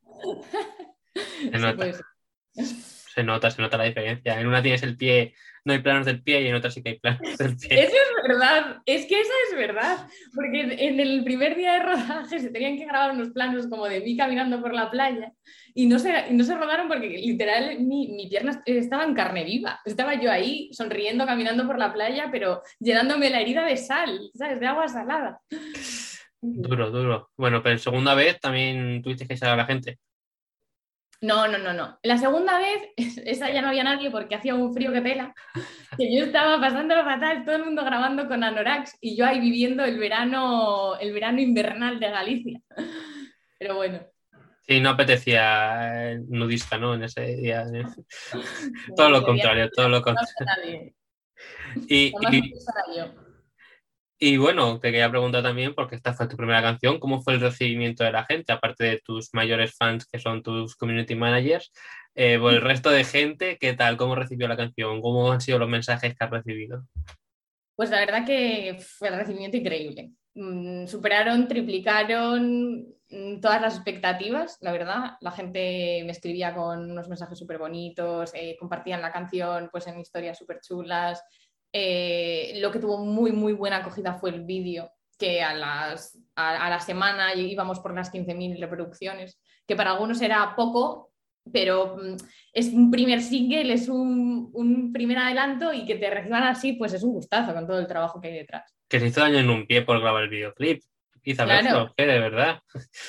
Se 1.15 1.57
nota. 1.59 1.85
se 2.53 3.23
nota, 3.23 3.49
se 3.49 3.61
nota 3.61 3.77
la 3.77 3.85
diferencia. 3.85 4.39
En 4.39 4.47
una 4.47 4.61
tienes 4.61 4.83
el 4.83 4.97
pie, 4.97 5.33
no 5.65 5.73
hay 5.73 5.79
planos 5.79 6.05
del 6.05 6.21
pie 6.21 6.41
y 6.41 6.47
en 6.47 6.55
otra 6.55 6.69
sí 6.69 6.83
que 6.83 6.89
hay 6.89 6.99
planos 6.99 7.37
del 7.37 7.57
pie. 7.57 7.83
Eso 7.83 7.95
es 7.95 8.27
verdad, 8.27 8.77
es 8.85 9.05
que 9.07 9.19
eso 9.19 9.31
es 9.49 9.57
verdad. 9.57 10.07
Porque 10.33 10.61
en 10.61 10.99
el 10.99 11.23
primer 11.23 11.55
día 11.55 11.73
de 11.73 11.79
rodaje 11.79 12.39
se 12.39 12.51
tenían 12.51 12.77
que 12.77 12.85
grabar 12.85 13.11
unos 13.11 13.29
planos 13.29 13.67
como 13.67 13.87
de 13.87 14.01
mí 14.01 14.15
caminando 14.15 14.61
por 14.61 14.73
la 14.73 14.91
playa 14.91 15.33
y 15.73 15.87
no 15.87 15.97
se, 15.97 16.31
no 16.31 16.43
se 16.43 16.55
rodaron 16.55 16.87
porque 16.87 17.09
literal 17.09 17.79
mi, 17.79 18.09
mi, 18.09 18.27
pierna 18.27 18.61
estaba 18.65 19.03
en 19.03 19.15
carne 19.15 19.43
viva. 19.43 19.81
Estaba 19.85 20.13
yo 20.13 20.31
ahí 20.31 20.69
sonriendo, 20.71 21.25
caminando 21.25 21.65
por 21.65 21.79
la 21.79 21.91
playa, 21.91 22.29
pero 22.31 22.61
llenándome 22.79 23.31
la 23.31 23.41
herida 23.41 23.65
de 23.65 23.75
sal, 23.75 24.29
¿sabes? 24.35 24.59
De 24.59 24.67
agua 24.67 24.87
salada. 24.87 25.41
Duro, 26.41 26.91
duro. 26.91 27.31
Bueno, 27.35 27.63
pero 27.63 27.73
en 27.73 27.79
segunda 27.79 28.13
vez 28.13 28.39
también 28.39 29.01
tuviste 29.01 29.27
que 29.27 29.33
echar 29.33 29.49
a 29.49 29.55
la 29.55 29.65
gente. 29.65 29.97
No, 31.25 31.47
no, 31.47 31.57
no, 31.57 31.73
no. 31.73 31.97
La 32.03 32.17
segunda 32.19 32.59
vez, 32.59 32.93
esa 33.25 33.51
ya 33.51 33.61
no 33.61 33.69
había 33.69 33.83
nadie 33.83 34.11
porque 34.11 34.35
hacía 34.35 34.53
un 34.53 34.73
frío 34.73 34.91
que 34.91 35.01
pela. 35.01 35.33
Que 35.97 36.13
yo 36.13 36.25
estaba 36.25 36.59
pasándolo 36.59 37.05
fatal, 37.05 37.45
todo 37.45 37.55
el 37.55 37.63
mundo 37.63 37.85
grabando 37.85 38.27
con 38.27 38.43
Anorax 38.43 38.97
y 38.99 39.15
yo 39.15 39.25
ahí 39.25 39.39
viviendo 39.39 39.85
el 39.85 39.97
verano, 39.97 40.97
el 40.99 41.13
verano 41.13 41.39
invernal 41.39 42.01
de 42.01 42.09
Galicia. 42.09 42.59
Pero 43.59 43.75
bueno. 43.75 44.01
Sí, 44.67 44.81
no 44.81 44.89
apetecía 44.89 46.11
eh, 46.11 46.19
nudista, 46.27 46.77
¿no? 46.77 46.95
En 46.95 47.03
ese 47.03 47.21
día. 47.37 47.65
todo 48.97 49.09
lo 49.09 49.23
contrario, 49.23 49.69
todo 49.69 49.87
lo 49.87 50.01
contrario. 50.01 50.91
Y, 51.87 52.11
y, 52.31 52.53
y, 54.17 54.37
bueno, 54.37 54.79
te 54.79 54.91
quería 54.91 55.09
preguntar 55.09 55.43
también, 55.43 55.73
porque 55.73 55.95
esta 55.95 56.13
fue 56.13 56.27
tu 56.27 56.37
primera 56.37 56.61
canción, 56.61 56.99
¿cómo 56.99 57.21
fue 57.21 57.33
el 57.33 57.41
recibimiento 57.41 58.03
de 58.03 58.11
la 58.11 58.25
gente, 58.25 58.53
aparte 58.53 58.83
de 58.85 59.01
tus 59.03 59.33
mayores 59.33 59.75
fans, 59.75 60.05
que 60.05 60.19
son 60.19 60.41
tus 60.41 60.75
community 60.75 61.15
managers? 61.15 61.71
Eh, 62.15 62.39
por 62.39 62.53
el 62.53 62.61
resto 62.61 62.89
de 62.89 63.03
gente, 63.03 63.57
¿qué 63.59 63.73
tal? 63.73 63.97
¿Cómo 63.97 64.15
recibió 64.15 64.47
la 64.47 64.55
canción? 64.55 65.01
¿Cómo 65.01 65.31
han 65.31 65.41
sido 65.41 65.59
los 65.59 65.69
mensajes 65.69 66.15
que 66.15 66.23
has 66.23 66.31
recibido? 66.31 66.85
Pues 67.75 67.89
la 67.89 67.99
verdad 67.99 68.25
que 68.25 68.77
fue 68.79 69.09
el 69.09 69.17
recibimiento 69.17 69.57
increíble. 69.57 70.11
Mm, 70.33 70.87
superaron, 70.87 71.47
triplicaron 71.47 72.87
mm, 73.09 73.39
todas 73.41 73.61
las 73.61 73.75
expectativas, 73.75 74.57
la 74.61 74.71
verdad. 74.71 75.17
La 75.19 75.31
gente 75.31 76.01
me 76.05 76.11
escribía 76.11 76.53
con 76.53 76.91
unos 76.91 77.09
mensajes 77.09 77.37
súper 77.37 77.57
bonitos, 77.57 78.31
eh, 78.33 78.55
compartían 78.57 79.01
la 79.01 79.11
canción 79.11 79.69
pues, 79.71 79.87
en 79.87 79.99
historias 79.99 80.37
súper 80.37 80.61
chulas. 80.61 81.21
Eh, 81.77 82.53
lo 82.61 82.71
que 82.71 82.79
tuvo 82.79 83.03
muy, 83.03 83.33
muy 83.33 83.51
buena 83.51 83.77
acogida 83.77 84.13
fue 84.13 84.29
el 84.29 84.45
vídeo, 84.45 84.89
que 85.17 85.41
a, 85.41 85.53
las, 85.53 86.17
a, 86.35 86.69
la 86.69 86.79
semana 86.79 87.35
íbamos 87.35 87.79
por 87.79 87.93
las 87.93 88.13
15.000 88.13 88.59
reproducciones, 88.59 89.39
que 89.67 89.75
para 89.75 89.91
algunos 89.91 90.21
era 90.21 90.55
poco, 90.55 91.11
pero 91.51 91.97
mm, 91.97 92.15
es 92.53 92.67
un 92.67 92.89
primer 92.91 93.21
single, 93.21 93.73
es 93.73 93.89
un, 93.89 94.51
un, 94.53 94.93
primer 94.93 95.17
adelanto 95.17 95.73
y 95.73 95.85
que 95.85 95.95
te 95.95 96.09
reciban 96.09 96.43
así, 96.43 96.73
pues 96.73 96.93
es 96.93 97.03
un 97.03 97.11
gustazo 97.11 97.53
con 97.53 97.67
todo 97.67 97.79
el 97.79 97.87
trabajo 97.87 98.21
que 98.21 98.29
hay 98.29 98.33
detrás 98.35 98.75
que 98.87 98.99
se 98.99 99.07
hizo 99.07 99.21
daño 99.21 99.39
en 99.39 99.49
un 99.49 99.65
pie 99.65 99.81
por 99.81 99.99
grabar 99.99 100.23
el 100.23 100.29
videoclip. 100.29 100.81
Quizá 101.21 101.43
claro. 101.45 101.93
¿qué? 101.97 102.05
De 102.05 102.19
verdad. 102.19 102.61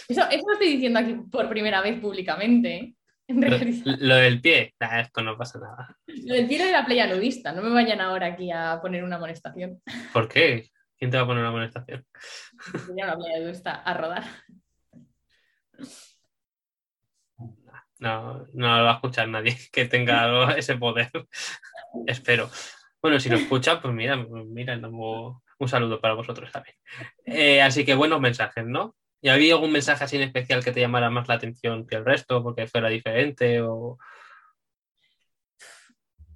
Eso, 0.08 0.22
eso 0.30 0.44
lo 0.46 0.52
estoy 0.54 0.68
diciendo 0.68 0.98
aquí 0.98 1.16
por 1.30 1.48
primera 1.48 1.82
vez 1.82 2.00
públicamente. 2.00 2.74
¿eh? 2.76 2.94
Lo, 3.98 4.16
del 4.16 4.40
pie, 4.40 4.74
esto 4.78 5.22
no 5.22 5.36
pasa 5.36 5.58
nada. 5.58 5.96
Lo 6.06 6.34
del 6.34 6.46
pie 6.46 6.64
de 6.64 6.72
la 6.72 6.84
playa 6.84 7.06
nudista, 7.08 7.52
no 7.52 7.62
me 7.62 7.70
vayan 7.70 8.00
ahora 8.00 8.26
aquí 8.28 8.50
a 8.52 8.78
poner 8.80 9.02
una 9.02 9.16
amonestación. 9.16 9.80
¿Por 10.12 10.28
qué? 10.28 10.70
¿Quién 10.96 11.10
te 11.10 11.16
va 11.16 11.24
a 11.24 11.26
poner 11.26 11.40
una 11.40 11.50
amonestación? 11.50 12.06
la 12.96 13.16
playa 13.16 13.40
nudista 13.40 13.74
a 13.82 13.94
rodar. 13.94 14.24
No, 17.98 18.46
no 18.52 18.78
lo 18.78 18.84
va 18.84 18.92
a 18.92 18.94
escuchar 18.94 19.28
nadie 19.28 19.56
que 19.72 19.86
tenga 19.86 20.52
ese 20.52 20.76
poder. 20.76 21.10
Espero. 22.06 22.48
Bueno, 23.02 23.18
si 23.18 23.28
lo 23.28 23.36
escucha, 23.36 23.80
pues 23.80 23.94
mira, 23.94 24.16
mira, 24.16 24.78
un 24.78 25.68
saludo 25.68 26.00
para 26.00 26.14
vosotros 26.14 26.50
también. 26.52 26.76
Eh, 27.24 27.62
así 27.62 27.84
que 27.84 27.94
buenos 27.94 28.20
mensajes, 28.20 28.64
¿no? 28.64 28.94
¿Y 29.20 29.28
había 29.28 29.54
algún 29.54 29.72
mensaje 29.72 30.04
así 30.04 30.16
en 30.16 30.22
especial 30.22 30.62
que 30.62 30.72
te 30.72 30.80
llamara 30.80 31.10
más 31.10 31.26
la 31.28 31.34
atención 31.34 31.86
que 31.86 31.96
el 31.96 32.04
resto, 32.04 32.42
porque 32.42 32.66
fuera 32.66 32.88
diferente 32.88 33.60
o...? 33.62 33.98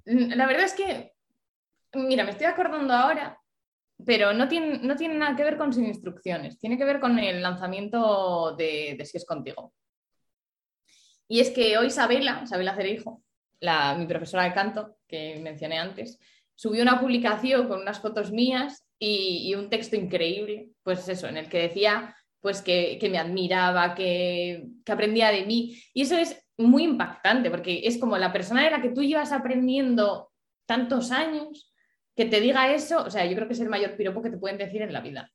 La 0.05 0.47
verdad 0.47 0.65
es 0.65 0.73
que, 0.73 1.13
mira, 1.93 2.23
me 2.23 2.31
estoy 2.31 2.47
acordando 2.47 2.93
ahora, 2.93 3.39
pero 4.05 4.33
no 4.33 4.47
tiene, 4.47 4.79
nada 4.79 5.35
que 5.35 5.43
ver 5.43 5.57
con 5.57 5.71
sus 5.71 5.83
instrucciones, 5.83 6.57
tiene 6.59 6.77
que 6.77 6.85
ver 6.85 6.99
con 6.99 7.19
el 7.19 7.41
lanzamiento 7.41 8.55
de, 8.55 8.99
Si 9.05 9.17
es 9.17 9.25
contigo. 9.25 9.73
Y 11.27 11.39
es 11.39 11.51
que 11.51 11.77
hoy 11.77 11.87
Isabela, 11.87 12.41
Isabela 12.43 12.75
Cereijo, 12.75 13.23
la, 13.59 13.95
mi 13.95 14.05
profesora 14.05 14.43
de 14.43 14.53
canto 14.53 14.97
que 15.07 15.39
mencioné 15.39 15.77
antes, 15.77 16.19
subió 16.55 16.81
una 16.81 16.99
publicación 16.99 17.67
con 17.67 17.81
unas 17.81 17.99
fotos 17.99 18.31
mías 18.31 18.85
y, 18.99 19.53
un 19.55 19.69
texto 19.69 19.95
increíble, 19.95 20.69
pues 20.83 21.07
eso, 21.07 21.27
en 21.27 21.37
el 21.37 21.49
que 21.49 21.59
decía 21.59 22.15
pues 22.41 22.61
que, 22.61 22.99
me 23.09 23.19
admiraba, 23.19 23.95
que, 23.95 24.67
aprendía 24.87 25.31
de 25.31 25.45
mí. 25.45 25.81
Y 25.93 26.01
eso 26.01 26.17
es 26.17 26.43
muy 26.57 26.83
impactante, 26.83 27.49
porque 27.49 27.81
es 27.85 27.99
como 27.99 28.17
la 28.17 28.33
persona 28.33 28.63
de 28.63 28.71
la 28.71 28.81
que 28.81 28.89
tú 28.89 29.03
llevas 29.03 29.31
aprendiendo 29.31 30.31
tantos 30.65 31.11
años, 31.11 31.73
que 32.15 32.25
te 32.25 32.41
diga 32.41 32.73
eso, 32.73 33.03
o 33.03 33.09
sea, 33.09 33.25
yo 33.25 33.35
creo 33.35 33.47
que 33.47 33.53
es 33.53 33.59
el 33.59 33.69
mayor 33.69 33.95
piropo 33.95 34.21
que 34.21 34.29
te 34.29 34.37
pueden 34.37 34.57
decir 34.57 34.81
en 34.81 34.91
la 34.91 35.01
vida. 35.01 35.31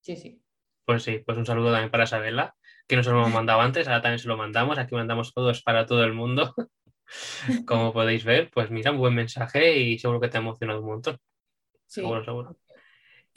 Sí, 0.00 0.16
sí. 0.16 0.42
Pues 0.84 1.02
sí, 1.02 1.18
pues 1.18 1.36
un 1.36 1.44
saludo 1.44 1.72
también 1.72 1.90
para 1.90 2.04
Isabela, 2.04 2.54
que 2.86 2.96
nos 2.96 3.06
lo 3.06 3.12
hemos 3.12 3.32
mandado 3.32 3.60
antes, 3.60 3.88
ahora 3.88 4.00
también 4.00 4.18
se 4.18 4.28
lo 4.28 4.36
mandamos, 4.36 4.78
aquí 4.78 4.94
mandamos 4.94 5.34
todos 5.34 5.62
para 5.62 5.86
todo 5.86 6.04
el 6.04 6.14
mundo. 6.14 6.54
Como 7.66 7.92
podéis 7.92 8.24
ver, 8.24 8.50
pues 8.50 8.70
mira, 8.70 8.90
un 8.90 8.98
buen 8.98 9.14
mensaje 9.14 9.76
y 9.78 9.98
seguro 9.98 10.20
que 10.20 10.28
te 10.28 10.38
ha 10.38 10.40
emocionado 10.40 10.80
un 10.80 10.86
montón. 10.86 11.18
Seguro, 11.86 12.24
seguro. 12.24 12.56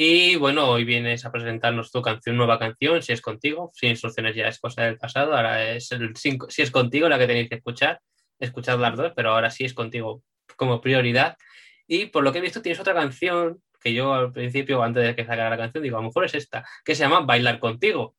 Y 0.03 0.35
bueno, 0.35 0.67
hoy 0.67 0.83
vienes 0.83 1.25
a 1.25 1.31
presentarnos 1.31 1.91
tu 1.91 2.01
canción, 2.01 2.35
nueva 2.35 2.57
canción, 2.57 3.03
si 3.03 3.13
es 3.13 3.21
contigo. 3.21 3.69
Sin 3.75 3.91
instrucciones 3.91 4.35
ya 4.35 4.47
es 4.47 4.57
cosa 4.57 4.81
del 4.81 4.97
pasado, 4.97 5.35
ahora 5.35 5.73
es 5.73 5.91
el 5.91 6.15
cinco, 6.17 6.49
si 6.49 6.63
es 6.63 6.71
contigo 6.71 7.07
la 7.07 7.19
que 7.19 7.27
tenéis 7.27 7.49
que 7.49 7.57
escuchar. 7.57 8.01
Escuchad 8.39 8.79
las 8.79 8.97
dos, 8.97 9.13
pero 9.15 9.29
ahora 9.29 9.51
sí 9.51 9.63
es 9.63 9.75
contigo 9.75 10.23
como 10.55 10.81
prioridad. 10.81 11.37
Y 11.85 12.07
por 12.07 12.23
lo 12.23 12.31
que 12.31 12.39
he 12.39 12.41
visto, 12.41 12.63
tienes 12.63 12.79
otra 12.79 12.95
canción 12.95 13.61
que 13.79 13.93
yo 13.93 14.11
al 14.15 14.31
principio, 14.31 14.81
antes 14.81 15.03
de 15.03 15.15
que 15.15 15.23
sacara 15.23 15.51
la 15.51 15.57
canción, 15.57 15.83
digo, 15.83 15.97
a 15.97 16.01
lo 16.01 16.07
mejor 16.07 16.25
es 16.25 16.33
esta, 16.33 16.65
que 16.83 16.95
se 16.95 17.03
llama 17.03 17.19
Bailar 17.19 17.59
contigo. 17.59 18.15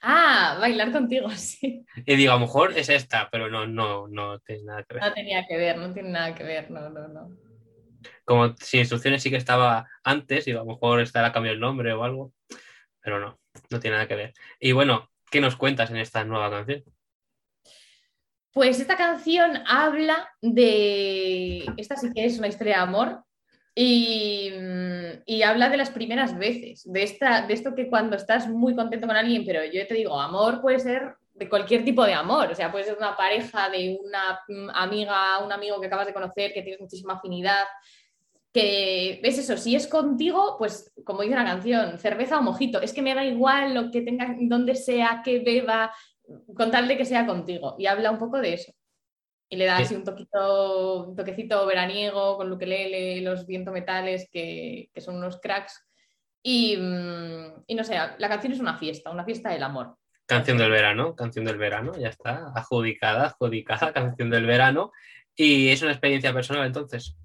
Ah, 0.00 0.56
bailar 0.58 0.92
contigo, 0.92 1.28
sí. 1.36 1.84
Y 2.06 2.16
digo, 2.16 2.32
a 2.32 2.36
lo 2.36 2.40
mejor 2.40 2.72
es 2.72 2.88
esta, 2.88 3.28
pero 3.30 3.50
no, 3.50 3.66
no, 3.66 4.08
no 4.08 4.38
tiene 4.38 4.62
nada 4.64 4.82
que 4.84 4.94
ver. 4.94 5.02
No 5.02 5.12
tenía 5.12 5.46
que 5.46 5.58
ver, 5.58 5.76
no 5.76 5.92
tiene 5.92 6.08
nada 6.08 6.34
que 6.34 6.42
ver, 6.42 6.70
no, 6.70 6.88
no, 6.88 7.06
no. 7.06 7.43
Como 8.24 8.56
si 8.56 8.78
instrucciones 8.78 9.22
sí 9.22 9.30
que 9.30 9.36
estaba 9.36 9.88
antes, 10.02 10.46
y 10.46 10.52
a 10.52 10.56
lo 10.56 10.64
mejor 10.64 11.00
estará 11.00 11.32
cambiado 11.32 11.54
el 11.54 11.60
nombre 11.60 11.92
o 11.92 12.04
algo, 12.04 12.32
pero 13.00 13.20
no, 13.20 13.38
no 13.70 13.80
tiene 13.80 13.96
nada 13.96 14.08
que 14.08 14.16
ver. 14.16 14.32
Y 14.60 14.72
bueno, 14.72 15.10
¿qué 15.30 15.40
nos 15.40 15.56
cuentas 15.56 15.90
en 15.90 15.96
esta 15.96 16.24
nueva 16.24 16.50
canción? 16.50 16.84
Pues 18.52 18.78
esta 18.78 18.96
canción 18.96 19.62
habla 19.66 20.28
de. 20.40 21.66
Esta 21.76 21.96
sí 21.96 22.12
que 22.14 22.24
es 22.24 22.38
una 22.38 22.48
historia 22.48 22.76
de 22.76 22.82
amor. 22.82 23.24
Y, 23.76 24.52
y 25.26 25.42
habla 25.42 25.68
de 25.68 25.76
las 25.76 25.90
primeras 25.90 26.38
veces, 26.38 26.84
de, 26.84 27.02
esta, 27.02 27.44
de 27.44 27.54
esto 27.54 27.74
que 27.74 27.88
cuando 27.88 28.14
estás 28.14 28.48
muy 28.48 28.76
contento 28.76 29.08
con 29.08 29.16
alguien, 29.16 29.44
pero 29.44 29.64
yo 29.64 29.84
te 29.88 29.94
digo, 29.94 30.20
amor 30.20 30.60
puede 30.60 30.78
ser 30.78 31.16
de 31.34 31.48
cualquier 31.48 31.84
tipo 31.84 32.04
de 32.04 32.14
amor, 32.14 32.52
o 32.52 32.54
sea, 32.54 32.70
puede 32.70 32.84
ser 32.84 32.96
una 32.96 33.16
pareja, 33.16 33.68
de 33.68 33.98
una 34.00 34.40
mm, 34.48 34.70
amiga, 34.72 35.38
un 35.44 35.52
amigo 35.52 35.80
que 35.80 35.88
acabas 35.88 36.06
de 36.06 36.14
conocer, 36.14 36.52
que 36.52 36.62
tienes 36.62 36.80
muchísima 36.80 37.14
afinidad, 37.14 37.64
que 38.52 39.20
es 39.20 39.38
eso, 39.38 39.56
si 39.56 39.74
es 39.74 39.88
contigo, 39.88 40.54
pues 40.58 40.92
como 41.04 41.22
dice 41.22 41.34
la 41.34 41.44
canción, 41.44 41.98
cerveza 41.98 42.38
o 42.38 42.42
mojito, 42.42 42.80
es 42.80 42.92
que 42.92 43.02
me 43.02 43.14
da 43.14 43.24
igual 43.24 43.74
lo 43.74 43.90
que 43.90 44.00
tenga, 44.02 44.36
donde 44.38 44.76
sea, 44.76 45.22
que 45.24 45.40
beba, 45.40 45.92
con 46.56 46.70
tal 46.70 46.86
de 46.86 46.96
que 46.96 47.04
sea 47.04 47.26
contigo. 47.26 47.74
Y 47.78 47.86
habla 47.86 48.12
un 48.12 48.18
poco 48.18 48.38
de 48.38 48.54
eso. 48.54 48.72
Y 49.48 49.56
le 49.56 49.66
da 49.66 49.78
así 49.78 49.96
un, 49.96 50.04
toquito, 50.04 51.04
un 51.08 51.16
toquecito 51.16 51.66
veraniego 51.66 52.36
con 52.36 52.48
Lukelele, 52.48 53.20
los 53.22 53.44
viento 53.44 53.72
metales, 53.72 54.28
que, 54.30 54.88
que 54.94 55.00
son 55.00 55.16
unos 55.16 55.40
cracks. 55.40 55.84
Y, 56.40 56.76
mm, 56.76 57.64
y 57.66 57.74
no 57.74 57.82
sé, 57.82 57.96
la 58.18 58.28
canción 58.28 58.52
es 58.52 58.60
una 58.60 58.78
fiesta, 58.78 59.10
una 59.10 59.24
fiesta 59.24 59.50
del 59.50 59.64
amor. 59.64 59.96
Canción 60.26 60.56
del 60.56 60.70
verano, 60.70 61.14
canción 61.14 61.44
del 61.44 61.58
verano, 61.58 61.92
ya 61.98 62.08
está, 62.08 62.52
adjudicada, 62.54 63.26
adjudicada, 63.26 63.92
canción 63.94 64.30
del 64.30 64.46
verano. 64.46 64.92
Y 65.36 65.68
es 65.68 65.82
una 65.82 65.92
experiencia 65.92 66.32
personal 66.32 66.66
entonces. 66.66 67.16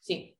Sí. 0.00 0.36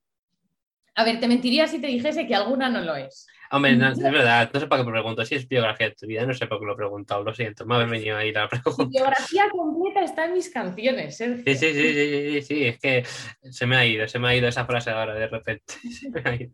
A 0.94 1.04
ver, 1.04 1.20
te 1.20 1.28
mentiría 1.28 1.66
si 1.66 1.80
te 1.80 1.88
dijese 1.88 2.26
que 2.26 2.34
alguna 2.34 2.68
no 2.68 2.80
lo 2.80 2.96
es. 2.96 3.26
Hombre, 3.50 3.76
no, 3.76 3.88
es 3.88 3.98
verdad, 3.98 4.50
no 4.52 4.60
sé 4.60 4.66
para 4.66 4.82
qué 4.82 4.86
me 4.86 4.92
pregunto. 4.92 5.24
Si 5.24 5.34
es 5.34 5.48
biografía 5.48 5.88
de 5.88 5.94
tu 5.94 6.06
vida, 6.06 6.26
no 6.26 6.34
sé 6.34 6.46
por 6.46 6.58
qué 6.58 6.66
lo 6.66 6.72
he 6.72 6.76
preguntado, 6.76 7.22
lo 7.22 7.32
siento, 7.32 7.64
me 7.64 7.76
habéis 7.76 7.90
venido 7.90 8.16
ahí 8.16 8.32
la 8.32 8.48
pregunta. 8.48 8.84
Mi 8.84 8.90
biografía 8.90 9.48
completa 9.50 10.02
está 10.02 10.24
en 10.24 10.34
mis 10.34 10.50
canciones, 10.50 11.16
Sergio. 11.16 11.44
Sí, 11.44 11.54
sí, 11.54 11.74
sí, 11.74 11.92
sí, 11.92 12.32
sí, 12.32 12.42
sí, 12.42 12.64
es 12.64 12.78
que 12.78 13.04
se 13.50 13.66
me 13.66 13.76
ha 13.76 13.86
ido, 13.86 14.08
se 14.08 14.18
me 14.18 14.28
ha 14.28 14.36
ido 14.36 14.48
esa 14.48 14.66
frase 14.66 14.90
ahora 14.90 15.14
de 15.14 15.28
repente. 15.28 15.74
Se 15.90 16.10
me 16.10 16.22
ha 16.24 16.34
ido. 16.34 16.52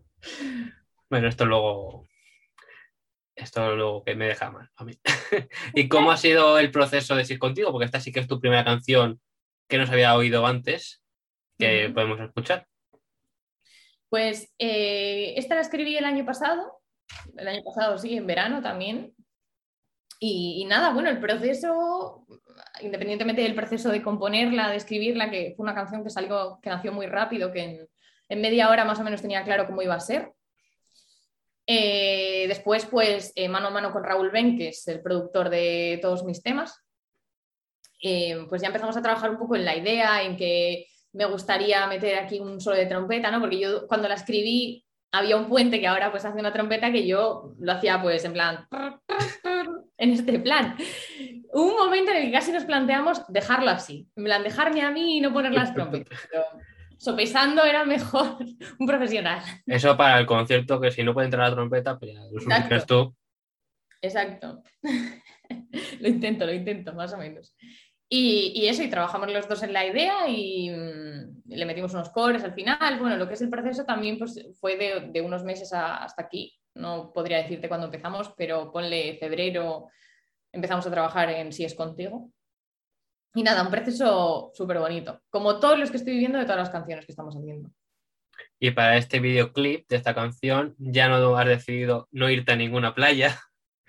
Bueno, 1.08 1.28
esto 1.28 1.44
luego. 1.46 2.06
Esto 3.43 3.74
luego 3.74 4.05
que 4.05 4.14
me 4.14 4.26
deja 4.26 4.51
mal 4.51 4.70
a 4.76 4.84
mí. 4.84 4.99
¿Y 5.74 5.88
cómo 5.88 6.12
ha 6.12 6.16
sido 6.16 6.59
el 6.59 6.70
proceso 6.70 7.16
de 7.16 7.26
ir 7.28 7.38
contigo? 7.38 7.72
Porque 7.72 7.86
esta 7.86 8.01
sí 8.01 8.12
que 8.12 8.20
es 8.20 8.28
tu 8.28 8.40
primera 8.40 8.64
canción 8.64 9.20
que 9.68 9.78
no 9.78 9.86
se 9.86 9.93
había 9.93 10.14
oído 10.14 10.47
antes, 10.47 11.03
que 11.59 11.90
podemos 11.93 12.20
escuchar. 12.20 12.66
Pues 14.09 14.53
eh, 14.59 15.34
esta 15.36 15.55
la 15.55 15.62
escribí 15.62 15.97
el 15.97 16.05
año 16.05 16.24
pasado, 16.24 16.80
el 17.36 17.49
año 17.49 17.62
pasado 17.64 17.99
sí, 17.99 18.16
en 18.16 18.26
verano 18.26 18.62
también. 18.62 19.14
Y, 20.20 20.62
y 20.62 20.64
nada, 20.66 20.93
bueno, 20.93 21.09
el 21.09 21.18
proceso, 21.18 22.26
independientemente 22.80 23.43
del 23.43 23.55
proceso 23.55 23.90
de 23.90 24.03
componerla, 24.03 24.70
de 24.70 24.76
escribirla, 24.76 25.30
que 25.30 25.55
fue 25.57 25.64
una 25.64 25.74
canción 25.74 26.05
que 26.05 26.11
salió, 26.11 26.61
que 26.62 26.70
nació 26.70 26.93
muy 26.93 27.07
rápido, 27.07 27.51
que 27.51 27.62
en, 27.62 27.88
en 28.28 28.40
media 28.40 28.70
hora 28.70 28.84
más 28.84 29.01
o 29.01 29.05
menos 29.05 29.22
tenía 29.22 29.43
claro 29.43 29.66
cómo 29.66 29.82
iba 29.82 29.95
a 29.95 30.01
ser. 30.01 30.32
Eh, 31.66 32.46
después, 32.48 32.86
pues, 32.86 33.32
eh, 33.36 33.48
mano 33.48 33.68
a 33.68 33.70
mano 33.70 33.92
con 33.92 34.04
Raúl 34.04 34.30
Ben, 34.30 34.56
que 34.56 34.68
es 34.68 34.86
el 34.88 35.00
productor 35.00 35.48
de 35.48 35.98
todos 36.02 36.24
mis 36.24 36.42
temas, 36.42 36.82
eh, 38.02 38.46
pues 38.48 38.60
ya 38.60 38.68
empezamos 38.68 38.96
a 38.96 39.02
trabajar 39.02 39.30
un 39.30 39.38
poco 39.38 39.54
en 39.54 39.64
la 39.64 39.76
idea, 39.76 40.22
en 40.22 40.36
que 40.36 40.86
me 41.12 41.24
gustaría 41.26 41.86
meter 41.86 42.18
aquí 42.18 42.40
un 42.40 42.60
solo 42.60 42.76
de 42.76 42.86
trompeta, 42.86 43.30
¿no? 43.30 43.40
Porque 43.40 43.60
yo 43.60 43.86
cuando 43.86 44.08
la 44.08 44.14
escribí 44.14 44.84
había 45.12 45.36
un 45.36 45.48
puente 45.48 45.78
que 45.78 45.86
ahora 45.86 46.10
pues 46.10 46.24
hace 46.24 46.40
una 46.40 46.52
trompeta 46.52 46.90
que 46.90 47.06
yo 47.06 47.54
lo 47.60 47.72
hacía 47.72 48.00
pues 48.00 48.24
en 48.24 48.32
plan, 48.32 48.66
en 49.98 50.10
este 50.10 50.38
plan. 50.40 50.76
Un 51.52 51.76
momento 51.76 52.10
en 52.10 52.16
el 52.16 52.24
que 52.24 52.32
casi 52.32 52.50
nos 52.50 52.64
planteamos 52.64 53.22
dejarlo 53.28 53.70
así, 53.70 54.08
en 54.16 54.24
plan 54.24 54.42
dejarme 54.42 54.82
a 54.82 54.90
mí 54.90 55.18
y 55.18 55.20
no 55.20 55.32
poner 55.32 55.52
las 55.52 55.74
trompetas. 55.74 56.18
Sopesando 57.03 57.64
era 57.64 57.84
mejor 57.84 58.36
un 58.78 58.86
profesional. 58.86 59.42
Eso 59.66 59.96
para 59.96 60.18
el 60.20 60.26
concierto, 60.26 60.80
que 60.80 60.90
si 60.92 61.03
no 61.03 61.12
puede 61.12 61.26
entrar 61.26 61.48
la 61.48 61.55
trompeta, 61.57 61.98
pues 61.98 62.12
ya 62.14 62.20
lo 62.20 62.38
Exacto. 62.38 62.86
tú. 62.86 63.16
Exacto. 64.00 64.62
lo 66.00 66.09
intento, 66.09 66.46
lo 66.46 66.53
intento, 66.53 66.92
más 66.92 67.12
o 67.12 67.18
menos. 67.18 67.55
Y, 68.09 68.53
y 68.55 68.68
eso, 68.68 68.82
y 68.82 68.90
trabajamos 68.90 69.32
los 69.32 69.48
dos 69.48 69.62
en 69.62 69.72
la 69.72 69.86
idea 69.86 70.28
y 70.28 70.70
mm, 70.70 71.42
le 71.46 71.64
metimos 71.64 71.94
unos 71.94 72.11
cores 72.11 72.44
al 72.44 72.53
final. 72.55 72.98
Bueno, 73.00 73.16
lo 73.16 73.26
que 73.26 73.34
es 73.34 73.40
el 73.42 73.48
proceso 73.50 73.84
también 73.84 74.18
pues, 74.18 74.38
fue 74.61 74.76
de, 74.76 75.09
de 75.12 75.20
unos 75.22 75.44
meses 75.44 75.72
a- 75.72 75.96
hasta 76.05 76.22
aquí. 76.22 76.53
No 76.74 77.11
podría 77.12 77.38
decirte 77.38 77.68
cuándo 77.68 77.86
empezamos, 77.86 78.32
pero 78.36 78.70
ponle 78.70 79.16
febrero, 79.18 79.88
empezamos 80.53 80.86
a 80.86 80.90
trabajar 80.90 81.30
en 81.30 81.53
Si 81.53 81.64
es 81.64 81.74
contigo. 81.74 82.30
Y 83.34 83.42
nada, 83.42 83.62
un 83.62 83.70
proceso 83.70 84.50
súper 84.54 84.78
bonito, 84.78 85.22
como 85.30 85.58
todos 85.58 85.78
los 85.78 85.90
que 85.90 85.96
estoy 85.96 86.12
viviendo 86.14 86.38
de 86.38 86.44
todas 86.44 86.58
las 86.58 86.70
canciones 86.70 87.06
que 87.06 87.12
estamos 87.12 87.34
haciendo. 87.34 87.70
Y 88.58 88.70
para 88.72 88.96
este 88.96 89.20
videoclip 89.20 89.88
de 89.88 89.96
esta 89.96 90.14
canción, 90.14 90.74
ya 90.78 91.08
no 91.08 91.36
has 91.36 91.46
decidido 91.46 92.08
no 92.10 92.30
irte 92.30 92.52
a 92.52 92.56
ninguna 92.56 92.94
playa, 92.94 93.38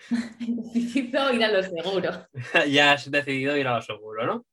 Necesito 0.39 1.31
ir 1.31 1.43
a 1.43 1.51
lo 1.51 1.63
seguro. 1.63 2.27
ya 2.69 2.93
has 2.93 3.09
decidido 3.09 3.57
ir 3.57 3.67
a 3.67 3.75
lo 3.75 3.81
seguro, 3.81 4.25
¿no? 4.25 4.45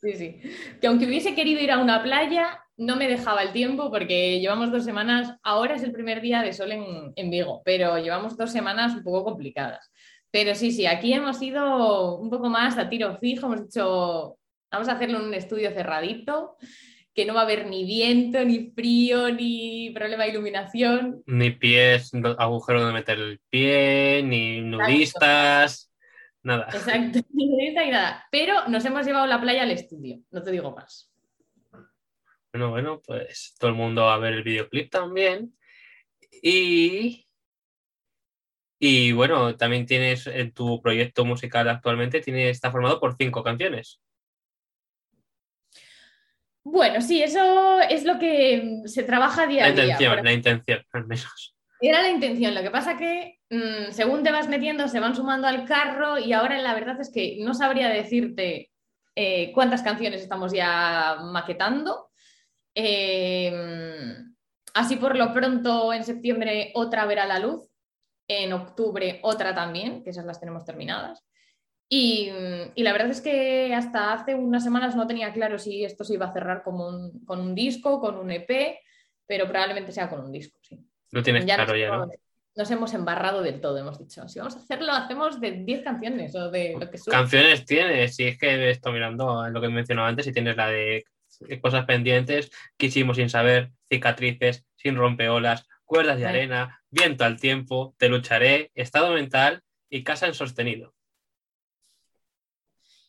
Sí, 0.00 0.14
sí. 0.14 0.40
Que 0.80 0.86
aunque 0.86 1.06
hubiese 1.06 1.34
querido 1.34 1.60
ir 1.60 1.70
a 1.70 1.78
una 1.78 2.02
playa, 2.02 2.62
no 2.76 2.96
me 2.96 3.08
dejaba 3.08 3.42
el 3.42 3.52
tiempo 3.52 3.90
porque 3.90 4.38
llevamos 4.38 4.70
dos 4.70 4.84
semanas, 4.84 5.34
ahora 5.42 5.76
es 5.76 5.82
el 5.82 5.92
primer 5.92 6.20
día 6.20 6.42
de 6.42 6.52
sol 6.52 6.72
en, 6.72 7.12
en 7.16 7.30
Vigo, 7.30 7.62
pero 7.64 7.98
llevamos 7.98 8.36
dos 8.36 8.52
semanas 8.52 8.94
un 8.94 9.02
poco 9.02 9.24
complicadas. 9.24 9.90
Pero 10.30 10.54
sí, 10.54 10.70
sí, 10.70 10.86
aquí 10.86 11.12
hemos 11.12 11.40
ido 11.42 12.16
un 12.18 12.30
poco 12.30 12.48
más 12.48 12.78
a 12.78 12.88
tiro 12.88 13.18
fijo, 13.18 13.46
hemos 13.46 13.62
dicho, 13.64 14.38
vamos 14.70 14.88
a 14.88 14.92
hacerlo 14.92 15.18
en 15.18 15.26
un 15.26 15.34
estudio 15.34 15.70
cerradito, 15.72 16.56
que 17.14 17.24
no 17.24 17.34
va 17.34 17.40
a 17.40 17.44
haber 17.44 17.66
ni 17.66 17.84
viento, 17.84 18.44
ni 18.44 18.70
frío, 18.70 19.32
ni 19.32 19.90
problema 19.90 20.24
de 20.24 20.30
iluminación. 20.30 21.22
Ni 21.26 21.50
pies, 21.50 22.12
agujero 22.38 22.80
donde 22.80 22.94
meter 22.94 23.18
el 23.18 23.40
pie, 23.50 24.22
ni 24.24 24.60
nudistas, 24.60 25.92
nada. 26.42 26.68
Exacto, 26.72 27.18
ni 27.32 27.48
nudista 27.48 27.84
ni 27.84 27.90
nada. 27.90 28.24
Pero 28.30 28.68
nos 28.68 28.84
hemos 28.84 29.04
llevado 29.04 29.26
la 29.26 29.40
playa 29.40 29.62
al 29.62 29.72
estudio, 29.72 30.20
no 30.30 30.42
te 30.42 30.52
digo 30.52 30.70
más. 30.74 31.10
Bueno, 32.52 32.70
bueno, 32.70 33.00
pues 33.04 33.54
todo 33.58 33.70
el 33.70 33.76
mundo 33.76 34.08
a 34.08 34.18
ver 34.18 34.34
el 34.34 34.42
videoclip 34.42 34.90
también. 34.90 35.54
Y, 36.42 37.26
y 38.82 39.12
bueno, 39.12 39.56
también 39.56 39.84
tienes 39.84 40.26
en 40.26 40.52
tu 40.52 40.80
proyecto 40.80 41.26
musical 41.26 41.68
actualmente, 41.68 42.22
tiene, 42.22 42.48
está 42.48 42.70
formado 42.70 42.98
por 42.98 43.14
cinco 43.14 43.44
canciones. 43.44 44.00
Bueno, 46.64 47.02
sí, 47.02 47.22
eso 47.22 47.80
es 47.80 48.04
lo 48.04 48.18
que 48.18 48.62
mm, 48.64 48.88
se 48.88 49.02
trabaja 49.02 49.46
día 49.46 49.62
La 49.62 49.68
a 49.68 49.72
día. 49.72 49.84
intención, 49.84 50.14
Por 50.14 50.24
la 50.24 50.32
intención, 50.32 50.84
al 50.92 51.06
menos. 51.06 51.54
Era 51.82 52.02
la 52.02 52.08
intención, 52.10 52.54
lo 52.54 52.62
que 52.62 52.70
pasa 52.70 52.96
que 52.96 53.38
mm, 53.50 53.92
según 53.92 54.22
te 54.22 54.32
vas 54.32 54.48
metiendo 54.48 54.88
se 54.88 55.00
van 55.00 55.14
sumando 55.14 55.46
al 55.46 55.66
carro 55.66 56.18
y 56.18 56.32
ahora 56.32 56.58
la 56.58 56.74
verdad 56.74 56.98
es 57.00 57.10
que 57.12 57.36
no 57.40 57.52
sabría 57.52 57.88
decirte 57.88 58.70
eh, 59.14 59.52
cuántas 59.52 59.82
canciones 59.82 60.22
estamos 60.22 60.52
ya 60.52 61.18
maquetando. 61.22 62.10
Eh, 62.74 63.52
así 64.72 64.96
por 64.96 65.16
lo 65.16 65.34
pronto 65.34 65.92
en 65.92 66.04
septiembre 66.04 66.70
otra 66.74 67.04
verá 67.04 67.26
la 67.26 67.38
luz, 67.38 67.69
en 68.32 68.52
octubre 68.52 69.18
otra 69.22 69.54
también, 69.54 70.04
que 70.04 70.10
esas 70.10 70.24
las 70.24 70.38
tenemos 70.38 70.64
terminadas. 70.64 71.24
Y, 71.88 72.30
y 72.76 72.82
la 72.84 72.92
verdad 72.92 73.10
es 73.10 73.20
que 73.20 73.74
hasta 73.74 74.12
hace 74.12 74.36
unas 74.36 74.62
semanas 74.62 74.94
no 74.94 75.08
tenía 75.08 75.32
claro 75.32 75.58
si 75.58 75.84
esto 75.84 76.04
se 76.04 76.14
iba 76.14 76.26
a 76.26 76.32
cerrar 76.32 76.62
como 76.62 76.86
un- 76.88 77.24
con 77.24 77.40
un 77.40 77.54
disco, 77.56 78.00
con 78.00 78.16
un 78.16 78.30
EP, 78.30 78.78
pero 79.26 79.48
probablemente 79.48 79.90
sea 79.90 80.08
con 80.08 80.20
un 80.20 80.30
disco, 80.30 80.56
sí. 80.62 80.78
Lo 81.10 81.22
tienes 81.24 81.44
Ya 81.46 81.56
claro 81.56 81.72
nos, 81.72 81.80
ya, 81.80 81.88
¿no? 81.88 81.94
hemos- 82.04 82.16
nos 82.54 82.70
hemos 82.70 82.94
embarrado 82.94 83.42
del 83.42 83.60
todo, 83.60 83.78
hemos 83.78 83.98
dicho. 83.98 84.28
Si 84.28 84.38
vamos 84.38 84.54
a 84.54 84.60
hacerlo, 84.60 84.92
hacemos 84.92 85.40
de 85.40 85.50
10 85.64 85.82
canciones 85.82 86.34
o 86.36 86.50
de 86.50 86.76
lo 86.78 86.88
que. 86.90 86.98
Canciones 87.10 87.64
tienes, 87.64 88.14
si 88.14 88.24
es 88.28 88.38
que 88.38 88.70
estoy 88.70 88.92
mirando 88.92 89.48
lo 89.48 89.60
que 89.60 89.66
he 89.66 89.70
mencionado 89.70 90.06
antes, 90.06 90.26
y 90.28 90.32
tienes 90.32 90.56
la 90.56 90.68
de 90.68 91.04
cosas 91.60 91.86
pendientes, 91.86 92.50
quisimos 92.76 93.16
sin 93.16 93.30
saber, 93.30 93.70
cicatrices, 93.88 94.64
sin 94.76 94.94
rompeolas, 94.96 95.66
cuerdas 95.90 96.18
de 96.20 96.26
arena, 96.26 96.80
viento 96.88 97.24
al 97.24 97.40
tiempo, 97.40 97.96
te 97.98 98.08
lucharé, 98.08 98.70
estado 98.76 99.12
mental 99.12 99.60
y 99.88 100.04
casa 100.04 100.28
en 100.28 100.34
sostenido. 100.34 100.94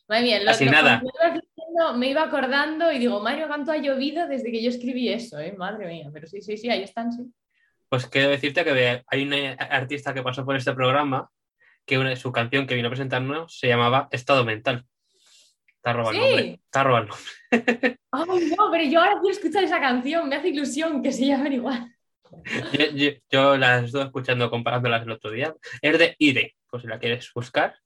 Madre 0.08 0.22
mía, 0.24 0.42
lo- 0.42 0.50
Así 0.50 0.64
lo- 0.64 0.72
nada. 0.72 1.00
diciendo, 1.00 1.94
me 1.96 2.08
iba 2.10 2.24
acordando 2.24 2.90
y 2.90 2.98
digo, 2.98 3.20
Mario, 3.20 3.46
¿cuánto 3.46 3.70
ha 3.70 3.76
llovido 3.76 4.26
desde 4.26 4.50
que 4.50 4.60
yo 4.60 4.68
escribí 4.68 5.08
eso? 5.10 5.38
¿eh? 5.38 5.54
Madre 5.56 5.86
mía, 5.86 6.10
pero 6.12 6.26
sí, 6.26 6.40
sí, 6.40 6.56
sí, 6.56 6.70
ahí 6.70 6.82
están, 6.82 7.12
sí. 7.12 7.22
Pues 7.88 8.06
quiero 8.08 8.30
decirte 8.30 8.64
que 8.64 9.02
hay 9.06 9.22
una 9.22 9.52
artista 9.52 10.12
que 10.12 10.24
pasó 10.24 10.44
por 10.44 10.56
este 10.56 10.72
programa 10.72 11.30
que 11.86 11.98
una, 11.98 12.16
su 12.16 12.32
canción 12.32 12.66
que 12.66 12.74
vino 12.74 12.88
a 12.88 12.90
presentarnos 12.90 13.56
se 13.56 13.68
llamaba 13.68 14.08
Estado 14.10 14.44
Mental. 14.44 14.84
Te 15.82 15.90
ha 15.90 15.92
robado 15.92 16.10
el 16.10 16.16
Sí. 16.16 16.20
nombre. 16.26 16.60
Te 16.68 16.78
ha 16.80 16.82
robado 16.82 17.04
el 17.04 17.08
nombre. 17.10 17.98
Ay, 18.10 18.54
no, 18.58 18.70
pero 18.72 18.84
yo 18.84 18.98
ahora 19.00 19.20
quiero 19.20 19.36
escuchar 19.36 19.62
esa 19.62 19.80
canción, 19.80 20.28
me 20.28 20.34
hace 20.34 20.48
ilusión 20.48 21.00
que 21.00 21.12
se 21.12 21.26
llamen 21.26 21.52
igual. 21.52 21.94
Yo, 22.72 22.86
yo- 22.94 23.10
yo 23.30 23.56
las 23.56 23.84
estuve 23.84 24.02
escuchando 24.04 24.50
comparándolas 24.50 25.02
el 25.02 25.10
otro 25.12 25.30
día. 25.30 25.54
Es 25.80 25.98
de 25.98 26.14
Ire, 26.18 26.56
pues 26.68 26.82
si 26.82 26.88
la 26.88 26.98
quieres 26.98 27.30
buscar. 27.34 27.76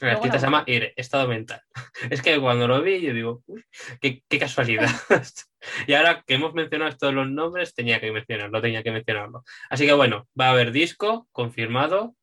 El 0.00 0.10
artista 0.10 0.38
se 0.38 0.46
llama 0.46 0.62
Ire, 0.66 0.92
Estado 0.96 1.26
Mental. 1.26 1.60
Es 2.10 2.22
que 2.22 2.38
cuando 2.40 2.68
lo 2.68 2.80
vi, 2.82 3.00
yo 3.00 3.12
digo, 3.12 3.42
uy, 3.46 3.64
qué, 4.00 4.22
qué 4.28 4.38
casualidad. 4.38 4.88
y 5.88 5.94
ahora 5.94 6.22
que 6.24 6.34
hemos 6.34 6.54
mencionado 6.54 6.96
todos 6.96 7.14
los 7.14 7.28
nombres, 7.28 7.74
tenía 7.74 8.00
que 8.00 8.12
mencionarlo, 8.12 8.60
tenía 8.62 8.82
que 8.84 8.92
mencionarlo. 8.92 9.42
Así 9.70 9.86
que 9.86 9.92
bueno, 9.94 10.28
va 10.40 10.46
a 10.48 10.50
haber 10.50 10.70
disco 10.70 11.28
confirmado 11.32 12.14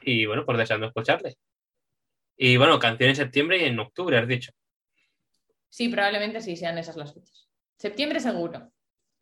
y 0.00 0.24
bueno, 0.24 0.46
pues 0.46 0.56
deseando 0.56 0.86
escucharle. 0.86 1.36
Y 2.38 2.56
bueno, 2.56 2.78
canción 2.78 3.10
en 3.10 3.16
septiembre 3.16 3.58
y 3.58 3.64
en 3.64 3.78
octubre, 3.78 4.16
has 4.16 4.26
dicho. 4.26 4.50
Sí, 5.68 5.88
probablemente 5.88 6.40
sí 6.40 6.56
sean 6.56 6.78
esas 6.78 6.96
las 6.96 7.12
fechas. 7.12 7.48
Septiembre 7.76 8.18
seguro. 8.20 8.72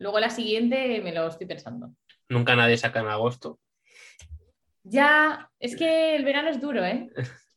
Luego 0.03 0.19
la 0.19 0.29
siguiente 0.29 0.99
me 1.01 1.13
lo 1.13 1.29
estoy 1.29 1.47
pensando. 1.47 1.95
Nunca 2.27 2.57
nadie 2.57 2.75
saca 2.75 2.99
en 2.99 3.07
agosto. 3.07 3.57
Ya, 4.83 5.49
es 5.59 5.77
que 5.77 6.17
el 6.17 6.25
verano 6.25 6.49
es 6.49 6.59
duro, 6.59 6.83
¿eh? 6.83 7.09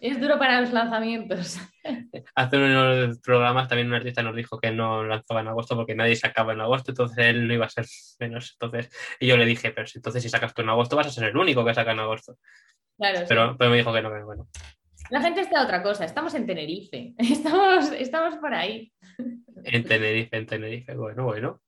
Es 0.00 0.18
duro 0.18 0.38
para 0.38 0.60
los 0.62 0.72
lanzamientos. 0.72 1.58
Hace 2.34 2.56
unos 2.56 3.18
programas 3.20 3.68
también 3.68 3.88
un 3.88 3.94
artista 3.94 4.22
nos 4.22 4.34
dijo 4.34 4.58
que 4.58 4.70
no 4.70 5.04
lanzaba 5.04 5.40
en 5.42 5.48
agosto 5.48 5.76
porque 5.76 5.94
nadie 5.94 6.16
sacaba 6.16 6.54
en 6.54 6.62
agosto, 6.62 6.92
entonces 6.92 7.18
él 7.18 7.46
no 7.46 7.52
iba 7.52 7.66
a 7.66 7.70
ser 7.70 7.84
menos. 8.20 8.56
Entonces, 8.58 8.90
y 9.20 9.26
yo 9.26 9.36
le 9.36 9.44
dije, 9.44 9.70
pero 9.70 9.86
si 9.86 9.98
entonces 9.98 10.22
si 10.22 10.30
sacas 10.30 10.54
tú 10.54 10.62
en 10.62 10.70
agosto 10.70 10.96
vas 10.96 11.06
a 11.06 11.10
ser 11.10 11.24
el 11.24 11.36
único 11.36 11.64
que 11.64 11.74
saca 11.74 11.92
en 11.92 12.00
agosto. 12.00 12.38
Claro, 12.98 13.18
sí. 13.20 13.24
Pero, 13.28 13.56
pero 13.58 13.70
me 13.70 13.76
dijo 13.76 13.92
que 13.92 14.02
no, 14.02 14.10
que 14.10 14.22
bueno. 14.22 14.48
La 15.10 15.20
gente 15.20 15.40
está 15.40 15.60
a 15.60 15.64
otra 15.64 15.82
cosa. 15.82 16.04
Estamos 16.04 16.34
en 16.34 16.46
Tenerife. 16.46 17.14
Estamos, 17.18 17.92
estamos 17.92 18.36
por 18.36 18.52
ahí. 18.52 18.92
En 19.64 19.84
Tenerife, 19.84 20.36
en 20.36 20.46
Tenerife, 20.46 20.94
bueno, 20.94 21.24
bueno. 21.24 21.60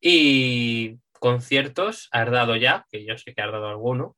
Y 0.00 0.98
conciertos 1.12 2.08
has 2.12 2.30
dado 2.30 2.56
ya, 2.56 2.86
que 2.90 3.04
yo 3.04 3.16
sé 3.18 3.34
que 3.34 3.42
has 3.42 3.52
dado 3.52 3.68
alguno, 3.68 4.16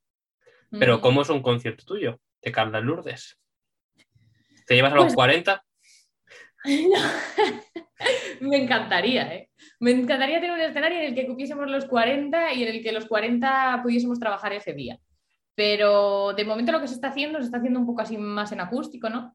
pero 0.70 0.95
Ujú. 0.95 1.03
¿cómo 1.03 1.22
es 1.22 1.28
un 1.28 1.43
concierto 1.43 1.84
tuyo 1.84 2.20
de 2.43 2.53
Carla 2.53 2.80
Lourdes? 2.80 3.39
¿Te 4.66 4.74
llevas 4.74 4.93
a 4.93 4.97
los 4.97 5.05
Pues- 5.07 5.14
40? 5.14 5.64
Me 8.41 8.57
encantaría, 8.57 9.34
¿eh? 9.34 9.51
Me 9.80 9.91
encantaría 9.93 10.41
tener 10.41 10.53
un 10.55 10.61
escenario 10.61 10.99
en 10.99 11.05
el 11.05 11.14
que 11.14 11.26
cupiésemos 11.26 11.70
los 11.70 11.87
40 11.87 12.53
y 12.55 12.62
en 12.62 12.68
el 12.76 12.82
que 12.82 12.93
los 12.93 13.07
40 13.07 13.80
pudiésemos 13.82 14.18
trabajar 14.18 14.53
ese 14.53 14.72
día. 14.74 14.99
Pero 15.55 16.32
de 16.34 16.45
momento 16.45 16.72
lo 16.72 16.80
que 16.80 16.89
se 16.89 16.95
está 16.95 17.09
haciendo, 17.09 17.39
se 17.39 17.47
está 17.47 17.59
haciendo 17.59 17.80
un 17.80 17.87
poco 17.87 18.03
así 18.03 18.18
más 18.18 18.53
en 18.53 18.61
acústico, 18.61 19.09
¿no? 19.09 19.34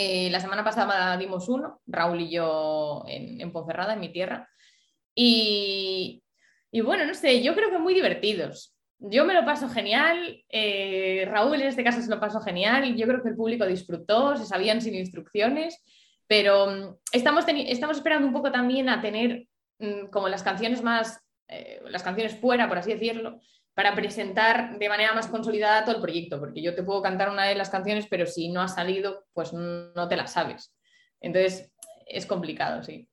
Eh, 0.00 0.30
la 0.30 0.38
semana 0.38 0.62
pasada 0.62 1.16
dimos 1.16 1.48
uno, 1.48 1.80
Raúl 1.84 2.20
y 2.20 2.30
yo 2.30 3.02
en, 3.08 3.50
Ponferrada, 3.50 3.94
en 3.94 4.00
mi 4.00 4.12
tierra. 4.12 4.48
Y, 5.12 6.22
y 6.70 6.80
bueno, 6.82 7.04
no 7.04 7.14
sé, 7.14 7.42
yo 7.42 7.52
creo 7.56 7.68
que 7.68 7.78
muy 7.78 7.94
divertidos. 7.94 8.76
Yo 9.00 9.24
me 9.24 9.34
lo 9.34 9.44
paso 9.44 9.68
genial, 9.68 10.44
eh, 10.50 11.26
Raúl 11.28 11.60
en 11.60 11.66
este 11.66 11.82
caso 11.82 12.00
se 12.00 12.10
lo 12.10 12.20
pasó 12.20 12.40
genial, 12.40 12.94
yo 12.94 13.08
creo 13.08 13.24
que 13.24 13.30
el 13.30 13.34
público 13.34 13.66
disfrutó, 13.66 14.36
se 14.36 14.46
sabían 14.46 14.80
sin 14.80 14.94
instrucciones, 14.94 15.82
pero 16.28 16.70
mm, 16.70 16.96
estamos, 17.10 17.44
estamos 17.48 17.96
esperando 17.96 18.28
un 18.28 18.32
poco 18.32 18.52
también 18.52 18.88
a 18.88 19.02
tener 19.02 19.48
mm, 19.80 20.10
como 20.12 20.28
las 20.28 20.44
canciones 20.44 20.80
más, 20.80 21.20
eh, 21.48 21.82
las 21.86 22.04
canciones 22.04 22.36
fuera, 22.36 22.68
por 22.68 22.78
así 22.78 22.92
decirlo, 22.92 23.40
para 23.78 23.94
presentar 23.94 24.76
de 24.76 24.88
manera 24.88 25.12
más 25.14 25.28
consolidada 25.28 25.84
todo 25.84 25.94
el 25.94 26.02
proyecto, 26.02 26.40
porque 26.40 26.60
yo 26.60 26.74
te 26.74 26.82
puedo 26.82 27.00
cantar 27.00 27.30
una 27.30 27.44
de 27.44 27.54
las 27.54 27.70
canciones, 27.70 28.08
pero 28.10 28.26
si 28.26 28.48
no 28.48 28.60
ha 28.60 28.66
salido, 28.66 29.24
pues 29.32 29.52
no 29.52 30.08
te 30.08 30.16
la 30.16 30.26
sabes. 30.26 30.74
Entonces, 31.20 31.72
es 32.06 32.26
complicado, 32.26 32.82
sí. 32.82 33.08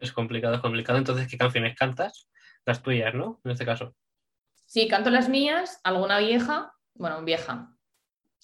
Es 0.00 0.10
complicado, 0.10 0.54
es 0.54 0.60
complicado. 0.62 0.96
Entonces, 0.96 1.28
¿qué 1.28 1.36
canciones 1.36 1.76
cantas? 1.76 2.30
Las 2.64 2.82
tuyas, 2.82 3.12
¿no? 3.12 3.42
En 3.44 3.50
este 3.50 3.66
caso. 3.66 3.94
Sí, 4.64 4.88
canto 4.88 5.10
las 5.10 5.28
mías, 5.28 5.78
alguna 5.84 6.18
vieja, 6.18 6.72
bueno, 6.94 7.22
vieja. 7.22 7.76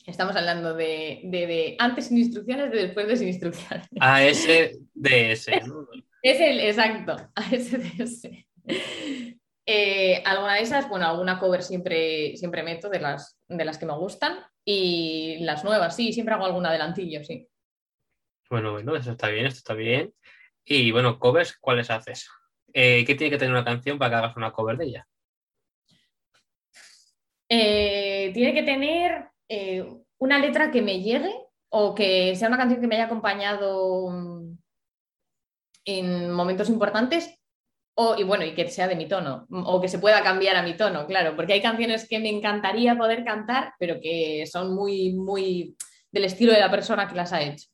Estamos 0.05 0.37
hablando 0.37 0.75
de, 0.75 1.23
de- 1.25 1.47
de 1.47 1.77
antes 1.79 2.09
sin 2.09 2.19
instrucciones, 2.19 2.71
de 2.71 2.83
después 2.83 3.09
de 3.09 3.17
sin 3.17 3.29
instrucciones. 3.29 3.89
ASDS, 3.99 5.67
¿no? 5.69 5.89
Es 6.23 6.39
el 6.39 6.61
exacto, 6.61 7.17
ASDS. 7.35 8.29
Eh, 9.71 10.23
alguna 10.25 10.55
de 10.55 10.63
esas, 10.63 10.89
bueno, 10.89 11.07
alguna 11.07 11.39
cover 11.39 11.63
siempre, 11.63 12.35
siempre 12.39 12.63
meto 12.63 12.89
de 12.89 13.01
las, 13.01 13.39
de 13.49 13.67
las 13.67 13.77
que 13.77 13.85
me 13.85 13.95
gustan. 13.95 14.39
Y 14.65 15.41
las 15.41 15.63
nuevas, 15.63 15.95
sí, 15.95 16.11
siempre 16.15 16.35
hago 16.35 16.47
algún 16.47 16.65
adelantillo, 16.65 17.23
sí. 17.23 17.47
Bueno, 18.49 18.73
bueno, 18.73 18.97
eso 18.97 19.13
está 19.13 19.29
bien, 19.29 19.45
esto 19.45 19.59
está 19.59 19.75
bien. 19.75 20.15
Y 20.65 20.91
bueno, 20.91 21.19
covers, 21.19 21.59
¿cuáles 21.61 21.91
haces? 21.91 22.31
Eh, 22.73 23.05
¿Qué 23.07 23.15
tiene 23.15 23.31
que 23.31 23.37
tener 23.37 23.53
una 23.53 23.65
canción 23.65 23.99
para 23.99 24.11
que 24.11 24.17
hagas 24.17 24.37
una 24.39 24.53
cover 24.53 24.79
de 24.79 24.87
ella? 24.87 25.09
Eh, 27.51 28.31
tiene 28.33 28.55
que 28.55 28.63
tener 28.63 29.29
eh, 29.51 29.87
una 30.17 30.39
letra 30.39 30.71
que 30.71 30.81
me 30.81 31.03
llegue 31.03 31.35
o 31.69 31.95
que 31.95 32.35
sea 32.37 32.49
una 32.49 32.57
canción 32.57 32.81
que 32.81 32.87
me 32.87 32.95
haya 32.95 33.05
acompañado 33.05 34.09
mm, 34.09 34.59
en 35.85 36.31
momentos 36.31 36.71
importantes 36.71 37.38
o, 38.01 38.15
y 38.17 38.23
bueno, 38.23 38.45
y 38.45 38.55
que 38.55 38.69
sea 38.71 38.87
de 38.87 38.95
mi 38.95 39.09
tono 39.09 39.47
mm, 39.49 39.65
o 39.67 39.81
que 39.81 39.89
se 39.89 39.99
pueda 39.99 40.23
cambiar 40.23 40.55
a 40.55 40.63
mi 40.63 40.77
tono, 40.77 41.05
claro, 41.05 41.35
porque 41.35 41.55
hay 41.55 41.61
canciones 41.61 42.09
que 42.09 42.21
me 42.21 42.29
encantaría 42.29 42.97
poder 42.97 43.25
cantar, 43.25 43.75
pero 43.77 43.99
que 44.01 44.47
son 44.47 44.73
muy, 44.73 45.15
muy 45.15 45.77
del 46.13 46.25
estilo 46.25 46.53
de 46.53 46.61
la 46.61 46.71
persona 46.71 47.09
que 47.09 47.17
las 47.17 47.33
ha 47.33 47.43
hecho. 47.43 47.67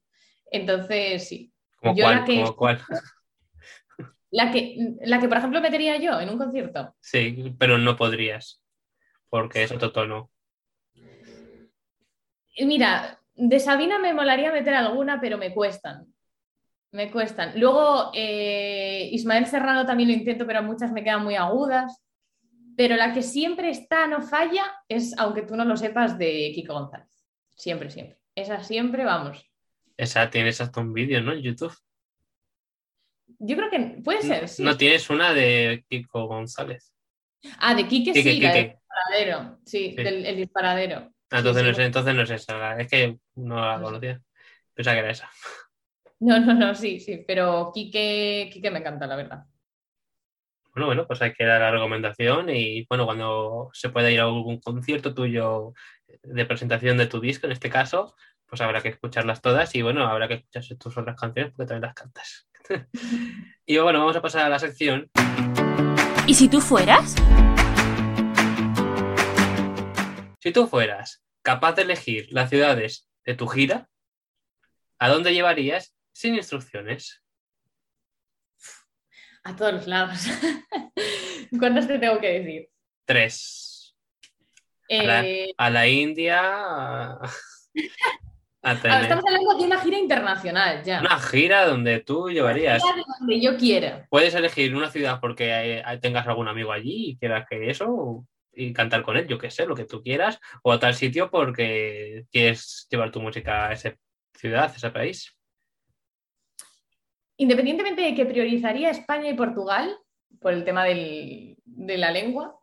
Entonces, 0.50 1.28
sí. 1.28 1.52
¿Como 1.76 1.94
Yo 1.94 2.04
cuál? 2.04 2.16
la 2.16 2.24
que- 2.24 2.34
¿Como 2.36 2.56
cuál? 2.56 2.80
La 4.30 4.50
que, 4.50 4.76
la 5.02 5.20
que, 5.20 5.28
por 5.28 5.38
ejemplo, 5.38 5.60
metería 5.60 5.96
yo 5.96 6.18
en 6.18 6.28
un 6.28 6.38
concierto. 6.38 6.96
Sí, 6.98 7.54
pero 7.56 7.78
no 7.78 7.96
podrías, 7.96 8.60
porque 9.28 9.62
es 9.62 9.70
otro 9.70 9.92
tono. 9.92 10.32
Mira, 12.58 13.20
de 13.36 13.60
Sabina 13.60 14.00
me 14.00 14.12
molaría 14.12 14.50
meter 14.50 14.74
alguna, 14.74 15.20
pero 15.20 15.38
me 15.38 15.54
cuestan. 15.54 16.12
Me 16.94 17.10
cuestan. 17.10 17.58
Luego, 17.58 18.12
eh, 18.14 19.08
Ismael 19.10 19.46
Serrano 19.46 19.84
también 19.84 20.10
lo 20.10 20.14
intento, 20.14 20.46
pero 20.46 20.62
muchas 20.62 20.92
me 20.92 21.02
quedan 21.02 21.24
muy 21.24 21.34
agudas. 21.34 22.00
Pero 22.76 22.94
la 22.94 23.12
que 23.12 23.20
siempre 23.20 23.68
está, 23.70 24.06
no 24.06 24.22
falla, 24.22 24.62
es, 24.88 25.12
aunque 25.18 25.42
tú 25.42 25.56
no 25.56 25.64
lo 25.64 25.76
sepas, 25.76 26.16
de 26.18 26.52
Kiko 26.54 26.72
González. 26.72 27.08
Siempre, 27.56 27.90
siempre. 27.90 28.20
Esa 28.36 28.62
siempre, 28.62 29.04
vamos. 29.04 29.44
Esa 29.96 30.30
tienes 30.30 30.60
hasta 30.60 30.80
un 30.80 30.92
vídeo, 30.92 31.20
¿no? 31.20 31.32
En 31.32 31.42
YouTube. 31.42 31.76
Yo 33.40 33.56
creo 33.56 33.70
que 33.70 33.80
puede 34.04 34.22
ser, 34.22 34.48
sí. 34.48 34.62
No 34.62 34.76
tienes 34.76 35.10
una 35.10 35.34
de 35.34 35.84
Kiko 35.88 36.28
González. 36.28 36.94
Ah, 37.58 37.74
de 37.74 37.88
Quique, 37.88 38.12
Quique, 38.12 38.34
sí, 38.34 38.40
la 38.40 38.52
del 38.52 38.68
disparadero. 38.68 39.58
Sí, 39.64 39.94
Sí. 39.96 39.96
del 39.96 40.26
el 40.26 40.36
disparadero. 40.36 41.12
Ah, 41.30 41.38
entonces, 41.38 41.60
Sí, 41.62 41.66
no 41.66 41.72
es, 41.72 41.78
entonces 41.80 42.14
no 42.14 42.22
es 42.22 42.30
esa, 42.30 42.76
es 42.78 42.88
que 42.88 43.18
no 43.34 43.56
la 43.56 43.78
No 43.78 43.84
conocía. 43.86 44.22
Pensaba 44.74 44.94
que 44.94 45.00
era 45.00 45.10
esa. 45.10 45.28
No, 46.20 46.40
no, 46.40 46.54
no, 46.54 46.74
sí, 46.74 47.00
sí. 47.00 47.24
Pero 47.26 47.70
Quique, 47.74 48.50
Quique 48.52 48.70
me 48.70 48.78
encanta, 48.78 49.06
la 49.06 49.16
verdad. 49.16 49.44
Bueno, 50.74 50.86
bueno, 50.86 51.06
pues 51.06 51.22
hay 51.22 51.32
que 51.32 51.44
dar 51.44 51.60
la 51.60 51.70
recomendación 51.70 52.50
y 52.50 52.84
bueno, 52.88 53.04
cuando 53.04 53.70
se 53.72 53.90
pueda 53.90 54.10
ir 54.10 54.20
a 54.20 54.24
algún 54.24 54.58
concierto 54.58 55.14
tuyo 55.14 55.72
de 56.22 56.46
presentación 56.46 56.98
de 56.98 57.06
tu 57.06 57.20
disco, 57.20 57.46
en 57.46 57.52
este 57.52 57.70
caso, 57.70 58.16
pues 58.46 58.60
habrá 58.60 58.80
que 58.80 58.88
escucharlas 58.88 59.40
todas 59.40 59.72
y 59.76 59.82
bueno, 59.82 60.04
habrá 60.04 60.26
que 60.26 60.34
escuchar 60.34 60.64
tus 60.76 60.98
otras 60.98 61.16
canciones 61.16 61.52
porque 61.52 61.68
también 61.68 61.82
las 61.82 61.94
cantas. 61.94 62.48
y 63.66 63.78
bueno, 63.78 64.00
vamos 64.00 64.16
a 64.16 64.22
pasar 64.22 64.46
a 64.46 64.48
la 64.48 64.58
sección. 64.58 65.08
¿Y 66.26 66.34
si 66.34 66.48
tú 66.48 66.60
fueras? 66.60 67.14
Si 70.40 70.52
tú 70.52 70.66
fueras 70.66 71.22
capaz 71.42 71.74
de 71.74 71.82
elegir 71.82 72.26
las 72.30 72.50
ciudades 72.50 73.08
de 73.24 73.34
tu 73.34 73.46
gira, 73.46 73.88
¿a 74.98 75.08
dónde 75.08 75.34
llevarías 75.34 75.93
sin 76.14 76.34
instrucciones? 76.36 77.22
A 79.42 79.54
todos 79.54 79.74
los 79.74 79.86
lados. 79.86 80.20
¿Cuántas 81.58 81.86
te 81.86 81.98
tengo 81.98 82.18
que 82.18 82.40
decir? 82.40 82.68
Tres. 83.04 83.94
Eh, 84.88 85.52
A 85.58 85.70
la 85.70 85.86
India, 85.86 86.40
a, 86.40 87.12
a 87.14 87.30
ah, 88.62 88.80
tener 88.80 89.02
estamos 89.02 89.24
hablando 89.26 89.58
de 89.58 89.64
una 89.64 89.80
gira 89.80 89.98
internacional 89.98 90.82
ya. 90.84 91.00
una 91.00 91.18
gira 91.18 91.66
donde 91.66 92.00
tú 92.00 92.30
llevarías. 92.30 92.82
Gira 92.82 92.96
de 92.96 93.02
donde 93.18 93.40
yo 93.40 93.56
quiera. 93.56 94.06
Puedes 94.10 94.34
elegir 94.34 94.74
una 94.74 94.90
ciudad 94.90 95.20
porque 95.20 95.80
eh, 95.80 95.98
tengas 96.00 96.26
algún 96.26 96.48
amigo 96.48 96.72
allí 96.72 97.10
y 97.10 97.18
quieras 97.18 97.46
que 97.48 97.70
eso 97.70 98.26
y 98.52 98.72
cantar 98.72 99.02
con 99.02 99.16
él, 99.16 99.26
yo 99.26 99.38
qué 99.38 99.50
sé, 99.50 99.66
lo 99.66 99.74
que 99.74 99.84
tú 99.84 100.02
quieras, 100.02 100.38
o 100.62 100.72
a 100.72 100.78
tal 100.78 100.94
sitio 100.94 101.30
porque 101.30 102.24
quieres 102.30 102.86
llevar 102.88 103.10
tu 103.10 103.20
música 103.20 103.68
a 103.68 103.72
esa 103.72 103.96
ciudad, 104.32 104.70
a 104.70 104.76
ese 104.76 104.90
país. 104.90 105.33
Independientemente 107.36 108.02
de 108.02 108.14
que 108.14 108.26
priorizaría 108.26 108.90
España 108.90 109.30
y 109.30 109.34
Portugal 109.34 109.96
por 110.40 110.52
el 110.52 110.64
tema 110.64 110.84
de 110.84 111.56
la 111.64 112.10
lengua, 112.10 112.58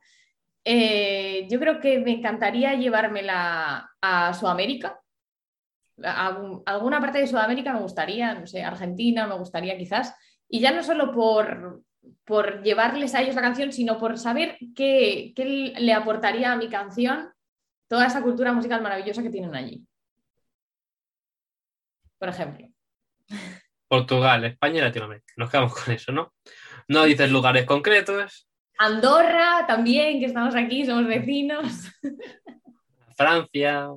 eh, 0.64 1.48
yo 1.50 1.60
creo 1.60 1.80
que 1.80 2.00
me 2.00 2.12
encantaría 2.12 2.76
llevármela 2.76 3.90
a 4.02 4.34
Sudamérica. 4.34 5.00
A 6.04 6.38
alguna 6.66 7.00
parte 7.00 7.20
de 7.20 7.28
Sudamérica 7.28 7.74
me 7.74 7.82
gustaría, 7.82 8.34
no 8.34 8.48
sé, 8.48 8.64
Argentina 8.64 9.28
me 9.28 9.38
gustaría 9.38 9.78
quizás. 9.78 10.16
Y 10.48 10.60
ya 10.60 10.72
no 10.72 10.84
solo 10.84 11.12
por, 11.12 11.84
por 12.26 12.64
llevarles 12.64 13.16
a 13.16 13.22
ellos 13.22 13.36
la 13.36 13.42
canción, 13.42 13.72
sino 13.72 13.98
por 14.00 14.18
saber 14.18 14.58
qué, 14.76 15.34
qué 15.36 15.46
le 15.78 15.94
aportaría 15.94 16.52
a 16.52 16.58
mi 16.58 16.70
canción 16.70 17.32
toda 17.88 18.08
esa 18.08 18.22
cultura 18.22 18.54
musical 18.54 18.82
maravillosa 18.82 19.24
que 19.24 19.30
tienen 19.30 19.56
allí. 19.56 19.86
Por 22.18 22.30
ejemplo. 22.30 22.68
Portugal, 23.92 24.46
España 24.46 24.78
y 24.78 24.82
Latinoamérica. 24.84 25.34
Nos 25.36 25.50
quedamos 25.50 25.74
con 25.74 25.94
eso, 25.94 26.14
¿no? 26.14 26.34
No 26.88 27.04
dices 27.04 27.30
lugares 27.30 27.66
concretos. 27.66 28.48
Andorra 28.78 29.66
también, 29.68 30.22
que 30.22 30.28
estamos 30.28 30.56
aquí, 30.56 30.86
somos 30.86 31.06
vecinos. 31.08 31.92
Francia. 33.18 33.90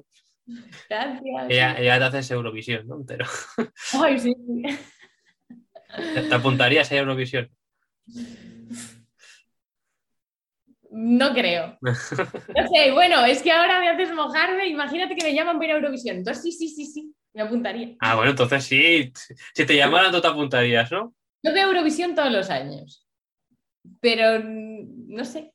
Ya, 1.49 1.81
ya 1.81 1.99
te 1.99 2.05
haces 2.05 2.33
Eurovisión, 2.33 2.89
¿no? 2.89 3.05
Pero 3.07 3.25
Ay, 4.03 4.19
sí. 4.19 4.35
te 6.29 6.35
apuntarías 6.35 6.91
a 6.91 6.97
Eurovisión. 6.97 7.49
No 10.91 11.33
creo. 11.33 11.79
No 11.83 12.69
sé, 12.69 12.91
bueno, 12.93 13.25
es 13.25 13.43
que 13.43 13.53
ahora 13.53 13.79
me 13.79 13.91
haces 13.91 14.13
mojarme. 14.13 14.67
Imagínate 14.67 15.15
que 15.15 15.25
me 15.25 15.35
llaman 15.35 15.57
para 15.59 15.67
ir 15.67 15.71
a 15.71 15.77
Eurovisión. 15.77 16.17
Entonces 16.17 16.43
sí, 16.43 16.51
sí, 16.51 16.69
sí, 16.69 16.85
sí, 16.85 17.15
me 17.35 17.43
apuntaría. 17.43 17.97
Ah, 18.01 18.15
bueno, 18.15 18.31
entonces 18.31 18.65
sí. 18.65 19.13
Si 19.55 19.67
te 19.67 19.77
llamaran, 19.77 20.13
tú 20.13 20.21
te 20.21 20.29
apuntarías, 20.29 20.91
¿no? 20.93 21.15
Yo 21.43 21.53
veo 21.53 21.69
Eurovisión 21.69 22.15
todos 22.15 22.33
los 22.33 22.49
años. 22.51 23.07
Pero 24.01 24.41
no 24.43 25.25
sé. 25.25 25.53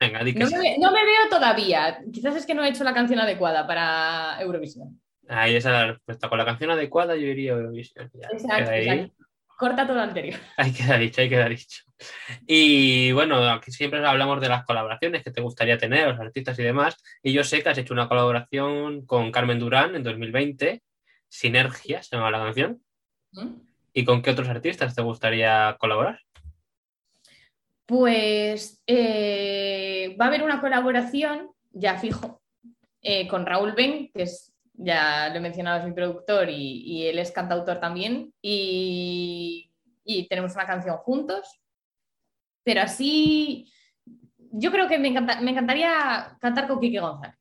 Venga, 0.00 0.22
di 0.24 0.32
que 0.32 0.40
No 0.40 0.46
sí. 0.46 0.54
me, 0.56 0.60
ve- 0.60 0.76
no 0.80 0.92
me 0.92 1.04
veo 1.04 1.28
todavía. 1.30 2.00
Quizás 2.12 2.36
es 2.36 2.46
que 2.46 2.54
no 2.54 2.64
he 2.64 2.68
hecho 2.68 2.84
la 2.84 2.94
canción 2.94 3.20
adecuada 3.20 3.66
para 3.66 4.40
Eurovisión. 4.40 5.00
Ahí 5.28 5.56
esa 5.56 5.68
es 5.70 5.74
la 5.74 5.86
respuesta. 5.92 6.28
Con 6.28 6.38
la 6.38 6.44
canción 6.44 6.70
adecuada 6.70 7.14
yo 7.16 7.26
iría 7.26 7.52
a 7.52 7.56
Eurovisión. 7.56 8.10
Ya, 8.14 8.28
exacto. 8.28 9.12
Corta 9.58 9.84
todo 9.84 9.96
lo 9.96 10.02
anterior. 10.02 10.38
Ahí 10.56 10.72
queda 10.72 10.96
dicho, 10.96 11.20
ahí 11.20 11.28
queda 11.28 11.48
dicho. 11.48 11.82
Y 12.46 13.10
bueno, 13.10 13.50
aquí 13.50 13.72
siempre 13.72 14.06
hablamos 14.06 14.40
de 14.40 14.48
las 14.48 14.64
colaboraciones 14.64 15.24
que 15.24 15.32
te 15.32 15.40
gustaría 15.40 15.76
tener, 15.76 16.06
los 16.06 16.20
artistas 16.20 16.56
y 16.60 16.62
demás. 16.62 16.96
Y 17.24 17.32
yo 17.32 17.42
sé 17.42 17.60
que 17.60 17.68
has 17.68 17.76
hecho 17.76 17.92
una 17.92 18.08
colaboración 18.08 19.04
con 19.04 19.32
Carmen 19.32 19.58
Durán 19.58 19.96
en 19.96 20.04
2020, 20.04 20.80
Sinergia, 21.26 22.04
se 22.04 22.14
llama 22.14 22.30
la 22.30 22.38
canción. 22.38 22.80
¿Mm? 23.32 23.48
¿Y 23.94 24.04
con 24.04 24.22
qué 24.22 24.30
otros 24.30 24.48
artistas 24.48 24.94
te 24.94 25.02
gustaría 25.02 25.76
colaborar? 25.80 26.20
Pues 27.84 28.80
eh, 28.86 30.16
va 30.20 30.26
a 30.26 30.28
haber 30.28 30.44
una 30.44 30.60
colaboración, 30.60 31.50
ya 31.72 31.98
fijo, 31.98 32.40
eh, 33.02 33.26
con 33.26 33.44
Raúl 33.44 33.72
Ben, 33.72 34.08
que 34.14 34.22
es, 34.22 34.54
ya 34.78 35.28
lo 35.28 35.36
he 35.36 35.40
mencionado, 35.40 35.80
es 35.80 35.84
mi 35.84 35.92
productor 35.92 36.48
y, 36.48 37.06
él 37.06 37.18
es 37.18 37.32
cantautor 37.32 37.80
también. 37.80 38.32
Y, 38.40 39.70
tenemos 40.30 40.54
una 40.54 40.66
canción 40.66 40.96
juntos. 40.98 41.60
Pero 42.64 42.82
así, 42.82 43.70
yo 44.36 44.70
creo 44.70 44.88
que 44.88 44.98
me, 44.98 45.08
encanta- 45.08 45.40
me 45.40 45.50
encantaría 45.50 46.36
cantar 46.40 46.66
con 46.66 46.80
Quique 46.80 47.00
González. 47.00 47.36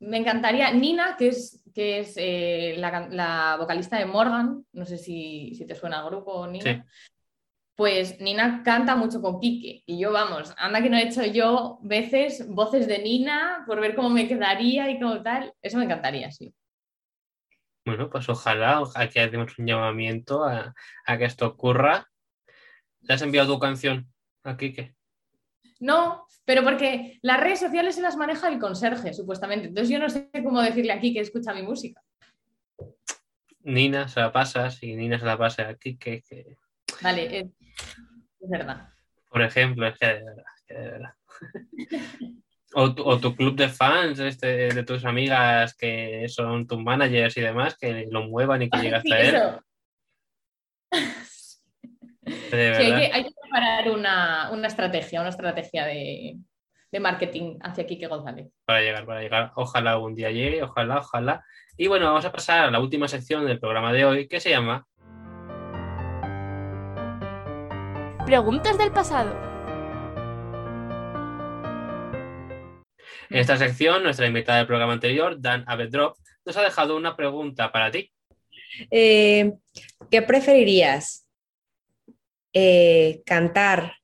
Me 0.00 0.16
encantaría, 0.18 0.70
Nina, 0.72 1.16
que 1.16 1.28
es, 1.28 1.62
que 1.74 2.00
es 2.00 2.14
eh, 2.16 2.76
la, 2.78 3.56
vocalista 3.58 3.98
de 3.98 4.06
Morgan, 4.06 4.64
no 4.72 4.84
sé 4.84 4.98
si, 4.98 5.54
si 5.54 5.66
te 5.66 5.74
suena 5.74 6.00
el 6.00 6.06
grupo, 6.06 6.46
Nina. 6.46 6.84
Pues 7.76 8.18
Nina 8.20 8.62
canta 8.64 8.96
mucho 8.96 9.20
con 9.20 9.38
Quique 9.38 9.82
y 9.84 9.98
yo, 9.98 10.10
vamos, 10.10 10.54
anda 10.56 10.82
que 10.82 10.88
no 10.88 10.96
he 10.96 11.02
hecho 11.02 11.24
yo 11.24 11.78
veces 11.82 12.48
voces 12.48 12.86
de 12.86 12.98
Nina 13.00 13.64
por 13.66 13.80
ver 13.80 13.94
cómo 13.94 14.08
me 14.08 14.26
quedaría 14.26 14.90
y 14.90 14.98
cómo 14.98 15.22
tal. 15.22 15.52
Eso 15.60 15.76
me 15.76 15.84
encantaría, 15.84 16.32
sí. 16.32 16.54
Bueno, 17.84 18.08
pues 18.10 18.28
ojalá, 18.28 18.82
que 19.12 19.20
hacemos 19.20 19.58
un 19.58 19.66
llamamiento 19.66 20.44
a, 20.44 20.74
a 21.04 21.18
que 21.18 21.24
esto 21.26 21.46
ocurra. 21.46 22.08
¿Le 23.02 23.14
has 23.14 23.22
enviado 23.22 23.52
tu 23.52 23.60
canción 23.60 24.12
a 24.42 24.56
Quique? 24.56 24.96
No, 25.78 26.26
pero 26.44 26.64
porque 26.64 27.18
las 27.22 27.40
redes 27.40 27.60
sociales 27.60 27.94
se 27.94 28.02
las 28.02 28.16
maneja 28.16 28.48
el 28.48 28.58
conserje, 28.58 29.12
supuestamente. 29.12 29.68
Entonces 29.68 29.90
yo 29.90 29.98
no 29.98 30.08
sé 30.08 30.30
cómo 30.42 30.62
decirle 30.62 30.92
aquí 30.92 31.12
que 31.12 31.20
escucha 31.20 31.52
mi 31.52 31.62
música. 31.62 32.02
Nina 33.60 34.08
se 34.08 34.20
la 34.20 34.32
pasas 34.32 34.82
y 34.82 34.94
Nina 34.94 35.18
se 35.18 35.26
la 35.26 35.36
pasa 35.36 35.68
a 35.68 35.74
Quique, 35.74 36.22
que, 36.22 36.56
Vale, 37.02 37.38
es, 37.38 37.46
es 38.40 38.50
verdad. 38.50 38.88
por 39.30 39.42
ejemplo, 39.42 39.86
es 39.86 39.98
que 39.98 40.06
de 40.06 40.24
verdad, 40.24 40.44
es 40.56 40.64
que 40.66 40.74
de 40.74 40.90
verdad. 40.90 41.14
O 42.74 42.94
tu, 42.94 43.02
o 43.04 43.18
tu 43.18 43.34
club 43.34 43.56
de 43.56 43.68
fans 43.68 44.18
este, 44.18 44.68
de 44.74 44.82
tus 44.84 45.04
amigas 45.04 45.74
que 45.74 46.26
son 46.28 46.66
tus 46.66 46.78
managers 46.82 47.36
y 47.36 47.40
demás, 47.40 47.76
que 47.78 48.06
lo 48.10 48.24
muevan 48.24 48.62
y 48.62 48.68
que 48.70 48.78
llegue 48.78 49.00
Sí, 49.00 49.12
hasta 49.12 49.20
él. 49.20 49.60
Sí, 52.26 52.56
hay, 52.56 52.58
verdad. 52.58 52.98
que, 52.98 53.10
hay 53.12 53.24
que 53.24 53.30
preparar 53.40 53.90
una, 53.90 54.50
una 54.50 54.66
estrategia, 54.66 55.20
una 55.20 55.28
estrategia 55.28 55.86
de, 55.86 56.36
de 56.90 57.00
marketing 57.00 57.56
hacia 57.62 57.86
Quique 57.86 58.08
González. 58.08 58.48
para 58.64 58.80
llegar, 58.80 59.06
para 59.06 59.20
llegar. 59.22 59.52
Ojalá 59.54 59.92
algún 59.92 60.14
día 60.16 60.32
llegue, 60.32 60.60
ojalá, 60.62 60.98
ojalá. 60.98 61.44
Y 61.76 61.86
bueno, 61.86 62.06
vamos 62.06 62.24
a 62.24 62.32
pasar 62.32 62.64
a 62.66 62.70
la 62.72 62.80
última 62.80 63.06
sección 63.06 63.46
del 63.46 63.60
programa 63.60 63.92
de 63.92 64.04
hoy, 64.04 64.26
que 64.28 64.40
se 64.40 64.50
llama 64.50 64.84
Preguntas 68.26 68.76
del 68.76 68.90
pasado. 68.92 69.34
En 73.30 73.38
esta 73.38 73.56
sección, 73.56 74.02
nuestra 74.02 74.26
invitada 74.26 74.58
del 74.58 74.66
programa 74.66 74.92
anterior, 74.92 75.40
Dan 75.40 75.64
Avedrop, 75.66 76.16
nos 76.44 76.56
ha 76.56 76.62
dejado 76.62 76.96
una 76.96 77.16
pregunta 77.16 77.70
para 77.72 77.90
ti. 77.90 78.12
Eh, 78.90 79.52
¿Qué 80.10 80.22
preferirías? 80.22 81.26
Eh, 82.52 83.22
¿Cantar? 83.24 83.94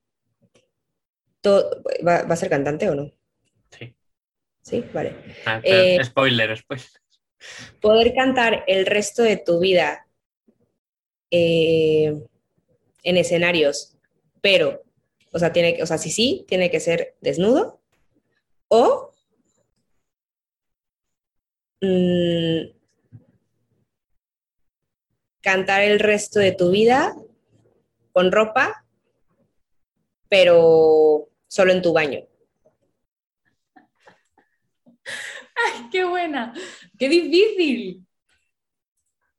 to- 1.41 1.81
¿Va, 2.07 2.23
va 2.23 2.33
a 2.33 2.37
ser 2.37 2.49
cantante 2.49 2.89
o 2.89 2.95
no? 2.95 3.11
Sí. 3.77 3.93
Sí, 4.61 4.85
vale. 4.93 5.15
Ah, 5.45 5.59
Eh, 5.63 6.01
spoiler, 6.03 6.57
spoiler. 6.57 6.87
Poder 7.81 8.13
cantar 8.13 8.63
el 8.67 8.85
resto 8.85 9.23
de 9.23 9.35
tu 9.35 9.59
vida 9.59 10.07
eh, 11.31 12.13
en 13.03 13.17
escenarios, 13.17 13.92
pero, 14.43 14.83
o 15.31 15.39
sea, 15.39 15.53
tiene, 15.53 15.73
que- 15.73 15.83
o 15.83 15.85
sea, 15.85 15.97
si 15.97 16.11
sí, 16.11 16.43
tiene 16.49 16.69
que 16.69 16.81
ser 16.81 17.15
desnudo 17.21 17.79
o 18.67 19.13
mm, 21.81 22.75
cantar 25.41 25.83
el 25.83 25.99
resto 25.99 26.39
de 26.39 26.51
tu 26.51 26.71
vida 26.71 27.15
con 28.11 28.33
ropa, 28.33 28.85
pero 30.27 31.29
solo 31.47 31.71
en 31.71 31.81
tu 31.81 31.93
baño. 31.93 32.19
¡Ay, 35.55 35.87
qué 35.89 36.03
buena! 36.03 36.53
¡Qué 36.99 37.07
difícil! 37.07 38.05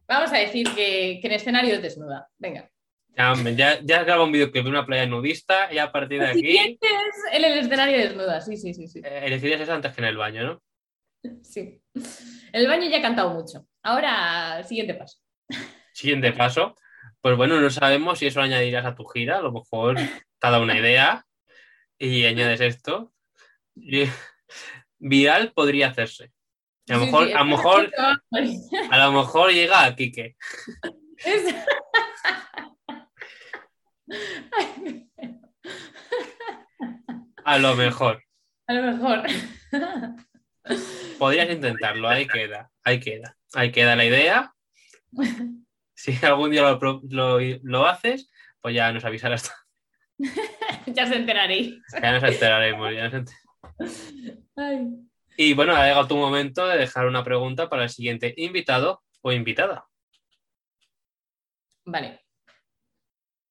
Vamos 0.07 0.33
a 0.33 0.39
decir 0.39 0.67
que, 0.75 1.19
que 1.21 1.27
en 1.27 1.33
escenario 1.33 1.79
desnuda. 1.81 2.31
Venga. 2.39 2.71
Ya, 3.17 3.35
ya, 3.57 3.81
ya 3.83 4.03
grabo 4.05 4.25
un 4.25 4.33
videoclip 4.33 4.65
de 4.65 4.71
una 4.71 4.85
playa 4.85 5.07
nudista 5.07 5.73
y 5.73 5.79
a 5.79 5.93
partir 5.93 6.21
de 6.21 6.27
aquí 6.29 6.41
siguiente 6.41 6.87
es 6.87 7.33
en 7.37 7.45
el 7.45 7.59
escenario 7.59 7.97
desnuda. 7.99 8.41
Sí, 8.41 8.57
sí, 8.57 8.75
sí, 8.75 8.89
sí. 8.89 9.01
eh, 9.05 9.21
elegirías 9.25 9.61
eso 9.61 9.73
antes 9.73 9.93
que 9.95 10.01
en 10.01 10.09
el 10.09 10.17
baño, 10.17 10.43
¿no? 10.45 10.63
sí. 11.43 11.81
En 11.95 12.61
el 12.61 12.67
baño 12.67 12.89
ya 12.91 12.99
he 12.99 13.03
cantado 13.03 13.31
mucho. 13.31 13.67
Ahora, 13.83 14.63
siguiente 14.65 14.95
paso. 14.95 15.19
Siguiente 15.93 16.33
paso. 16.33 16.75
Pues 17.21 17.37
bueno, 17.37 17.61
no 17.61 17.71
sabemos 17.71 18.19
si 18.19 18.27
eso 18.27 18.41
lo 18.41 18.45
añadirás 18.47 18.85
a 18.85 18.95
tu 18.95 19.05
gira, 19.07 19.39
a 19.39 19.43
lo 19.43 19.53
mejor 19.53 19.97
te 19.97 20.47
ha 20.47 20.51
dado 20.51 20.63
una 20.63 20.79
idea 20.79 21.25
y 21.99 22.25
añades 22.27 22.61
esto. 22.61 23.13
Y- 23.77 24.05
viral 24.99 25.53
podría 25.53 25.89
hacerse. 25.89 26.33
A 26.89 26.95
lo 26.95 27.01
Sí, 27.01 27.07
mejor, 27.07 27.27
sí, 27.29 27.33
a 27.33 27.39
lo 27.39 27.45
mejor, 27.45 27.85
es- 28.33 28.71
a 28.91 28.99
lo 28.99 29.13
mejor 29.13 29.53
llega 29.53 29.85
a 29.85 29.95
Quique. 29.97 30.37
Ay, 34.09 35.11
A 37.45 37.59
lo 37.59 37.75
mejor. 37.75 38.23
A 38.67 38.73
lo 38.73 38.83
mejor. 38.93 39.23
Podrías 41.19 41.51
intentarlo, 41.51 42.09
ahí 42.09 42.27
queda, 42.27 42.71
ahí 42.83 43.01
queda. 43.01 43.37
Ahí 43.55 43.71
queda 43.71 43.97
la 43.97 44.05
idea. 44.05 44.53
Si 45.95 46.19
algún 46.25 46.51
día 46.51 46.63
lo, 46.63 47.01
lo- 47.09 47.39
lo 47.63 47.87
haces, 47.87 48.31
pues 48.61 48.75
ya 48.75 48.91
nos 48.93 49.05
avisarás. 49.05 49.53
ya 50.87 51.07
se 51.07 51.17
enteraréis. 51.17 51.77
Ya 52.03 52.13
nos 52.13 52.23
enteraremos. 52.25 52.93
ya 52.95 53.09
nos 53.09 53.15
enter- 53.15 54.39
Ay. 54.57 54.89
Y 55.37 55.53
bueno, 55.55 55.75
ha 55.75 55.87
llegado 55.87 56.07
tu 56.09 56.17
momento 56.17 56.67
de 56.67 56.79
dejar 56.79 57.07
una 57.07 57.25
pregunta 57.25 57.69
para 57.69 57.83
el 57.85 57.91
siguiente 57.91 58.33
invitado 58.37 59.03
o 59.21 59.33
invitada. 59.33 59.87
Vale. 61.85 62.24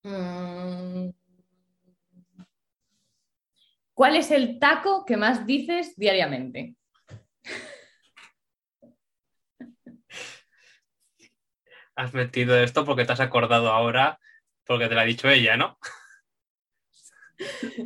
Mm. 0.04 1.10
¿Cuál 3.94 4.16
es 4.16 4.32
el 4.32 4.60
taco 4.60 5.06
que 5.06 5.18
más 5.18 5.46
dices 5.46 5.96
diariamente? 5.96 6.76
Has 11.96 12.14
metido 12.14 12.58
esto 12.58 12.86
porque 12.86 13.06
te 13.06 13.14
has 13.14 13.20
acordado 13.20 13.70
ahora, 13.70 14.20
porque 14.66 14.88
te 14.88 14.96
lo 14.96 15.02
ha 15.02 15.06
dicho 15.06 15.30
ella, 15.30 15.58
¿no? 15.58 15.78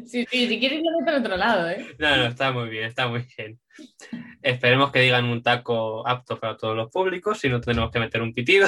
Sí, 0.06 0.26
sí, 0.30 0.48
si 0.48 0.60
quieres 0.60 0.82
lo 0.84 0.98
meto 0.98 1.12
al 1.12 1.22
otro 1.22 1.38
lado, 1.38 1.70
¿eh? 1.70 1.96
No, 1.98 2.16
no, 2.16 2.26
está 2.26 2.52
muy 2.52 2.70
bien, 2.70 2.86
está 2.86 3.08
muy 3.08 3.28
bien. 3.38 3.60
Esperemos 4.42 4.92
que 4.92 5.00
digan 5.00 5.26
un 5.26 5.42
taco 5.42 6.08
apto 6.08 6.40
para 6.40 6.56
todos 6.58 6.76
los 6.76 6.90
públicos, 6.92 7.40
si 7.40 7.50
no 7.50 7.60
tenemos 7.60 7.92
que 7.92 8.00
meter 8.00 8.22
un 8.22 8.34
pitido. 8.34 8.68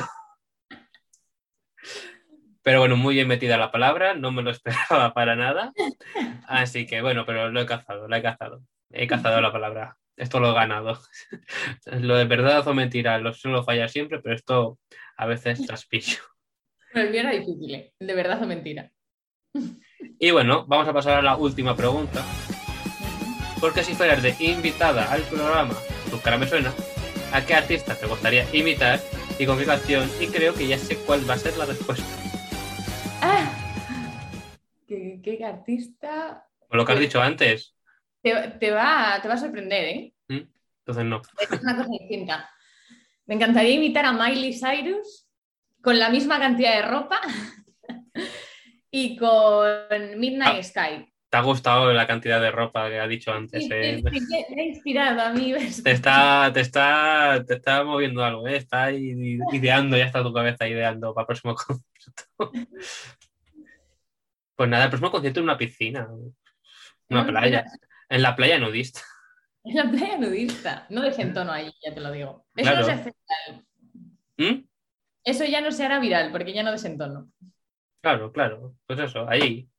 Pero 2.69 2.81
bueno, 2.81 2.97
muy 2.97 3.15
bien 3.15 3.27
metida 3.27 3.57
la 3.57 3.71
palabra, 3.71 4.13
no 4.13 4.31
me 4.31 4.43
lo 4.43 4.51
esperaba 4.51 5.11
para 5.15 5.35
nada. 5.35 5.73
Así 6.47 6.85
que 6.85 7.01
bueno, 7.01 7.25
pero 7.25 7.49
lo 7.49 7.59
he 7.59 7.65
cazado, 7.65 8.07
lo 8.07 8.15
he 8.15 8.21
cazado. 8.21 8.61
He 8.91 9.07
cazado 9.07 9.41
la 9.41 9.51
palabra. 9.51 9.97
Esto 10.15 10.39
lo 10.39 10.51
he 10.51 10.53
ganado. 10.53 10.99
Lo 11.87 12.15
de 12.15 12.25
verdad 12.25 12.67
o 12.67 12.75
mentira, 12.75 13.17
lo 13.17 13.33
suelo 13.33 13.63
fallar 13.63 13.89
siempre, 13.89 14.19
pero 14.21 14.35
esto 14.35 14.77
a 15.17 15.25
veces 15.25 15.65
traspillo. 15.65 16.19
Bueno, 16.93 17.07
el 17.07 17.11
mío 17.11 17.21
era 17.21 17.31
difícil, 17.31 17.73
¿eh? 17.73 17.93
De 17.99 18.13
verdad 18.13 18.43
o 18.43 18.45
mentira. 18.45 18.91
Y 20.19 20.29
bueno, 20.29 20.65
vamos 20.67 20.87
a 20.87 20.93
pasar 20.93 21.17
a 21.17 21.23
la 21.23 21.37
última 21.37 21.75
pregunta. 21.75 22.23
Porque 23.59 23.83
si 23.83 23.95
fueras 23.95 24.21
de 24.21 24.35
invitada 24.39 25.11
al 25.11 25.23
programa 25.23 25.73
Tu 26.11 26.21
cara 26.21 26.37
me 26.37 26.47
suena, 26.47 26.71
¿a 27.33 27.43
qué 27.43 27.55
artista 27.55 27.95
te 27.95 28.05
gustaría 28.05 28.45
imitar 28.53 28.99
y 29.39 29.47
con 29.47 29.57
qué 29.57 29.65
canción? 29.65 30.07
Y 30.19 30.27
creo 30.27 30.53
que 30.53 30.67
ya 30.67 30.77
sé 30.77 30.97
cuál 30.97 31.27
va 31.27 31.33
a 31.33 31.39
ser 31.39 31.57
la 31.57 31.65
respuesta. 31.65 32.28
¿Qué, 35.21 35.37
qué 35.37 35.45
artista? 35.45 36.45
O 36.69 36.75
lo 36.75 36.85
que 36.85 36.93
has 36.93 36.99
dicho 36.99 37.21
antes. 37.21 37.75
Te, 38.21 38.33
te 38.59 38.71
va, 38.71 39.19
te 39.21 39.27
va 39.27 39.33
a 39.33 39.37
sorprender, 39.37 39.85
¿eh? 39.85 40.13
¿Mm? 40.27 40.41
Entonces 40.79 41.05
no. 41.05 41.21
Es 41.39 41.61
una 41.61 41.75
cosa 41.77 41.89
distinta. 41.99 42.49
Me 43.25 43.35
encantaría 43.35 43.71
imitar 43.75 44.05
a 44.05 44.11
Miley 44.13 44.53
Cyrus 44.53 45.27
con 45.81 45.97
la 45.99 46.09
misma 46.09 46.39
cantidad 46.39 46.75
de 46.75 46.81
ropa 46.81 47.21
y 48.91 49.15
con 49.17 50.19
Midnight 50.19 50.59
Ah. 50.59 50.63
Sky. 50.63 51.05
¿Te 51.31 51.37
ha 51.37 51.41
gustado 51.41 51.93
la 51.93 52.07
cantidad 52.07 52.41
de 52.41 52.49
ropa 52.49 52.89
que 52.89 52.99
ha 52.99 53.07
dicho 53.07 53.31
antes? 53.31 53.63
Sí, 53.63 53.69
eh? 53.71 54.01
sí, 54.11 54.19
sí, 54.19 54.45
me 54.49 54.61
ha 54.63 54.65
inspirado 54.65 55.21
a 55.21 55.29
mí. 55.31 55.53
Te 55.83 55.91
está, 55.91 56.49
te 56.51 56.61
está, 56.61 57.43
te 57.47 57.53
está 57.53 57.83
moviendo 57.83 58.23
algo, 58.23 58.47
¿eh? 58.47 58.57
Está 58.57 58.91
ideando, 58.91 59.95
ya 59.95 60.05
está 60.05 60.23
tu 60.23 60.33
cabeza 60.33 60.67
ideando 60.67 61.13
para 61.13 61.23
el 61.23 61.27
próximo 61.27 61.53
concierto. 62.35 62.51
Pues 64.59 64.69
nada, 64.69 64.83
el 64.83 64.89
próximo 64.89 65.09
concierto 65.09 65.39
en 65.39 65.45
una 65.45 65.57
piscina, 65.57 66.09
una 67.07 67.23
no, 67.23 67.27
playa, 67.27 67.63
en 68.09 68.21
la 68.21 68.35
playa 68.35 68.59
nudista. 68.59 68.99
En 69.63 69.77
la 69.77 69.89
playa 69.89 70.17
nudista. 70.17 70.85
No 70.89 71.01
dejen 71.01 71.33
tono 71.33 71.53
ahí, 71.53 71.71
ya 71.81 71.93
te 71.93 72.01
lo 72.01 72.11
digo. 72.11 72.45
Eso, 72.57 72.69
Claro. 72.69 72.79
no 72.79 72.85
se 72.85 72.91
hace 72.91 73.13
viral. 73.15 73.65
¿Mm? 74.35 74.67
Eso 75.23 75.45
ya 75.45 75.61
no 75.61 75.71
se 75.71 75.85
hará 75.85 76.01
viral 76.01 76.33
porque 76.33 76.51
ya 76.51 76.63
no 76.63 76.73
desentono. 76.73 77.31
Claro, 78.01 78.33
claro, 78.33 78.75
pues 78.85 78.99
eso, 78.99 79.29
ahí. 79.29 79.69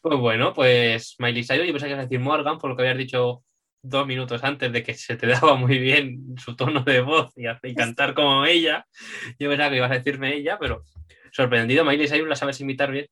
Pues 0.00 0.18
bueno, 0.20 0.54
pues 0.54 1.16
Miley 1.18 1.42
Cyrus, 1.42 1.66
yo 1.66 1.72
pensaba 1.72 1.88
que 1.88 1.94
ibas 1.94 1.98
a 2.04 2.08
decir 2.08 2.20
Morgan, 2.20 2.58
por 2.58 2.70
lo 2.70 2.76
que 2.76 2.82
habías 2.82 2.98
dicho 2.98 3.42
dos 3.82 4.06
minutos 4.06 4.44
antes 4.44 4.70
de 4.70 4.84
que 4.84 4.94
se 4.94 5.16
te 5.16 5.26
daba 5.26 5.56
muy 5.56 5.78
bien 5.80 6.36
su 6.38 6.54
tono 6.54 6.84
de 6.84 7.00
voz 7.00 7.32
y, 7.36 7.46
y 7.68 7.74
cantar 7.74 8.14
como 8.14 8.46
ella. 8.46 8.86
Yo 9.36 9.48
pensaba 9.48 9.70
que 9.70 9.78
ibas 9.78 9.90
a 9.90 9.94
decirme 9.94 10.32
ella, 10.36 10.58
pero 10.60 10.84
sorprendido, 11.32 11.84
Miley 11.84 12.08
Cyrus 12.08 12.28
la 12.28 12.36
sabes 12.36 12.60
imitar 12.60 12.90
bien. 12.90 13.06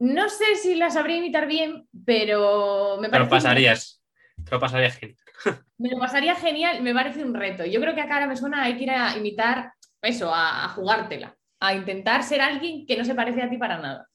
No 0.00 0.28
sé 0.28 0.56
si 0.56 0.74
la 0.74 0.90
sabría 0.90 1.16
imitar 1.16 1.46
bien, 1.46 1.86
pero 2.04 2.96
me 3.00 3.08
parece. 3.10 3.30
pasarías, 3.30 4.02
te 4.44 4.50
lo 4.50 4.60
pasarías 4.60 4.96
genial. 4.96 5.18
Me 5.78 5.88
lo 5.90 5.98
pasaría 5.98 6.34
genial, 6.34 6.82
me 6.82 6.92
parece 6.92 7.24
un 7.24 7.32
reto. 7.32 7.64
Yo 7.64 7.80
creo 7.80 7.94
que 7.94 8.02
acá 8.02 8.14
ahora 8.14 8.26
me 8.26 8.36
suena, 8.36 8.62
hay 8.64 8.76
que 8.76 8.82
ir 8.84 8.90
a 8.90 9.16
imitar 9.16 9.72
eso, 10.02 10.30
a, 10.34 10.66
a 10.66 10.68
jugártela, 10.68 11.34
a 11.58 11.74
intentar 11.74 12.22
ser 12.22 12.42
alguien 12.42 12.84
que 12.86 12.98
no 12.98 13.04
se 13.06 13.14
parece 13.14 13.40
a 13.42 13.48
ti 13.48 13.56
para 13.56 13.78
nada. 13.78 14.06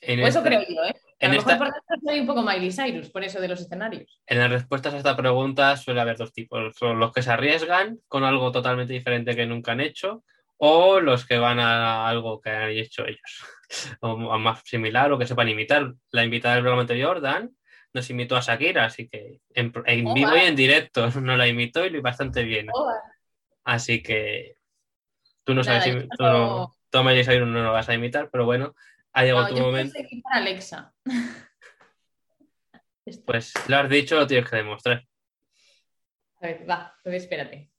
En, 0.00 0.20
O 0.20 0.26
eso 0.26 0.42
creo 0.42 0.60
yo, 0.66 0.84
¿eh? 0.84 0.94
A 1.20 1.26
en 1.26 1.32
lo 1.32 1.36
mejor 1.36 1.52
esta- 1.52 1.58
por 1.58 1.66
dentro 1.74 1.96
soy 2.02 2.20
un 2.20 2.26
poco 2.26 2.42
Miley 2.42 2.72
Cyrus, 2.72 3.10
por 3.10 3.24
eso 3.24 3.40
de 3.42 3.48
los 3.48 3.60
escenarios. 3.60 4.20
en 4.26 4.38
las 4.38 4.50
respuestas 4.50 4.94
a 4.94 4.98
esta 4.98 5.16
pregunta 5.16 5.76
suele 5.76 6.00
haber 6.00 6.16
dos 6.16 6.32
tipos. 6.32 6.74
Son 6.76 6.98
los 6.98 7.12
que 7.12 7.22
se 7.22 7.30
arriesgan 7.30 7.98
con 8.08 8.24
algo 8.24 8.50
totalmente 8.52 8.92
diferente 8.94 9.36
que 9.36 9.44
nunca 9.46 9.72
han 9.72 9.80
hecho 9.80 10.24
o 10.56 11.00
los 11.00 11.26
que 11.26 11.38
van 11.38 11.58
a 11.60 12.08
algo 12.08 12.40
que 12.40 12.50
han 12.50 12.70
hecho 12.70 13.04
ellos. 13.06 13.44
O 14.00 14.38
más 14.38 14.62
similar 14.64 15.12
o 15.12 15.18
que 15.18 15.26
sepan 15.26 15.48
imitar. 15.48 15.92
La 16.10 16.24
invitada 16.24 16.54
del 16.54 16.62
programa 16.64 16.82
anterior, 16.82 17.20
Dan, 17.20 17.56
nos 17.92 18.08
imitó 18.10 18.36
a 18.36 18.40
Shakira, 18.40 18.84
así 18.84 19.08
que 19.08 19.40
en, 19.54 19.72
en 19.86 20.06
Oh, 20.06 20.14
vivo 20.14 20.36
y 20.36 20.40
en 20.40 20.56
directo 20.56 21.10
no 21.20 21.36
la 21.36 21.46
imitó 21.48 21.84
y 21.84 21.90
lo 21.90 22.02
bastante 22.02 22.42
bien. 22.42 22.68
Oh, 22.72 22.90
Así 23.64 24.02
que 24.02 24.56
tú 25.44 25.54
no 25.54 25.62
sabes, 25.62 25.86
imi- 25.86 26.08
tú 26.16 26.22
no, 26.24 26.74
tú 26.90 26.98
a 26.98 27.02
no 27.46 27.62
lo 27.62 27.72
vas 27.72 27.88
a 27.88 27.94
imitar, 27.94 28.30
pero 28.30 28.44
bueno, 28.46 28.74
ha 29.12 29.22
llegado 29.24 29.42
no, 29.42 29.48
tu 29.48 29.56
yo 29.56 29.64
momento. 29.64 29.98
imitar 29.98 30.32
Alexa. 30.32 30.94
Pues 33.24 33.54
lo 33.68 33.76
has 33.78 33.88
dicho, 33.88 34.16
lo 34.16 34.26
tienes 34.26 34.50
que 34.50 34.56
demostrar. 34.56 35.02
A 36.40 36.46
ver, 36.46 36.68
va, 36.68 36.94
pues 37.02 37.22
espérate. 37.22 37.70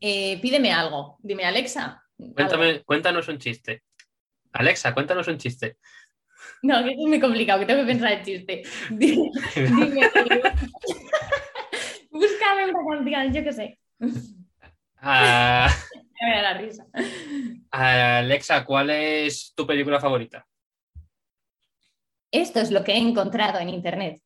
Eh, 0.00 0.38
pídeme 0.40 0.72
algo. 0.72 1.16
Dime, 1.22 1.44
Alexa. 1.44 2.02
algo. 2.18 2.34
Cuéntame, 2.34 2.82
cuéntanos 2.82 3.28
un 3.28 3.38
chiste. 3.38 3.82
Alexa, 4.54 4.94
cuéntanos 4.94 5.26
un 5.26 5.36
chiste. 5.36 5.78
No, 6.62 6.82
que 6.84 6.92
es 6.92 6.96
muy 6.96 7.20
complicado, 7.20 7.60
que 7.60 7.66
tengo 7.66 7.80
que 7.80 7.88
pensar 7.88 8.12
el 8.12 8.22
chiste. 8.22 8.62
Dime, 8.90 9.30
dime. 9.56 10.10
Búscame 12.10 12.64
una 12.66 12.82
canción, 12.88 13.32
yo 13.32 13.42
qué 13.42 13.52
sé. 13.52 13.78
Ah, 14.98 15.68
Me 16.20 16.36
da 16.36 16.42
la 16.42 16.54
risa. 16.54 16.86
Alexa, 17.70 18.64
¿cuál 18.64 18.90
es 18.90 19.52
tu 19.54 19.66
película 19.66 20.00
favorita? 20.00 20.46
Esto 22.30 22.60
es 22.60 22.70
lo 22.70 22.84
que 22.84 22.92
he 22.92 22.98
encontrado 22.98 23.58
en 23.58 23.68
internet. 23.68 24.22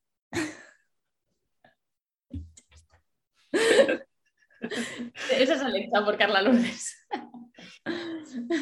Esa 5.30 5.54
es 5.54 5.62
Alexa 5.62 6.04
por 6.04 6.16
Carla 6.16 6.42
Lourdes. 6.42 7.06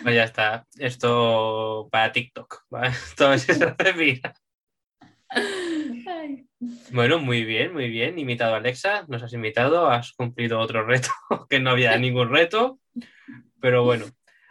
Pues 0.03 0.15
ya 0.15 0.25
está. 0.25 0.67
Esto 0.79 1.89
para 1.91 2.13
TikTok. 2.13 2.65
¿vale? 2.71 2.95
Ver 3.19 3.39
si 3.39 3.55
se. 3.55 3.75
Bueno, 6.93 7.19
muy 7.19 7.45
bien, 7.45 7.73
muy 7.73 7.89
bien. 7.89 8.19
Imitado 8.19 8.55
a 8.55 8.59
Alexa, 8.59 9.05
nos 9.09 9.23
has 9.23 9.33
invitado, 9.33 9.91
has 9.91 10.13
cumplido 10.13 10.61
otro 10.61 10.85
reto, 10.85 11.11
que 11.51 11.61
no 11.61 11.71
había 11.71 11.97
ningún 11.99 12.31
reto. 12.31 12.79
Pero 13.61 13.85
bueno, 13.85 14.07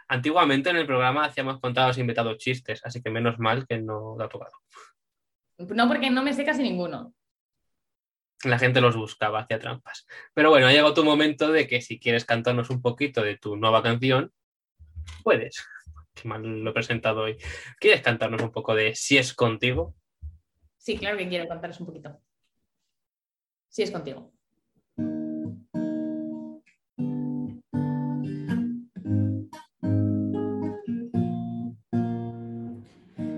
antiguamente 0.08 0.70
en 0.70 0.76
el 0.76 0.86
programa 0.86 1.24
hacíamos 1.24 1.60
contados 1.60 1.98
invitados 1.98 2.38
chistes, 2.38 2.84
así 2.84 3.02
que 3.02 3.10
menos 3.10 3.38
mal 3.38 3.66
que 3.66 3.78
no 3.78 4.16
lo 4.18 4.24
ha 4.24 4.28
tocado. 4.28 4.52
No, 5.58 5.88
porque 5.88 6.10
no 6.10 6.22
me 6.22 6.34
sé 6.34 6.44
casi 6.44 6.62
ninguno. 6.62 7.14
La 8.46 8.60
gente 8.60 8.80
los 8.80 8.94
buscaba, 8.94 9.40
hacía 9.40 9.58
trampas. 9.58 10.06
Pero 10.32 10.50
bueno, 10.50 10.68
ha 10.68 10.70
llegado 10.70 10.94
tu 10.94 11.02
momento 11.04 11.50
de 11.50 11.66
que 11.66 11.80
si 11.80 11.98
quieres 11.98 12.24
cantarnos 12.24 12.70
un 12.70 12.80
poquito 12.80 13.22
de 13.22 13.36
tu 13.36 13.56
nueva 13.56 13.82
canción, 13.82 14.32
puedes. 15.24 15.66
Qué 16.14 16.28
mal 16.28 16.42
lo 16.42 16.70
he 16.70 16.72
presentado 16.72 17.22
hoy. 17.22 17.36
¿Quieres 17.80 18.02
cantarnos 18.02 18.40
un 18.40 18.52
poco 18.52 18.76
de 18.76 18.94
Si 18.94 19.18
es 19.18 19.34
contigo? 19.34 19.96
Sí, 20.78 20.96
claro 20.96 21.18
que 21.18 21.28
quiero 21.28 21.48
contaros 21.48 21.80
un 21.80 21.86
poquito. 21.86 22.20
Sí, 23.68 23.82
es 23.82 23.90
contigo. 23.90 24.32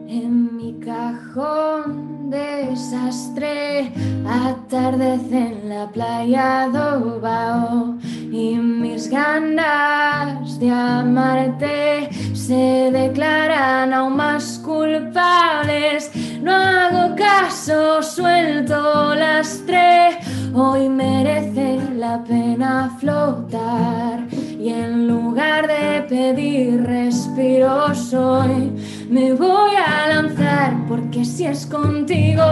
En 0.06 0.54
mi 0.54 0.78
cajón 0.80 2.28
desastre 2.28 3.90
atardece 4.28 5.38
en 5.38 5.68
la 5.70 5.86
playa 5.88 6.68
Dobao 6.72 7.96
y 8.30 8.56
mis 8.56 9.08
ganas 9.08 10.60
de 10.60 10.70
amarte 10.70 12.10
se 12.34 12.90
declaran 12.92 13.92
aún 13.94 14.16
más 14.16 14.60
culpables. 14.64 16.10
No 16.42 16.52
hago 16.52 17.16
caso, 17.16 18.02
suelto 18.02 19.14
lastre. 19.14 20.18
Hoy 20.54 20.88
merece 20.88 21.78
la 21.96 22.22
pena 22.24 22.96
flotar 23.00 24.26
y 24.58 24.68
en 24.70 25.08
lugar 25.08 25.66
de 25.66 26.02
pedir 26.08 26.84
respiro 26.84 27.94
soy 27.94 28.72
me 29.08 29.32
voy 29.32 29.72
a 29.74 30.08
lanzar 30.08 30.76
porque 30.86 31.24
si 31.24 31.46
es 31.46 31.66
contigo, 31.66 32.44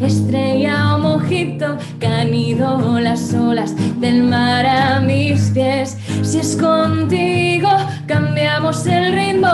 estrella 0.00 0.94
o 0.94 0.98
mojito, 0.98 1.76
canido 1.98 3.00
las 3.00 3.34
olas 3.34 3.74
del 4.00 4.22
mar 4.22 4.64
a 4.66 5.00
mis 5.00 5.50
pies. 5.50 5.96
Si 6.22 6.38
es 6.38 6.56
contigo, 6.56 7.68
cambiamos 8.06 8.86
el 8.86 9.12
ritmo 9.12 9.48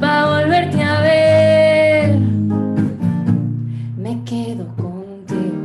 para 0.00 0.40
volverte 0.40 0.82
a 0.82 1.00
ver. 1.00 2.18
Me 3.96 4.22
quedo 4.24 4.66
contigo. 4.76 5.56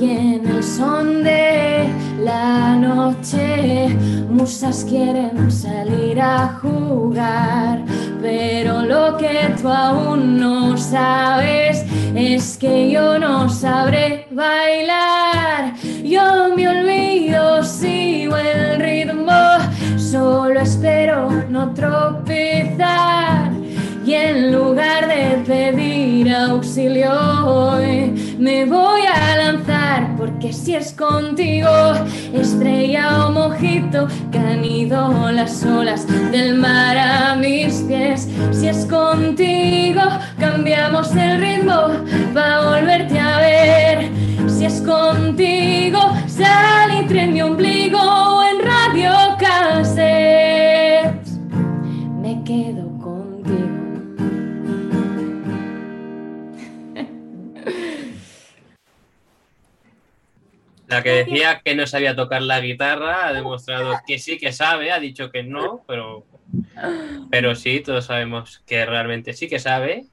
Y 0.00 0.10
en 0.10 0.46
el 0.48 0.62
son 0.62 1.22
de 1.22 1.67
la 2.28 2.76
noche. 2.76 3.88
Musas 4.28 4.84
quieren 4.84 5.50
salir 5.50 6.20
a 6.20 6.58
jugar, 6.60 7.84
pero 8.20 8.82
lo 8.82 9.16
que 9.16 9.54
tú 9.60 9.68
aún 9.68 10.38
no 10.38 10.76
sabes 10.76 11.84
es 12.14 12.56
que 12.58 12.90
yo 12.90 13.18
no 13.18 13.48
sabré 13.48 14.26
bailar. 14.30 15.74
Yo 16.04 16.54
me 16.54 16.68
olvido, 16.68 17.62
sigo 17.64 18.36
el 18.36 18.80
ritmo, 18.80 19.40
solo 19.96 20.60
espero 20.60 21.30
no 21.48 21.72
tropezar. 21.72 23.50
Y 24.04 24.14
en 24.14 24.52
lugar 24.52 25.06
de 25.06 25.22
pedir 25.46 26.34
auxilio 26.34 27.12
hoy, 27.44 28.27
me 28.38 28.64
voy 28.64 29.02
a 29.02 29.36
lanzar 29.36 30.16
porque 30.16 30.52
si 30.52 30.74
es 30.74 30.92
contigo, 30.92 31.68
estrella 32.32 33.26
o 33.26 33.32
mojito, 33.32 34.06
que 34.30 34.38
han 34.38 34.58
las 35.34 35.64
olas 35.64 36.06
del 36.30 36.54
mar 36.54 36.96
a 36.96 37.34
mis 37.36 37.82
pies. 37.82 38.28
Si 38.52 38.68
es 38.68 38.86
contigo, 38.86 40.02
cambiamos 40.38 41.14
el 41.14 41.40
ritmo 41.40 41.88
para 42.32 42.70
volverte 42.70 43.18
a 43.18 43.38
ver. 43.38 44.10
Si 44.48 44.64
es 44.64 44.80
contigo, 44.82 46.00
salitre 46.26 47.22
en 47.22 47.32
mi 47.34 47.42
ombligo 47.42 48.42
en 48.42 48.64
radio 48.64 49.12
cassette. 49.38 51.26
Me 52.22 52.42
quedo 52.44 52.77
La 60.88 61.02
que 61.02 61.10
decía 61.10 61.60
que 61.64 61.74
no 61.74 61.86
sabía 61.86 62.16
tocar 62.16 62.42
la 62.42 62.60
guitarra 62.60 63.28
ha 63.28 63.32
demostrado 63.32 63.94
que 64.06 64.18
sí 64.18 64.38
que 64.38 64.52
sabe, 64.52 64.90
ha 64.90 64.98
dicho 64.98 65.30
que 65.30 65.42
no, 65.42 65.84
pero, 65.86 66.24
pero 67.30 67.54
sí, 67.54 67.80
todos 67.80 68.06
sabemos 68.06 68.62
que 68.66 68.84
realmente 68.86 69.32
sí 69.34 69.48
que 69.48 69.58
sabe. 69.58 70.04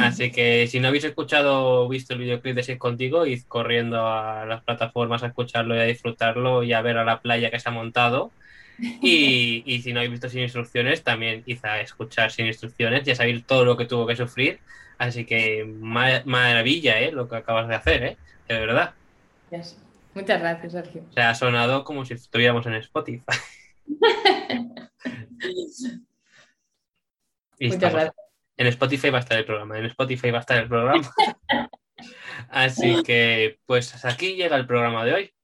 Así 0.00 0.30
que 0.30 0.66
si 0.68 0.80
no 0.80 0.88
habéis 0.88 1.04
escuchado 1.04 1.82
o 1.84 1.88
visto 1.88 2.14
el 2.14 2.20
videoclip 2.20 2.54
de 2.56 2.62
Si 2.62 2.72
es 2.72 2.78
contigo, 2.78 3.26
id 3.26 3.42
corriendo 3.46 4.06
a 4.06 4.46
las 4.46 4.62
plataformas 4.64 5.22
a 5.22 5.26
escucharlo 5.28 5.76
y 5.76 5.80
a 5.80 5.84
disfrutarlo 5.84 6.62
y 6.62 6.72
a 6.72 6.80
ver 6.82 6.96
a 6.98 7.04
la 7.04 7.20
playa 7.20 7.50
que 7.50 7.58
se 7.60 7.68
ha 7.68 7.72
montado. 7.72 8.30
Y, 8.78 9.62
y 9.66 9.82
si 9.82 9.92
no 9.92 10.00
habéis 10.00 10.12
visto 10.12 10.28
sin 10.28 10.40
instrucciones, 10.42 11.02
también 11.02 11.42
id 11.46 11.64
a 11.64 11.80
escuchar 11.80 12.30
sin 12.30 12.46
instrucciones, 12.46 13.02
ya 13.04 13.14
sabéis 13.14 13.44
todo 13.46 13.64
lo 13.64 13.76
que 13.76 13.84
tuvo 13.84 14.06
que 14.06 14.16
sufrir. 14.16 14.60
Así 14.98 15.24
que 15.24 15.64
ma- 15.64 16.22
maravilla, 16.24 17.00
¿eh? 17.00 17.12
Lo 17.12 17.28
que 17.28 17.36
acabas 17.36 17.68
de 17.68 17.74
hacer, 17.74 18.02
¿eh? 18.02 18.16
De 18.48 18.58
verdad. 18.58 18.94
Yes. 19.50 19.76
Muchas 20.14 20.40
gracias, 20.40 20.72
Sergio. 20.72 21.04
O 21.08 21.12
sea, 21.12 21.30
ha 21.30 21.34
sonado 21.34 21.84
como 21.84 22.04
si 22.04 22.14
estuviéramos 22.14 22.66
en 22.66 22.74
Spotify. 22.74 23.24
Y 27.58 27.66
Muchas 27.66 27.74
estamos- 27.76 27.94
gracias. 27.94 28.16
En 28.56 28.66
Spotify 28.66 29.10
va 29.10 29.18
a 29.18 29.20
estar 29.20 29.38
el 29.38 29.44
programa. 29.44 29.78
En 29.78 29.86
Spotify 29.86 30.30
va 30.30 30.38
a 30.38 30.40
estar 30.40 30.58
el 30.58 30.68
programa. 30.68 31.10
Así 32.48 33.02
que, 33.02 33.58
pues 33.66 33.94
hasta 33.94 34.10
aquí 34.10 34.34
llega 34.34 34.56
el 34.56 34.66
programa 34.66 35.04
de 35.04 35.14
hoy. 35.14 35.34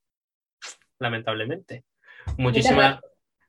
Lamentablemente. 0.99 1.85
Muchísimas, 2.37 3.01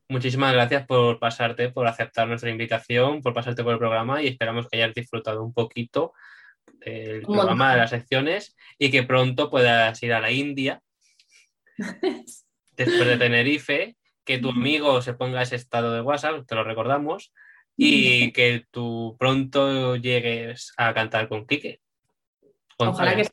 muchísimas 0.08 0.54
gracias 0.54 0.86
por 0.86 1.20
pasarte, 1.20 1.70
por 1.70 1.88
aceptar 1.88 2.28
nuestra 2.28 2.50
invitación, 2.50 3.22
por 3.22 3.34
pasarte 3.34 3.64
por 3.64 3.74
el 3.74 3.80
programa 3.80 4.22
y 4.22 4.28
esperamos 4.28 4.68
que 4.70 4.78
hayas 4.78 4.94
disfrutado 4.94 5.44
un 5.44 5.54
poquito 5.54 6.14
del 6.86 7.26
Un 7.28 7.36
programa 7.36 7.72
de 7.72 7.78
las 7.80 7.90
secciones 7.90 8.56
y 8.78 8.90
que 8.92 9.04
pronto 9.04 9.50
puedas 9.50 10.02
ir 10.04 10.14
a 10.14 10.22
la 10.22 10.32
India 10.32 10.82
después 12.76 13.08
de 13.08 13.18
Tenerife, 13.18 13.98
que 14.24 14.38
tu 14.38 14.50
amigo 14.50 15.02
se 15.02 15.14
ponga 15.14 15.42
ese 15.42 15.56
estado 15.56 15.94
de 15.94 16.02
WhatsApp, 16.02 16.46
te 16.46 16.56
lo 16.56 16.64
recordamos, 16.64 17.34
y 17.76 18.32
que 18.32 18.66
tú 18.72 19.16
pronto 19.18 19.96
llegues 19.96 20.74
a 20.78 20.94
cantar 20.94 21.30
con 21.30 21.48
Quique. 21.48 21.82
Ojalá 22.78 23.16
que 23.16 23.26
sí. 23.26 23.32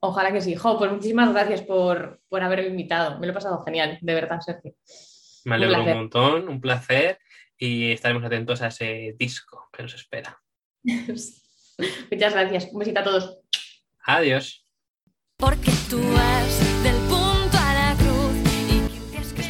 Ojalá 0.00 0.32
que 0.32 0.40
sí. 0.40 0.54
Jo, 0.54 0.78
pues 0.78 0.92
muchísimas 0.92 1.32
gracias 1.32 1.62
por, 1.62 2.20
por 2.28 2.42
haberme 2.42 2.68
invitado. 2.68 3.18
Me 3.18 3.26
lo 3.26 3.32
he 3.32 3.34
pasado 3.34 3.62
genial, 3.64 3.98
de 4.00 4.14
verdad, 4.14 4.40
Sergio. 4.40 4.74
Me 5.44 5.56
alegro 5.56 5.82
un, 5.82 5.88
montón, 5.88 6.48
un 6.48 6.60
placer, 6.60 7.18
y 7.58 7.92
estaremos 7.92 8.24
atentos 8.24 8.62
a 8.62 8.68
ese 8.68 9.14
disco 9.18 9.68
que 9.72 9.82
nos 9.82 9.94
espera. 9.94 10.40
Muchas 10.84 12.32
gracias. 12.32 12.68
Un 12.72 12.78
besito 12.78 13.00
a 13.00 13.04
todos. 13.04 13.38
Adiós. 14.04 14.64
Porque 15.36 15.72
tú 15.90 16.00
vas 16.14 16.45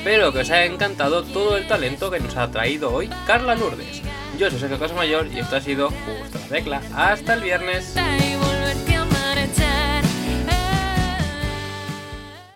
Espero 0.07 0.33
que 0.33 0.39
os 0.39 0.51
haya 0.51 0.67
encantado 0.67 1.25
todo 1.25 1.57
el 1.57 1.67
talento 1.67 2.13
que 2.13 2.21
nos 2.21 2.37
ha 2.37 2.49
traído 2.49 2.95
hoy 2.95 3.11
Carla 3.27 3.57
Lourdes. 3.57 4.03
Yo 4.39 4.49
soy 4.49 4.61
Sergio 4.61 4.79
Casamayor 4.79 5.27
y 5.27 5.41
esto 5.41 5.57
ha 5.57 5.61
sido 5.61 5.89
Justo 5.89 6.39
la 6.39 6.47
Tecla. 6.47 6.83
Hasta 6.95 7.35
el 7.35 7.41
viernes. 7.41 7.93